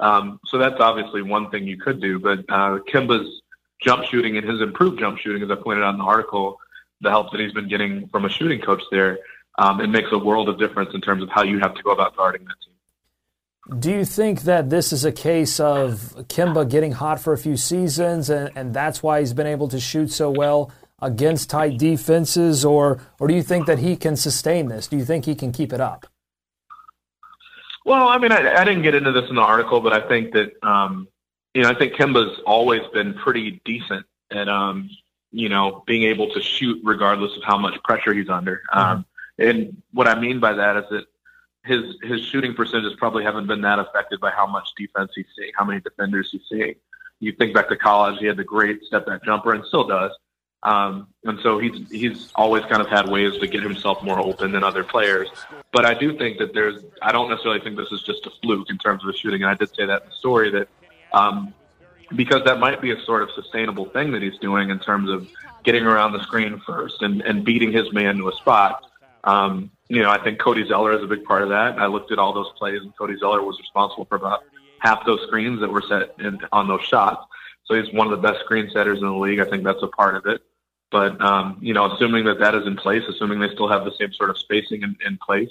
Um, 0.00 0.40
so 0.46 0.56
that's 0.56 0.80
obviously 0.80 1.20
one 1.20 1.50
thing 1.50 1.66
you 1.66 1.76
could 1.76 2.00
do. 2.00 2.18
But 2.18 2.38
uh, 2.48 2.78
Kemba's 2.90 3.42
jump 3.82 4.04
shooting 4.06 4.38
and 4.38 4.48
his 4.48 4.62
improved 4.62 4.98
jump 4.98 5.18
shooting, 5.18 5.42
as 5.42 5.50
I 5.50 5.62
pointed 5.62 5.84
out 5.84 5.90
in 5.90 5.98
the 5.98 6.04
article, 6.04 6.58
the 7.02 7.10
help 7.10 7.32
that 7.32 7.40
he's 7.40 7.52
been 7.52 7.68
getting 7.68 8.08
from 8.08 8.24
a 8.24 8.30
shooting 8.30 8.62
coach 8.62 8.82
there, 8.90 9.18
um, 9.58 9.78
it 9.82 9.88
makes 9.88 10.08
a 10.10 10.18
world 10.18 10.48
of 10.48 10.58
difference 10.58 10.94
in 10.94 11.02
terms 11.02 11.22
of 11.22 11.28
how 11.28 11.42
you 11.42 11.58
have 11.58 11.74
to 11.74 11.82
go 11.82 11.90
about 11.90 12.16
guarding 12.16 12.46
that 12.46 12.56
team. 12.64 13.78
Do 13.78 13.90
you 13.90 14.06
think 14.06 14.42
that 14.42 14.70
this 14.70 14.90
is 14.90 15.04
a 15.04 15.12
case 15.12 15.60
of 15.60 16.14
Kemba 16.28 16.70
getting 16.70 16.92
hot 16.92 17.20
for 17.20 17.34
a 17.34 17.38
few 17.38 17.58
seasons 17.58 18.30
and, 18.30 18.50
and 18.56 18.72
that's 18.72 19.02
why 19.02 19.20
he's 19.20 19.34
been 19.34 19.48
able 19.48 19.68
to 19.68 19.80
shoot 19.80 20.10
so 20.10 20.30
well 20.30 20.72
against 21.00 21.50
tight 21.50 21.78
defenses, 21.78 22.64
or, 22.64 23.00
or 23.20 23.28
do 23.28 23.34
you 23.34 23.42
think 23.42 23.66
that 23.66 23.78
he 23.78 23.96
can 23.96 24.16
sustain 24.16 24.68
this? 24.68 24.86
Do 24.86 24.96
you 24.96 25.04
think 25.04 25.24
he 25.24 25.34
can 25.34 25.52
keep 25.52 25.72
it 25.72 25.80
up? 25.80 26.06
Well, 27.84 28.08
I 28.08 28.18
mean, 28.18 28.32
I, 28.32 28.54
I 28.54 28.64
didn't 28.64 28.82
get 28.82 28.94
into 28.94 29.12
this 29.12 29.28
in 29.28 29.36
the 29.36 29.42
article, 29.42 29.80
but 29.80 29.92
I 29.92 30.08
think 30.08 30.32
that, 30.32 30.52
um, 30.66 31.06
you 31.54 31.62
know, 31.62 31.70
I 31.70 31.74
think 31.74 31.94
Kemba's 31.94 32.40
always 32.46 32.82
been 32.92 33.14
pretty 33.14 33.60
decent 33.64 34.04
at, 34.32 34.48
um, 34.48 34.90
you 35.30 35.48
know, 35.48 35.84
being 35.86 36.02
able 36.04 36.30
to 36.30 36.40
shoot 36.40 36.80
regardless 36.82 37.36
of 37.36 37.42
how 37.44 37.58
much 37.58 37.80
pressure 37.84 38.12
he's 38.12 38.28
under. 38.28 38.62
Mm-hmm. 38.72 38.78
Um, 38.78 39.06
and 39.38 39.82
what 39.92 40.08
I 40.08 40.18
mean 40.18 40.40
by 40.40 40.54
that 40.54 40.76
is 40.78 40.84
that 40.90 41.04
his 41.64 41.96
his 42.02 42.22
shooting 42.22 42.54
percentages 42.54 42.96
probably 42.98 43.24
haven't 43.24 43.46
been 43.46 43.60
that 43.60 43.78
affected 43.78 44.20
by 44.20 44.30
how 44.30 44.46
much 44.46 44.68
defense 44.76 45.12
he's 45.14 45.26
seeing, 45.36 45.52
how 45.56 45.64
many 45.64 45.80
defenders 45.80 46.30
he's 46.30 46.42
seeing. 46.48 46.74
You 47.20 47.32
think 47.32 47.54
back 47.54 47.68
to 47.68 47.76
college, 47.76 48.18
he 48.18 48.26
had 48.26 48.36
the 48.36 48.44
great 48.44 48.82
step 48.84 49.06
back 49.06 49.24
jumper 49.24 49.52
and 49.52 49.64
still 49.66 49.86
does. 49.86 50.12
Um, 50.66 51.06
and 51.22 51.38
so 51.44 51.60
he's 51.60 51.88
he's 51.92 52.32
always 52.34 52.64
kind 52.64 52.82
of 52.82 52.88
had 52.88 53.08
ways 53.08 53.38
to 53.38 53.46
get 53.46 53.62
himself 53.62 54.02
more 54.02 54.18
open 54.18 54.50
than 54.50 54.64
other 54.64 54.82
players. 54.82 55.28
But 55.72 55.86
I 55.86 55.94
do 55.94 56.18
think 56.18 56.38
that 56.38 56.54
there's 56.54 56.82
I 57.00 57.12
don't 57.12 57.30
necessarily 57.30 57.60
think 57.60 57.76
this 57.76 57.92
is 57.92 58.02
just 58.02 58.26
a 58.26 58.30
fluke 58.42 58.68
in 58.68 58.76
terms 58.76 59.04
of 59.04 59.06
the 59.06 59.16
shooting. 59.16 59.42
And 59.42 59.50
I 59.50 59.54
did 59.54 59.72
say 59.76 59.86
that 59.86 60.02
in 60.02 60.08
the 60.08 60.14
story 60.16 60.50
that 60.50 60.68
um, 61.12 61.54
because 62.16 62.42
that 62.46 62.58
might 62.58 62.80
be 62.82 62.90
a 62.90 63.00
sort 63.04 63.22
of 63.22 63.30
sustainable 63.30 63.84
thing 63.90 64.10
that 64.10 64.22
he's 64.22 64.38
doing 64.38 64.70
in 64.70 64.80
terms 64.80 65.08
of 65.08 65.28
getting 65.62 65.84
around 65.84 66.14
the 66.14 66.22
screen 66.24 66.60
first 66.66 67.00
and, 67.00 67.22
and 67.22 67.44
beating 67.44 67.70
his 67.70 67.92
man 67.92 68.16
to 68.16 68.28
a 68.28 68.32
spot. 68.32 68.84
Um, 69.22 69.70
you 69.88 70.02
know, 70.02 70.10
I 70.10 70.18
think 70.18 70.40
Cody 70.40 70.66
Zeller 70.66 70.96
is 70.96 71.02
a 71.04 71.06
big 71.06 71.22
part 71.22 71.42
of 71.42 71.50
that. 71.50 71.78
I 71.78 71.86
looked 71.86 72.10
at 72.10 72.18
all 72.18 72.32
those 72.32 72.50
plays, 72.58 72.80
and 72.82 72.96
Cody 72.96 73.16
Zeller 73.18 73.42
was 73.42 73.56
responsible 73.60 74.04
for 74.06 74.16
about 74.16 74.42
half 74.80 75.06
those 75.06 75.22
screens 75.28 75.60
that 75.60 75.70
were 75.70 75.82
set 75.82 76.14
in, 76.18 76.40
on 76.50 76.66
those 76.66 76.82
shots. 76.82 77.24
So 77.66 77.80
he's 77.80 77.92
one 77.92 78.12
of 78.12 78.20
the 78.20 78.28
best 78.28 78.40
screen 78.44 78.68
setters 78.72 78.98
in 78.98 79.06
the 79.06 79.14
league. 79.14 79.38
I 79.38 79.44
think 79.44 79.62
that's 79.62 79.82
a 79.82 79.88
part 79.88 80.16
of 80.16 80.26
it. 80.26 80.42
But 80.90 81.20
um, 81.20 81.58
you 81.60 81.74
know, 81.74 81.92
assuming 81.92 82.24
that 82.26 82.38
that 82.38 82.54
is 82.54 82.66
in 82.66 82.76
place, 82.76 83.02
assuming 83.08 83.40
they 83.40 83.52
still 83.52 83.68
have 83.68 83.84
the 83.84 83.92
same 83.98 84.12
sort 84.12 84.30
of 84.30 84.38
spacing 84.38 84.82
in, 84.82 84.96
in 85.04 85.18
place, 85.18 85.50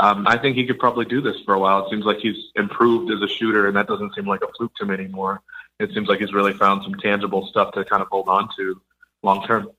um, 0.00 0.26
I 0.26 0.36
think 0.36 0.56
he 0.56 0.66
could 0.66 0.78
probably 0.78 1.04
do 1.04 1.20
this 1.20 1.36
for 1.44 1.54
a 1.54 1.60
while. 1.60 1.86
It 1.86 1.90
seems 1.90 2.04
like 2.04 2.18
he's 2.18 2.50
improved 2.56 3.12
as 3.12 3.22
a 3.22 3.28
shooter, 3.28 3.68
and 3.68 3.76
that 3.76 3.86
doesn't 3.86 4.14
seem 4.14 4.26
like 4.26 4.42
a 4.42 4.48
fluke 4.56 4.74
to 4.76 4.86
me 4.86 4.94
anymore. 4.94 5.40
It 5.78 5.92
seems 5.92 6.08
like 6.08 6.20
he's 6.20 6.32
really 6.32 6.52
found 6.52 6.82
some 6.82 6.94
tangible 6.94 7.46
stuff 7.46 7.72
to 7.72 7.84
kind 7.84 8.02
of 8.02 8.08
hold 8.08 8.28
on 8.28 8.48
to 8.56 8.80
long 9.22 9.46
term. 9.46 9.70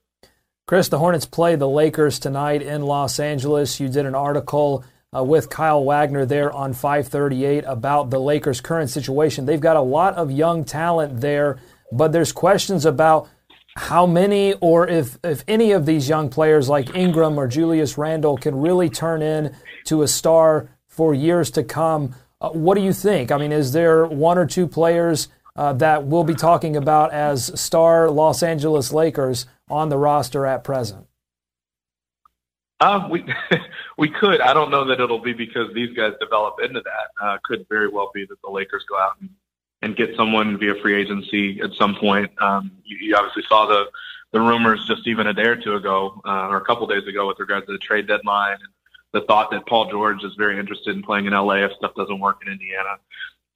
Chris, 0.66 0.88
the 0.88 0.98
Hornets 0.98 1.26
play 1.26 1.54
the 1.54 1.68
Lakers 1.68 2.18
tonight 2.18 2.62
in 2.62 2.82
Los 2.82 3.20
Angeles. 3.20 3.78
You 3.78 3.88
did 3.88 4.04
an 4.04 4.14
article 4.14 4.84
uh, 5.14 5.22
with 5.22 5.48
Kyle 5.48 5.84
Wagner 5.84 6.26
there 6.26 6.52
on 6.52 6.72
538 6.72 7.64
about 7.66 8.10
the 8.10 8.18
Lakers' 8.18 8.60
current 8.60 8.90
situation. 8.90 9.46
They've 9.46 9.60
got 9.60 9.76
a 9.76 9.80
lot 9.80 10.14
of 10.14 10.30
young 10.30 10.64
talent 10.64 11.20
there, 11.20 11.58
but 11.92 12.12
there's 12.12 12.32
questions 12.32 12.84
about 12.84 13.28
how 13.76 14.06
many 14.06 14.54
or 14.54 14.88
if, 14.88 15.18
if 15.22 15.44
any 15.46 15.72
of 15.72 15.84
these 15.84 16.08
young 16.08 16.30
players 16.30 16.68
like 16.68 16.96
Ingram 16.96 17.38
or 17.38 17.46
Julius 17.46 17.98
Randle 17.98 18.38
can 18.38 18.56
really 18.56 18.88
turn 18.88 19.20
in 19.20 19.54
to 19.84 20.02
a 20.02 20.08
star 20.08 20.70
for 20.88 21.14
years 21.14 21.50
to 21.52 21.62
come. 21.62 22.14
Uh, 22.40 22.50
what 22.50 22.74
do 22.74 22.80
you 22.82 22.92
think? 22.92 23.30
I 23.30 23.36
mean, 23.36 23.52
is 23.52 23.72
there 23.72 24.06
one 24.06 24.38
or 24.38 24.46
two 24.46 24.66
players 24.66 25.28
uh, 25.54 25.74
that 25.74 26.04
we'll 26.04 26.24
be 26.24 26.34
talking 26.34 26.76
about 26.76 27.12
as 27.12 27.58
star 27.60 28.10
Los 28.10 28.42
Angeles 28.42 28.92
Lakers 28.92 29.46
on 29.68 29.90
the 29.90 29.98
roster 29.98 30.46
at 30.46 30.64
present? 30.64 31.06
Uh, 32.80 33.08
we 33.10 33.24
we 33.98 34.08
could. 34.08 34.40
I 34.40 34.54
don't 34.54 34.70
know 34.70 34.86
that 34.86 35.00
it'll 35.00 35.22
be 35.22 35.32
because 35.32 35.72
these 35.74 35.94
guys 35.94 36.12
develop 36.20 36.56
into 36.62 36.80
that. 36.80 37.24
Uh, 37.24 37.38
could 37.44 37.66
very 37.68 37.88
well 37.88 38.10
be 38.14 38.26
that 38.26 38.40
the 38.42 38.50
Lakers 38.50 38.84
go 38.88 38.98
out 38.98 39.12
and, 39.20 39.30
and 39.82 39.96
get 39.96 40.16
someone 40.16 40.58
via 40.58 40.74
free 40.82 41.00
agency 41.00 41.60
at 41.60 41.72
some 41.74 41.94
point. 41.94 42.30
Um, 42.40 42.70
you, 42.84 42.96
you 43.00 43.16
obviously 43.16 43.44
saw 43.48 43.66
the 43.66 43.86
the 44.32 44.40
rumors 44.40 44.84
just 44.86 45.06
even 45.06 45.28
a 45.28 45.32
day 45.32 45.46
or 45.46 45.56
two 45.56 45.76
ago 45.76 46.20
uh, 46.26 46.48
or 46.48 46.56
a 46.56 46.64
couple 46.64 46.86
days 46.86 47.06
ago 47.06 47.26
with 47.26 47.38
regards 47.38 47.64
to 47.66 47.72
the 47.72 47.78
trade 47.78 48.06
deadline 48.06 48.54
and 48.54 48.68
the 49.12 49.26
thought 49.26 49.50
that 49.50 49.66
Paul 49.66 49.88
George 49.90 50.22
is 50.24 50.34
very 50.36 50.58
interested 50.58 50.94
in 50.94 51.02
playing 51.02 51.26
in 51.26 51.32
LA 51.32 51.64
if 51.64 51.72
stuff 51.72 51.94
doesn't 51.94 52.18
work 52.18 52.42
in 52.44 52.52
Indiana. 52.52 52.98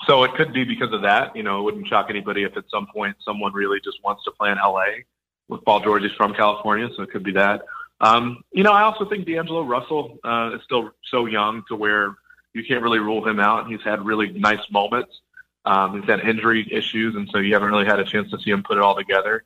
So 0.06 0.22
it 0.24 0.32
could 0.34 0.52
be 0.52 0.64
because 0.64 0.92
of 0.92 1.02
that. 1.02 1.36
You 1.36 1.42
know, 1.42 1.60
it 1.60 1.62
wouldn't 1.62 1.86
shock 1.86 2.06
anybody 2.08 2.44
if 2.44 2.56
at 2.56 2.64
some 2.70 2.86
point 2.86 3.16
someone 3.22 3.52
really 3.52 3.78
just 3.84 3.98
wants 4.02 4.24
to 4.24 4.30
play 4.30 4.50
in 4.50 4.56
LA 4.56 5.02
with 5.48 5.62
Paul 5.64 5.80
George. 5.80 6.02
He's 6.02 6.12
from 6.12 6.32
California, 6.32 6.88
so 6.96 7.02
it 7.02 7.10
could 7.10 7.24
be 7.24 7.32
that. 7.32 7.62
Um, 8.00 8.42
you 8.52 8.62
know, 8.62 8.72
I 8.72 8.82
also 8.82 9.06
think 9.06 9.26
D'Angelo 9.26 9.62
Russell 9.62 10.18
uh, 10.24 10.52
is 10.54 10.62
still 10.64 10.92
so 11.10 11.26
young 11.26 11.62
to 11.68 11.76
where 11.76 12.16
you 12.54 12.64
can't 12.66 12.82
really 12.82 12.98
rule 12.98 13.26
him 13.28 13.38
out. 13.38 13.68
He's 13.68 13.82
had 13.84 14.04
really 14.04 14.30
nice 14.30 14.64
moments. 14.70 15.20
Um, 15.64 16.00
he's 16.00 16.08
had 16.08 16.20
injury 16.20 16.66
issues, 16.70 17.14
and 17.14 17.28
so 17.30 17.38
you 17.38 17.54
haven't 17.54 17.70
really 17.70 17.86
had 17.86 18.00
a 18.00 18.04
chance 18.04 18.30
to 18.30 18.38
see 18.40 18.50
him 18.50 18.62
put 18.62 18.78
it 18.78 18.82
all 18.82 18.96
together. 18.96 19.44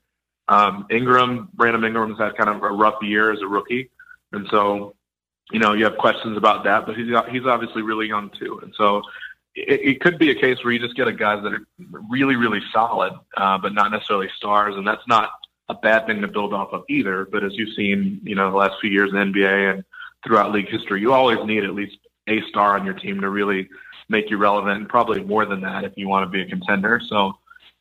Um, 0.48 0.86
Ingram, 0.90 1.48
Brandon 1.54 1.84
Ingram's 1.84 2.18
had 2.18 2.36
kind 2.36 2.50
of 2.50 2.62
a 2.62 2.68
rough 2.68 3.02
year 3.02 3.32
as 3.32 3.40
a 3.40 3.46
rookie, 3.46 3.90
and 4.32 4.46
so 4.50 4.94
you 5.50 5.58
know 5.58 5.72
you 5.72 5.84
have 5.84 5.96
questions 5.96 6.36
about 6.36 6.64
that. 6.64 6.86
But 6.86 6.96
he's 6.96 7.08
he's 7.30 7.46
obviously 7.46 7.82
really 7.82 8.06
young 8.06 8.30
too, 8.38 8.60
and 8.62 8.74
so 8.76 9.02
it, 9.54 9.80
it 9.80 10.00
could 10.00 10.18
be 10.18 10.30
a 10.30 10.34
case 10.34 10.62
where 10.62 10.72
you 10.72 10.78
just 10.78 10.96
get 10.96 11.08
a 11.08 11.12
guys 11.12 11.42
that 11.42 11.52
are 11.52 11.66
really 12.10 12.36
really 12.36 12.60
solid, 12.72 13.12
uh, 13.36 13.58
but 13.58 13.72
not 13.72 13.90
necessarily 13.90 14.28
stars, 14.36 14.74
and 14.76 14.86
that's 14.86 15.06
not 15.08 15.30
a 15.68 15.74
bad 15.74 16.06
thing 16.06 16.20
to 16.20 16.28
build 16.28 16.52
off 16.52 16.72
of 16.72 16.84
either. 16.88 17.24
But 17.24 17.42
as 17.42 17.54
you've 17.54 17.74
seen, 17.74 18.20
you 18.22 18.34
know, 18.34 18.50
the 18.50 18.56
last 18.56 18.74
few 18.80 18.90
years 18.90 19.10
in 19.10 19.16
NBA 19.16 19.74
and 19.74 19.84
throughout 20.24 20.52
league 20.52 20.68
history, 20.68 21.00
you 21.00 21.12
always 21.12 21.38
need 21.46 21.64
at 21.64 21.74
least 21.74 21.96
a 22.28 22.40
star 22.42 22.78
on 22.78 22.84
your 22.84 22.94
team 22.94 23.20
to 23.20 23.28
really 23.28 23.68
make 24.08 24.30
you 24.30 24.36
relevant, 24.36 24.78
and 24.78 24.88
probably 24.88 25.22
more 25.22 25.46
than 25.46 25.60
that 25.62 25.84
if 25.84 25.92
you 25.96 26.08
want 26.08 26.24
to 26.26 26.30
be 26.30 26.42
a 26.42 26.46
contender. 26.46 27.00
So 27.08 27.32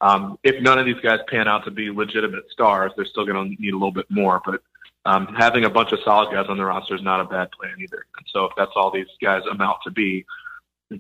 um, 0.02 0.38
if 0.44 0.62
none 0.62 0.78
of 0.78 0.86
these 0.86 1.00
guys 1.02 1.20
pan 1.28 1.48
out 1.48 1.66
to 1.66 1.72
be 1.72 1.90
legitimate 1.90 2.50
stars, 2.52 2.92
they're 2.96 3.06
still 3.06 3.26
going 3.26 3.56
to 3.56 3.62
need 3.62 3.74
a 3.74 3.78
little 3.78 3.92
bit 3.92 4.10
more. 4.10 4.42
But 4.46 4.62
um, 5.06 5.28
having 5.38 5.66
a 5.66 5.70
bunch 5.70 5.92
of 5.92 6.00
solid 6.04 6.32
guys 6.34 6.46
on 6.50 6.58
the 6.58 6.66
roster 6.66 6.96
is 6.96 7.02
not 7.02 7.20
a 7.20 7.26
bad 7.26 7.52
plan 7.52 7.76
either. 7.80 8.06
And 8.18 8.26
so 8.32 8.46
if 8.46 8.52
that's 8.56 8.72
all 8.76 8.92
these 8.92 9.08
guys 9.22 9.44
amount 9.52 9.78
to 9.84 9.92
be, 9.92 10.26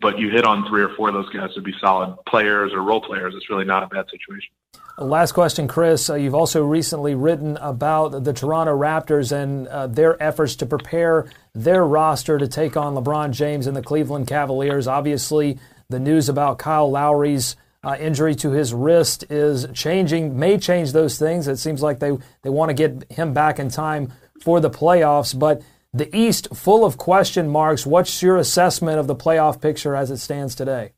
but 0.01 0.19
you 0.19 0.29
hit 0.29 0.45
on 0.45 0.67
three 0.67 0.81
or 0.81 0.89
four 0.95 1.09
of 1.09 1.13
those 1.13 1.29
guys 1.29 1.53
to 1.55 1.61
be 1.61 1.73
solid 1.79 2.15
players 2.27 2.73
or 2.73 2.81
role 2.81 3.01
players, 3.01 3.33
it's 3.35 3.49
really 3.49 3.65
not 3.65 3.83
a 3.83 3.87
bad 3.87 4.05
situation. 4.09 4.51
Last 4.97 5.31
question, 5.31 5.67
Chris. 5.67 6.07
Uh, 6.09 6.15
you've 6.15 6.35
also 6.35 6.63
recently 6.63 7.15
written 7.15 7.57
about 7.57 8.23
the 8.23 8.31
Toronto 8.31 8.77
Raptors 8.77 9.31
and 9.31 9.67
uh, 9.67 9.87
their 9.87 10.21
efforts 10.21 10.55
to 10.57 10.67
prepare 10.67 11.31
their 11.55 11.83
roster 11.83 12.37
to 12.37 12.47
take 12.47 12.77
on 12.77 12.93
LeBron 12.93 13.31
James 13.31 13.65
and 13.65 13.75
the 13.75 13.81
Cleveland 13.81 14.27
Cavaliers. 14.27 14.87
Obviously, 14.87 15.57
the 15.89 15.99
news 15.99 16.29
about 16.29 16.59
Kyle 16.59 16.89
Lowry's 16.91 17.55
uh, 17.83 17.97
injury 17.99 18.35
to 18.35 18.51
his 18.51 18.71
wrist 18.71 19.25
is 19.31 19.67
changing, 19.73 20.37
may 20.37 20.59
change 20.59 20.91
those 20.91 21.17
things. 21.17 21.47
It 21.47 21.57
seems 21.57 21.81
like 21.81 21.99
they, 21.99 22.15
they 22.43 22.49
want 22.49 22.69
to 22.69 22.73
get 22.75 23.11
him 23.11 23.33
back 23.33 23.57
in 23.57 23.69
time 23.69 24.13
for 24.41 24.59
the 24.59 24.69
playoffs. 24.69 25.37
But 25.37 25.63
the 25.93 26.15
East, 26.15 26.47
full 26.53 26.83
of 26.83 26.97
question 26.97 27.49
marks. 27.49 27.85
What's 27.85 28.21
your 28.21 28.37
assessment 28.37 28.99
of 28.99 29.07
the 29.07 29.15
playoff 29.15 29.61
picture 29.61 29.95
as 29.95 30.09
it 30.09 30.17
stands 30.17 30.55
today? 30.55 30.93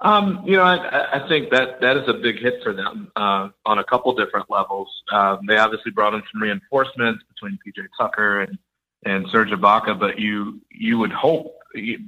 Um, 0.00 0.44
you 0.46 0.56
know, 0.56 0.62
I, 0.62 1.24
I 1.24 1.28
think 1.28 1.50
that 1.50 1.80
that 1.80 1.96
is 1.96 2.08
a 2.08 2.14
big 2.14 2.38
hit 2.38 2.62
for 2.62 2.72
them 2.72 3.10
uh, 3.16 3.48
on 3.66 3.78
a 3.78 3.84
couple 3.84 4.14
different 4.14 4.48
levels. 4.48 4.88
Uh, 5.10 5.38
they 5.46 5.56
obviously 5.56 5.90
brought 5.90 6.14
in 6.14 6.22
some 6.32 6.40
reinforcements 6.40 7.24
between 7.28 7.58
PJ 7.66 7.86
Tucker 7.98 8.42
and 8.42 8.58
and 9.04 9.26
Serge 9.30 9.50
Ibaka, 9.50 9.98
but 9.98 10.18
you 10.18 10.60
you 10.70 10.98
would 10.98 11.12
hope 11.12 11.54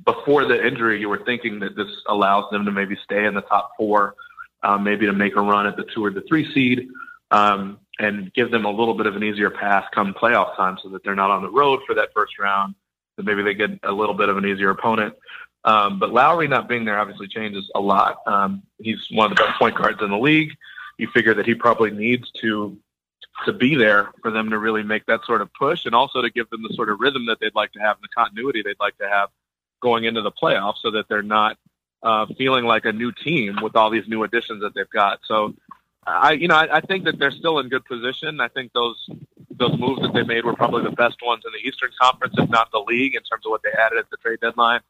before 0.05 0.45
the 0.45 0.67
injury 0.67 1.01
you 1.01 1.09
were 1.09 1.23
thinking 1.25 1.61
that 1.61 1.77
this 1.77 1.89
allows 2.09 2.51
them 2.51 2.65
to 2.65 2.71
maybe 2.71 2.97
stay 3.05 3.27
in 3.27 3.35
the 3.35 3.43
top 3.43 3.73
four, 3.77 4.15
um, 4.63 4.85
maybe 4.85 5.07
to 5.07 5.13
make 5.13 5.37
a 5.37 5.41
run 5.41 5.67
at 5.67 5.77
the 5.77 5.85
two 5.95 6.05
or 6.05 6.11
the 6.11 6.23
three 6.23 6.53
seed, 6.55 6.89
um, 7.31 7.79
and 8.01 8.33
give 8.33 8.51
them 8.51 8.65
a 8.65 8.71
little 8.71 8.95
bit 8.95 9.07
of 9.07 9.15
an 9.15 9.23
easier 9.23 9.51
path 9.51 9.85
come 9.95 10.15
playoff 10.15 10.57
time, 10.57 10.79
so 10.83 10.89
that 10.89 11.05
they're 11.05 11.15
not 11.15 11.31
on 11.31 11.43
the 11.43 11.51
road 11.51 11.81
for 11.87 11.95
that 11.95 12.09
first 12.13 12.39
round. 12.39 12.75
That 13.17 13.27
maybe 13.27 13.43
they 13.43 13.55
get 13.55 13.79
a 13.83 13.93
little 13.93 14.15
bit 14.15 14.29
of 14.29 14.37
an 14.39 14.47
easier 14.47 14.71
opponent. 14.71 15.15
Um, 15.65 15.99
but 15.99 16.11
Lowry 16.11 16.49
not 16.49 16.69
being 16.69 16.87
there 16.87 16.99
obviously 16.99 17.29
changes 17.29 17.71
a 17.75 17.81
lot. 17.81 18.17
Um, 18.27 18.63
he's 18.79 19.07
one 19.11 19.31
of 19.31 19.37
the 19.37 19.45
best 19.45 19.59
point 19.59 19.77
guards 19.77 20.01
in 20.03 20.11
the 20.11 20.19
league. 20.19 20.53
You 20.97 21.09
figure 21.13 21.35
that 21.35 21.47
he 21.47 21.55
probably 21.55 21.91
needs 21.91 22.31
to 22.41 22.77
to 23.45 23.53
be 23.53 23.75
there 23.75 24.11
for 24.23 24.31
them 24.31 24.51
to 24.51 24.59
really 24.59 24.83
make 24.83 25.07
that 25.07 25.21
sort 25.25 25.41
of 25.41 25.53
push, 25.55 25.85
and 25.85 25.95
also 25.95 26.21
to 26.23 26.31
give 26.31 26.49
them 26.51 26.63
the 26.63 26.75
sort 26.75 26.91
of 26.91 27.01
rhythm 27.01 27.27
that 27.27 27.39
they'd 27.41 27.55
like 27.55 27.73
to 27.73 27.79
have 27.81 27.97
and 27.97 28.05
the 28.05 28.09
continuity 28.15 28.63
they'd 28.63 28.81
like 28.81 28.97
to 28.99 29.09
have 29.09 29.29
going 29.81 30.05
into 30.05 30.23
the 30.23 30.33
playoffs, 30.33 30.77
so 30.83 30.91
that 30.91 31.07
they're 31.09 31.23
not 31.23 31.57
uh, 32.03 32.27
feeling 32.39 32.65
like 32.65 32.85
a 32.87 32.93
new 32.93 33.13
team 33.13 33.59
with 33.63 33.77
all 33.77 33.91
these 33.91 34.09
new 34.09 34.23
additions 34.25 34.63
that 34.63 34.75
they've 34.75 34.91
got. 34.91 35.21
So, 35.27 35.55
I 36.07 36.33
you 36.33 36.49
know 36.49 36.57
I, 36.57 36.79
I 36.79 36.81
think 36.81 37.05
that 37.05 37.19
they're 37.19 37.31
still 37.31 37.59
in 37.59 37.69
good 37.69 37.85
position. 37.85 38.41
I 38.41 38.49
think 38.49 38.73
those 38.73 39.09
those 39.51 39.79
moves 39.79 40.03
that 40.03 40.13
they 40.15 40.23
made 40.23 40.45
were 40.45 40.55
probably 40.55 40.83
the 40.83 40.97
best 40.97 41.19
ones 41.23 41.43
in 41.45 41.53
the 41.53 41.69
Eastern 41.69 41.91
Conference, 42.01 42.35
if 42.39 42.49
not 42.49 42.71
the 42.73 42.79
league, 42.79 43.15
in 43.15 43.23
terms 43.23 43.45
of 43.45 43.51
what 43.51 43.63
they 43.63 43.71
added 43.79 43.99
at 43.99 44.09
the 44.11 44.17
trade 44.17 44.41
deadline 44.41 44.81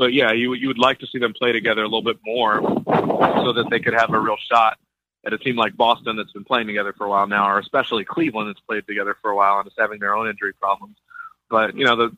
but 0.00 0.14
yeah, 0.14 0.32
you 0.32 0.54
you 0.54 0.68
would 0.68 0.78
like 0.78 0.98
to 1.00 1.06
see 1.06 1.18
them 1.18 1.34
play 1.34 1.52
together 1.52 1.82
a 1.82 1.84
little 1.84 2.02
bit 2.02 2.16
more, 2.24 2.62
so 2.62 3.52
that 3.52 3.66
they 3.70 3.80
could 3.80 3.92
have 3.92 4.10
a 4.10 4.18
real 4.18 4.38
shot 4.50 4.78
at 5.26 5.34
a 5.34 5.38
team 5.38 5.56
like 5.56 5.76
Boston 5.76 6.16
that's 6.16 6.32
been 6.32 6.44
playing 6.44 6.66
together 6.66 6.94
for 6.96 7.04
a 7.04 7.10
while 7.10 7.26
now, 7.26 7.50
or 7.50 7.58
especially 7.58 8.06
Cleveland 8.06 8.48
that's 8.48 8.60
played 8.60 8.86
together 8.86 9.14
for 9.20 9.30
a 9.30 9.36
while 9.36 9.58
and 9.58 9.66
is 9.66 9.74
having 9.78 10.00
their 10.00 10.16
own 10.16 10.26
injury 10.26 10.54
problems. 10.54 10.96
But 11.50 11.76
you 11.76 11.84
know, 11.84 11.96
the 11.96 12.16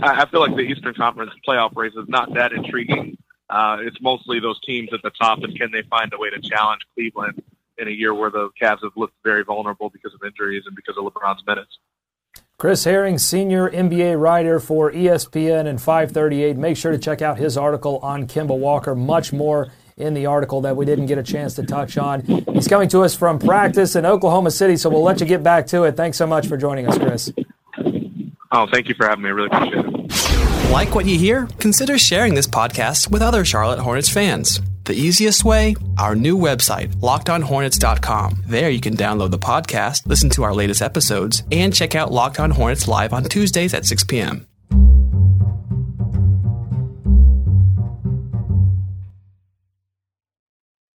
I 0.00 0.26
feel 0.26 0.40
like 0.40 0.54
the 0.54 0.62
Eastern 0.62 0.94
Conference 0.94 1.32
playoff 1.46 1.74
race 1.76 1.94
is 1.96 2.08
not 2.08 2.32
that 2.34 2.52
intriguing. 2.52 3.18
Uh, 3.50 3.78
it's 3.80 4.00
mostly 4.00 4.38
those 4.38 4.60
teams 4.60 4.90
at 4.92 5.02
the 5.02 5.10
top, 5.10 5.42
and 5.42 5.58
can 5.58 5.72
they 5.72 5.82
find 5.82 6.12
a 6.14 6.18
way 6.18 6.30
to 6.30 6.40
challenge 6.40 6.82
Cleveland 6.94 7.42
in 7.78 7.88
a 7.88 7.90
year 7.90 8.14
where 8.14 8.30
the 8.30 8.50
Cavs 8.60 8.82
have 8.82 8.92
looked 8.96 9.14
very 9.24 9.44
vulnerable 9.44 9.90
because 9.90 10.14
of 10.14 10.20
injuries 10.24 10.64
and 10.66 10.76
because 10.76 10.96
of 10.96 11.04
LeBron's 11.04 11.44
minutes. 11.46 11.78
Chris 12.56 12.84
Herring, 12.84 13.18
senior 13.18 13.68
NBA 13.68 14.18
writer 14.18 14.60
for 14.60 14.90
ESPN 14.92 15.66
and 15.66 15.80
538. 15.80 16.56
Make 16.56 16.76
sure 16.76 16.92
to 16.92 16.98
check 16.98 17.20
out 17.20 17.36
his 17.36 17.56
article 17.56 17.98
on 17.98 18.26
Kemba 18.28 18.56
Walker. 18.56 18.94
Much 18.94 19.32
more 19.32 19.72
in 19.96 20.14
the 20.14 20.26
article 20.26 20.60
that 20.62 20.76
we 20.76 20.84
didn't 20.84 21.06
get 21.06 21.18
a 21.18 21.22
chance 21.22 21.54
to 21.54 21.64
touch 21.64 21.98
on. 21.98 22.22
He's 22.52 22.68
coming 22.68 22.88
to 22.90 23.02
us 23.02 23.14
from 23.14 23.38
practice 23.38 23.96
in 23.96 24.06
Oklahoma 24.06 24.50
City, 24.50 24.76
so 24.76 24.88
we'll 24.88 25.02
let 25.02 25.20
you 25.20 25.26
get 25.26 25.42
back 25.42 25.66
to 25.68 25.84
it. 25.84 25.96
Thanks 25.96 26.16
so 26.16 26.26
much 26.26 26.46
for 26.46 26.56
joining 26.56 26.88
us, 26.88 26.98
Chris. 26.98 27.32
Oh, 28.52 28.66
thank 28.72 28.88
you 28.88 28.94
for 28.94 29.06
having 29.06 29.22
me. 29.24 29.30
I 29.30 29.32
really 29.32 29.48
appreciate 29.52 29.84
it. 29.84 30.70
Like 30.70 30.94
what 30.94 31.06
you 31.06 31.18
hear? 31.18 31.48
Consider 31.58 31.98
sharing 31.98 32.34
this 32.34 32.46
podcast 32.46 33.10
with 33.10 33.20
other 33.20 33.44
Charlotte 33.44 33.80
Hornets 33.80 34.08
fans. 34.08 34.60
The 34.84 34.92
easiest 34.92 35.44
way? 35.44 35.76
Our 35.96 36.14
new 36.14 36.36
website, 36.36 36.94
lockedonhornets.com. 36.96 38.44
There 38.46 38.68
you 38.68 38.80
can 38.80 38.96
download 38.96 39.30
the 39.30 39.38
podcast, 39.38 40.06
listen 40.06 40.28
to 40.30 40.42
our 40.42 40.52
latest 40.54 40.82
episodes, 40.82 41.42
and 41.50 41.74
check 41.74 41.94
out 41.94 42.12
Locked 42.12 42.38
On 42.38 42.50
Hornets 42.50 42.86
live 42.86 43.14
on 43.14 43.24
Tuesdays 43.24 43.72
at 43.72 43.86
6 43.86 44.04
p.m. 44.04 44.46